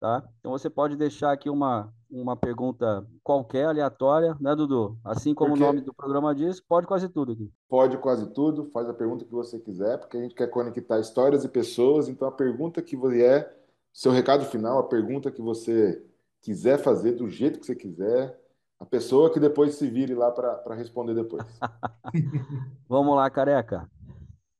Tá? 0.00 0.22
Então 0.38 0.52
você 0.52 0.68
pode 0.68 0.96
deixar 0.96 1.32
aqui 1.32 1.48
uma, 1.48 1.90
uma 2.10 2.36
pergunta 2.36 3.06
qualquer, 3.22 3.64
aleatória, 3.64 4.36
né, 4.38 4.54
Dudu? 4.54 4.98
Assim 5.02 5.32
como 5.32 5.52
porque... 5.52 5.64
o 5.64 5.66
nome 5.66 5.80
do 5.80 5.94
programa 5.94 6.34
diz, 6.34 6.60
pode 6.60 6.86
quase 6.86 7.08
tudo 7.08 7.32
aqui. 7.32 7.50
Pode 7.70 7.96
quase 7.96 8.26
tudo, 8.34 8.66
faz 8.66 8.86
a 8.86 8.92
pergunta 8.92 9.24
que 9.24 9.30
você 9.30 9.58
quiser, 9.58 9.96
porque 9.98 10.18
a 10.18 10.20
gente 10.20 10.34
quer 10.34 10.48
conectar 10.48 10.98
histórias 10.98 11.42
e 11.42 11.48
pessoas, 11.48 12.06
então 12.06 12.28
a 12.28 12.32
pergunta 12.32 12.82
que 12.82 12.96
é 13.22 13.50
seu 13.94 14.10
recado 14.10 14.44
final, 14.46 14.80
a 14.80 14.88
pergunta 14.88 15.30
que 15.30 15.40
você 15.40 16.04
quiser 16.42 16.78
fazer 16.78 17.12
do 17.12 17.30
jeito 17.30 17.60
que 17.60 17.66
você 17.66 17.76
quiser, 17.76 18.36
a 18.80 18.84
pessoa 18.84 19.32
que 19.32 19.38
depois 19.38 19.76
se 19.76 19.88
vire 19.88 20.16
lá 20.16 20.32
para 20.32 20.74
responder 20.74 21.14
depois. 21.14 21.46
Vamos 22.88 23.14
lá, 23.14 23.30
careca. 23.30 23.88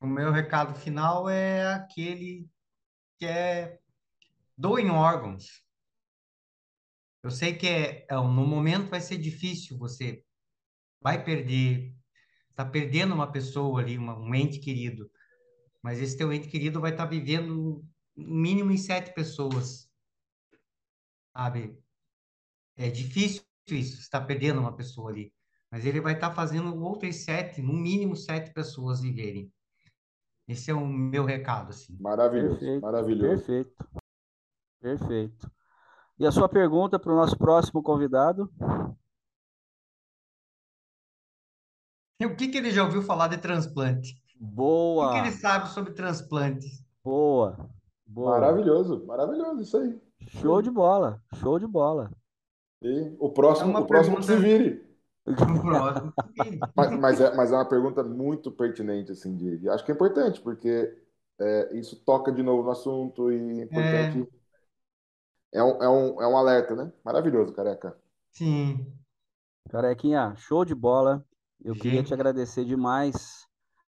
O 0.01 0.07
meu 0.07 0.31
recado 0.31 0.73
final 0.75 1.29
é 1.29 1.67
aquele 1.75 2.49
que 3.19 3.27
é 3.27 3.81
doem 4.57 4.89
órgãos. 4.89 5.65
Eu 7.21 7.31
sei 7.31 7.55
que 7.55 7.67
é, 7.67 8.07
é, 8.09 8.15
no 8.15 8.47
momento 8.47 8.89
vai 8.89 9.01
ser 9.01 9.19
difícil, 9.19 9.77
você 9.77 10.23
vai 11.01 11.25
perder, 11.25 11.93
está 12.51 12.65
perdendo 12.65 13.15
uma 13.15 13.33
pessoa 13.33 13.81
ali, 13.81 13.99
uma, 13.99 14.17
um 14.17 14.33
ente 14.33 14.61
querido, 14.61 15.11
mas 15.83 16.01
esse 16.01 16.17
teu 16.17 16.33
ente 16.33 16.49
querido 16.49 16.81
vai 16.81 16.93
estar 16.93 17.05
tá 17.05 17.11
vivendo 17.11 17.85
mínimo 18.17 18.71
em 18.71 18.77
sete 18.77 19.13
pessoas, 19.15 19.89
sabe? 21.37 21.79
É 22.77 22.91
difícil 22.91 23.43
isso, 23.69 24.01
está 24.01 24.21
perdendo 24.21 24.61
uma 24.61 24.75
pessoa 24.75 25.11
ali, 25.11 25.33
mas 25.71 25.85
ele 25.87 26.01
vai 26.01 26.15
estar 26.15 26.31
tá 26.31 26.35
fazendo 26.35 26.75
outras 26.83 27.25
sete, 27.25 27.63
no 27.63 27.73
mínimo 27.73 28.17
sete 28.17 28.53
pessoas 28.53 29.01
viverem. 29.01 29.53
Esse 30.47 30.71
é 30.71 30.75
o 30.75 30.87
meu 30.87 31.25
recado, 31.25 31.71
assim. 31.71 31.97
Maravilhoso, 31.99 32.59
perfeito, 32.59 32.83
maravilhoso. 32.83 33.45
Perfeito. 33.47 33.87
Perfeito. 34.81 35.51
E 36.19 36.27
a 36.27 36.31
sua 36.31 36.49
pergunta 36.49 36.99
para 36.99 37.13
o 37.13 37.17
nosso 37.17 37.37
próximo 37.37 37.83
convidado? 37.83 38.53
O 42.23 42.37
que, 42.37 42.49
que 42.49 42.59
ele 42.59 42.71
já 42.71 42.85
ouviu 42.85 43.03
falar 43.03 43.29
de 43.29 43.39
transplante? 43.39 44.23
Boa. 44.39 45.07
O 45.07 45.09
que, 45.09 45.15
que 45.23 45.29
ele 45.29 45.37
sabe 45.37 45.69
sobre 45.71 45.93
transplante? 45.93 46.67
Boa. 47.03 47.71
Boa. 48.07 48.33
Maravilhoso, 48.33 49.05
maravilhoso, 49.07 49.63
isso 49.63 49.77
aí. 49.77 50.01
Show 50.29 50.63
de 50.63 50.71
bola, 50.71 51.21
show 51.35 51.59
de 51.59 51.67
bola. 51.67 52.11
E 52.83 53.15
o 53.19 53.31
próximo, 53.31 53.77
é 53.77 53.81
o 53.81 53.87
próximo 53.87 54.17
pergunta... 54.17 54.35
que 54.35 54.41
se 54.41 54.47
vire. 54.47 54.85
O 55.27 55.61
próximo 55.61 56.13
mas, 56.77 56.99
mas, 56.99 57.21
é, 57.21 57.35
mas 57.35 57.53
é 57.53 57.55
uma 57.55 57.69
pergunta 57.69 58.03
muito 58.03 58.51
pertinente, 58.51 59.13
assim, 59.13 59.35
de, 59.35 59.69
acho 59.71 59.85
que 59.85 59.91
é 59.91 59.95
importante, 59.95 60.41
porque 60.41 60.95
é, 61.41 61.77
isso 61.79 61.97
toca 62.05 62.31
de 62.31 62.43
novo 62.43 62.63
no 62.63 62.71
assunto 62.71 63.33
e 63.33 63.61
é 63.61 63.65
importante 63.65 64.21
é 64.21 64.45
é 65.55 65.63
um, 65.63 65.83
é 65.83 65.89
um, 65.89 66.23
é 66.23 66.27
um 66.27 66.37
alerta, 66.37 66.75
né? 66.75 66.93
Maravilhoso, 67.05 67.55
careca. 67.55 67.97
Sim. 68.33 68.93
Carequinha, 69.71 70.35
show 70.37 70.65
de 70.65 70.75
bola. 70.75 71.25
Eu 71.65 71.75
Gente. 71.75 71.83
queria 71.83 72.03
te 72.03 72.13
agradecer 72.13 72.65
demais. 72.65 73.44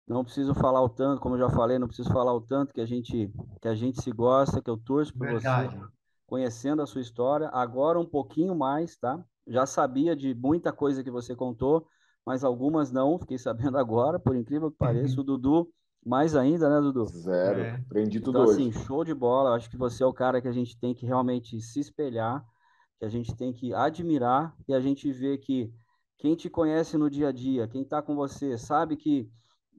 Não 0.06 0.24
preciso 0.24 0.54
falar 0.54 0.82
o 0.82 0.88
tanto, 0.88 1.20
como 1.20 1.36
eu 1.36 1.40
já 1.40 1.50
falei, 1.50 1.78
não 1.78 1.86
preciso 1.86 2.10
falar 2.10 2.34
o 2.34 2.40
tanto 2.40 2.74
que 2.74 2.80
a 2.80 2.86
gente 2.86 3.32
que 3.60 3.68
a 3.68 3.74
gente 3.74 4.02
se 4.02 4.10
gosta, 4.10 4.60
que 4.60 4.68
eu 4.68 4.76
torço 4.76 5.12
por 5.16 5.28
Verdade. 5.28 5.76
você, 5.76 5.86
conhecendo 6.26 6.82
a 6.82 6.86
sua 6.86 7.00
história. 7.00 7.48
Agora 7.52 7.98
um 7.98 8.06
pouquinho 8.06 8.54
mais, 8.54 8.96
tá? 8.96 9.22
Já 9.46 9.66
sabia 9.66 10.14
de 10.16 10.34
muita 10.34 10.72
coisa 10.72 11.02
que 11.02 11.10
você 11.10 11.34
contou, 11.34 11.86
mas 12.24 12.44
algumas 12.44 12.92
não, 12.92 13.18
fiquei 13.18 13.38
sabendo 13.38 13.76
agora, 13.78 14.18
por 14.18 14.36
incrível 14.36 14.70
que 14.70 14.78
pareça. 14.78 15.20
O 15.20 15.24
Dudu 15.24 15.68
mais 16.04 16.34
ainda, 16.34 16.68
né, 16.70 16.80
Dudu? 16.80 17.04
Zero. 17.06 17.60
É. 17.60 17.70
Aprendi 17.74 18.20
tudo 18.20 18.38
então, 18.38 18.50
hoje. 18.50 18.68
assim, 18.68 18.84
show 18.84 19.04
de 19.04 19.14
bola. 19.14 19.54
Acho 19.54 19.68
que 19.68 19.76
você 19.76 20.02
é 20.02 20.06
o 20.06 20.12
cara 20.12 20.40
que 20.40 20.48
a 20.48 20.52
gente 20.52 20.78
tem 20.78 20.94
que 20.94 21.04
realmente 21.04 21.60
se 21.60 21.80
espelhar, 21.80 22.44
que 22.98 23.04
a 23.04 23.08
gente 23.08 23.34
tem 23.34 23.52
que 23.52 23.74
admirar 23.74 24.54
e 24.66 24.74
a 24.74 24.80
gente 24.80 25.10
vê 25.12 25.36
que 25.36 25.72
quem 26.18 26.34
te 26.34 26.48
conhece 26.48 26.96
no 26.96 27.10
dia 27.10 27.28
a 27.28 27.32
dia, 27.32 27.66
quem 27.66 27.82
está 27.82 28.02
com 28.02 28.14
você, 28.14 28.56
sabe 28.56 28.96
que 28.96 29.30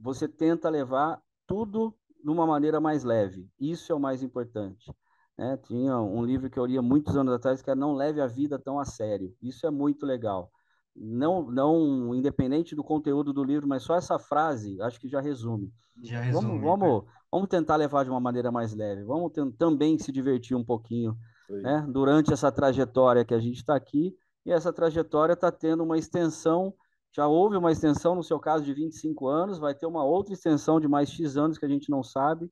você 0.02 0.28
tenta 0.28 0.70
levar 0.70 1.22
tudo 1.45 1.95
de 2.24 2.30
uma 2.30 2.45
maneira 2.45 2.80
mais 2.80 3.04
leve. 3.04 3.47
Isso 3.60 3.91
é 3.91 3.95
o 3.95 3.99
mais 3.99 4.24
importante. 4.24 4.91
Né? 5.38 5.58
Tinha 5.58 5.99
um 5.99 6.24
livro 6.24 6.49
que 6.49 6.60
eu 6.60 6.66
lia 6.66 6.82
muitos 6.82 7.16
anos 7.16 7.34
atrás 7.34 7.62
que 7.62 7.70
era 7.70 7.80
Não 7.80 7.93
Leve 7.93 8.22
a 8.22 8.28
Vida 8.28 8.60
Tão 8.60 8.80
a 8.80 8.86
Sério. 8.86 9.34
Isso 9.41 9.66
é 9.66 9.72
muito 9.72 10.06
legal. 10.06 10.52
não, 10.95 11.49
não 11.49 12.14
independente 12.14 12.76
do 12.76 12.84
conteúdo 12.84 13.32
do 13.34 13.43
livro, 13.43 13.68
mas 13.68 13.84
só 13.84 13.95
essa 13.95 14.20
frase, 14.20 14.82
acho 14.82 14.99
que 14.99 15.08
já 15.08 15.22
resume. 15.22 15.72
Já 16.04 16.20
resume. 16.20 16.60
Vamos, 16.60 16.62
vamos, 16.62 17.06
vamos 17.32 17.47
tentar 17.47 17.76
levar 17.76 18.04
de 18.04 18.10
uma 18.10 18.20
maneira 18.20 18.52
mais 18.52 18.74
leve. 18.74 19.04
Vamos 19.04 19.32
também 19.58 19.97
se 19.97 20.12
divertir 20.12 20.56
um 20.56 20.64
pouquinho, 20.64 21.16
né? 21.49 21.86
Durante 21.89 22.34
essa 22.34 22.52
trajetória 22.52 23.26
que 23.26 23.34
a 23.34 23.39
gente 23.39 23.58
está 23.58 23.76
aqui 23.76 24.16
e 24.45 24.52
essa 24.52 24.74
trajetória 24.74 25.34
está 25.34 25.52
tendo 25.52 25.84
uma 25.84 25.97
extensão. 25.97 26.74
Já 27.14 27.28
houve 27.28 27.57
uma 27.57 27.72
extensão 27.72 28.16
no 28.16 28.24
seu 28.24 28.39
caso 28.39 28.64
de 28.64 28.74
25 28.74 29.28
anos, 29.28 29.59
vai 29.59 29.76
ter 29.76 29.86
uma 29.86 30.03
outra 30.03 30.34
extensão 30.34 30.80
de 30.80 30.88
mais 30.88 31.09
X 31.09 31.38
anos 31.38 31.57
que 31.57 31.66
a 31.66 31.70
gente 31.70 31.89
não 31.89 32.03
sabe, 32.03 32.49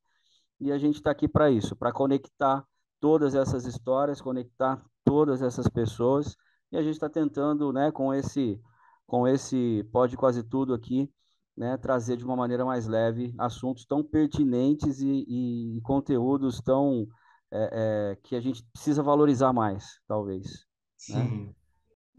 e 0.60 0.72
a 0.72 0.78
gente 0.78 0.96
está 0.96 1.12
aqui 1.12 1.28
para 1.28 1.50
isso, 1.50 1.76
para 1.76 1.94
conectar 1.94 2.66
todas 3.00 3.34
essas 3.34 3.66
histórias, 3.66 4.20
conectar 4.20 4.84
todas 5.06 5.42
essas 5.42 5.68
pessoas 5.70 6.36
e 6.72 6.78
a 6.78 6.84
gente 6.84 6.94
está 6.94 7.10
tentando, 7.10 7.72
né, 7.74 7.92
com 7.92 8.14
esse, 8.14 8.62
com 9.08 9.28
esse 9.28 9.88
pode 9.92 10.16
quase 10.18 10.44
tudo 10.44 10.74
aqui, 10.74 11.12
né, 11.58 11.78
trazer 11.78 12.18
de 12.18 12.26
uma 12.26 12.36
maneira 12.36 12.64
mais 12.64 12.88
leve 12.88 13.34
assuntos 13.38 13.86
tão 13.86 14.04
pertinentes 14.04 15.02
e, 15.02 15.26
e, 15.78 15.82
conteúdos 15.82 16.62
tão 16.62 17.08
é, 17.52 18.12
é, 18.12 18.16
que 18.24 18.36
a 18.36 18.40
gente 18.40 18.64
precisa 18.72 19.02
valorizar 19.02 19.52
mais, 19.52 20.00
talvez. 20.08 20.46
Né? 20.46 20.56
Sim. 20.98 21.46
Né? 21.48 21.56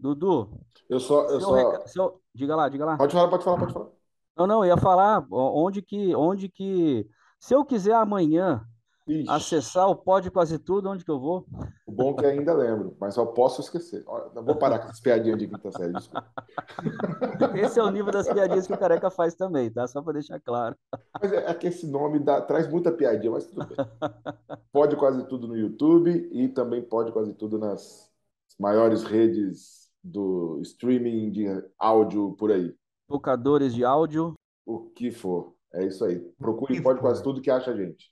Dudu, 0.01 0.49
eu 0.89 0.99
só, 0.99 1.27
eu 1.29 1.39
só... 1.39 1.53
Rec... 1.53 1.87
Seu... 1.87 2.19
diga 2.33 2.55
lá, 2.55 2.67
diga 2.67 2.85
lá. 2.85 2.97
Pode 2.97 3.13
falar, 3.13 3.29
pode 3.29 3.43
falar, 3.43 3.59
pode 3.59 3.73
falar. 3.73 3.89
Não, 4.35 4.47
não, 4.47 4.65
eu 4.65 4.69
ia 4.69 4.77
falar 4.77 5.25
onde 5.29 5.81
que, 5.81 6.15
onde 6.15 6.49
que, 6.49 7.07
se 7.39 7.53
eu 7.53 7.63
quiser 7.63 7.93
amanhã 7.93 8.65
Ixi. 9.07 9.29
Acessar 9.29 9.89
o 9.89 9.95
Pode 9.95 10.29
Quase 10.29 10.59
Tudo, 10.59 10.89
onde 10.89 11.03
que 11.03 11.09
eu 11.09 11.19
vou? 11.19 11.45
O 11.85 11.91
bom 11.91 12.11
é 12.11 12.13
que 12.13 12.25
ainda 12.25 12.53
lembro, 12.53 12.95
mas 12.99 13.15
só 13.15 13.25
posso 13.25 13.59
esquecer. 13.61 14.05
Não 14.33 14.43
vou 14.43 14.55
parar 14.55 14.79
com 14.79 14.85
essas 14.85 14.99
piadinhas 14.99 15.39
de 15.39 15.47
quinta 15.47 15.71
série, 15.71 15.91
desculpa. 15.91 16.31
Esse 17.57 17.79
é 17.79 17.83
o 17.83 17.89
nível 17.89 18.11
das 18.11 18.31
piadinhas 18.31 18.67
que 18.67 18.73
o 18.73 18.77
Careca 18.77 19.09
faz 19.09 19.33
também, 19.33 19.71
tá? 19.71 19.87
Só 19.87 20.01
para 20.01 20.13
deixar 20.13 20.39
claro. 20.39 20.75
Mas 21.19 21.33
é, 21.33 21.49
é, 21.49 21.53
que 21.53 21.67
esse 21.67 21.87
nome 21.87 22.19
dá, 22.19 22.41
traz 22.41 22.69
muita 22.69 22.91
piadinha, 22.91 23.31
mas 23.31 23.47
tudo 23.47 23.65
bem. 23.65 23.77
Pode 24.71 24.95
Quase 24.95 25.27
Tudo 25.27 25.47
no 25.47 25.57
YouTube 25.57 26.29
e 26.31 26.47
também 26.47 26.81
Pode 26.81 27.11
Quase 27.11 27.33
Tudo 27.33 27.57
nas 27.57 28.09
maiores 28.59 29.03
redes 29.03 29.80
do 30.03 30.59
streaming 30.61 31.31
de 31.31 31.45
áudio 31.77 32.35
por 32.37 32.51
aí. 32.51 32.75
Tocadores 33.07 33.73
de 33.73 33.83
áudio. 33.83 34.33
O 34.65 34.89
que 34.89 35.11
for. 35.11 35.55
É 35.73 35.85
isso 35.85 36.03
aí. 36.03 36.19
Procure 36.37 36.81
Pode 36.81 36.99
Quase 36.99 37.23
Tudo 37.23 37.41
que 37.41 37.51
acha 37.51 37.71
a 37.71 37.75
gente. 37.75 38.11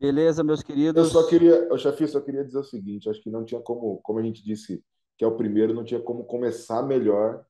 Beleza, 0.00 0.44
meus 0.44 0.62
queridos. 0.62 1.02
Eu 1.02 1.10
só 1.10 1.28
queria, 1.28 1.72
o 1.72 1.78
chefe, 1.78 2.06
só 2.06 2.20
queria 2.20 2.44
dizer 2.44 2.58
o 2.58 2.64
seguinte, 2.64 3.08
acho 3.08 3.22
que 3.22 3.30
não 3.30 3.44
tinha 3.44 3.60
como, 3.60 4.00
como 4.02 4.18
a 4.18 4.22
gente 4.22 4.44
disse, 4.44 4.84
que 5.16 5.24
é 5.24 5.26
o 5.26 5.36
primeiro, 5.36 5.72
não 5.72 5.84
tinha 5.84 6.00
como 6.00 6.24
começar 6.24 6.82
melhor 6.82 7.44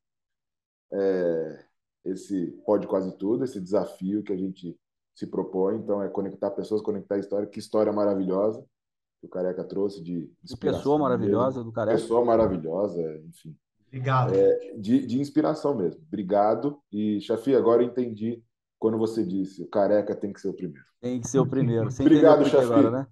é, 0.93 1.65
esse 2.05 2.53
pode 2.65 2.87
quase 2.87 3.17
tudo, 3.17 3.45
esse 3.45 3.61
desafio 3.61 4.23
que 4.23 4.33
a 4.33 4.37
gente 4.37 4.79
se 5.15 5.27
propõe. 5.27 5.77
Então 5.77 6.03
é 6.03 6.09
conectar 6.09 6.51
pessoas, 6.51 6.83
conectar 6.83 7.19
história. 7.19 7.49
Que 7.49 7.59
história 7.59 7.93
maravilhosa 7.93 8.65
que 9.25 9.27
o 9.27 9.31
Careca 9.31 9.65
trouxe 9.65 10.03
de 10.03 10.31
pessoa 10.61 10.99
maravilhosa 10.99 11.59
mesmo. 11.59 11.65
do 11.65 11.73
Careca. 11.73 11.97
Pessoa 11.97 12.25
maravilhosa, 12.25 13.01
enfim. 13.27 13.57
Obrigado. 13.89 14.35
É, 14.35 14.75
de, 14.77 15.07
de 15.07 15.21
inspiração 15.21 15.75
mesmo. 15.75 16.03
Obrigado. 16.07 16.79
E, 16.93 17.21
chefe, 17.21 17.55
agora 17.55 17.83
eu 17.83 17.87
entendi 17.87 18.43
quando 18.79 18.99
você 18.99 19.25
disse 19.25 19.63
o 19.63 19.69
careca 19.69 20.15
tem 20.15 20.33
que 20.33 20.41
ser 20.41 20.49
o 20.49 20.53
primeiro. 20.53 20.85
Tem 21.01 21.21
que 21.21 21.29
ser 21.29 21.39
o 21.39 21.47
primeiro. 21.47 21.91
Você 21.91 22.03
obrigado, 22.05 22.45
chefe. 22.45 22.65
Agora, 22.65 22.91
né? 22.91 23.07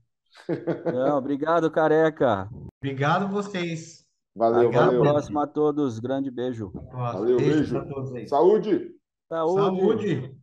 Não, 0.92 1.18
obrigado, 1.18 1.70
careca. 1.70 2.48
Obrigado 2.82 3.28
vocês. 3.28 4.04
Valeu, 4.34 4.68
Até 4.68 4.78
valeu. 4.78 5.00
Até 5.00 5.08
a 5.08 5.12
próxima 5.12 5.44
a 5.44 5.46
todos. 5.46 5.98
Grande 5.98 6.30
beijo. 6.30 6.72
Valeu, 6.92 7.36
beijo. 7.36 7.80
beijo. 7.80 8.28
Saúde. 8.28 8.96
Saúde. 9.28 10.36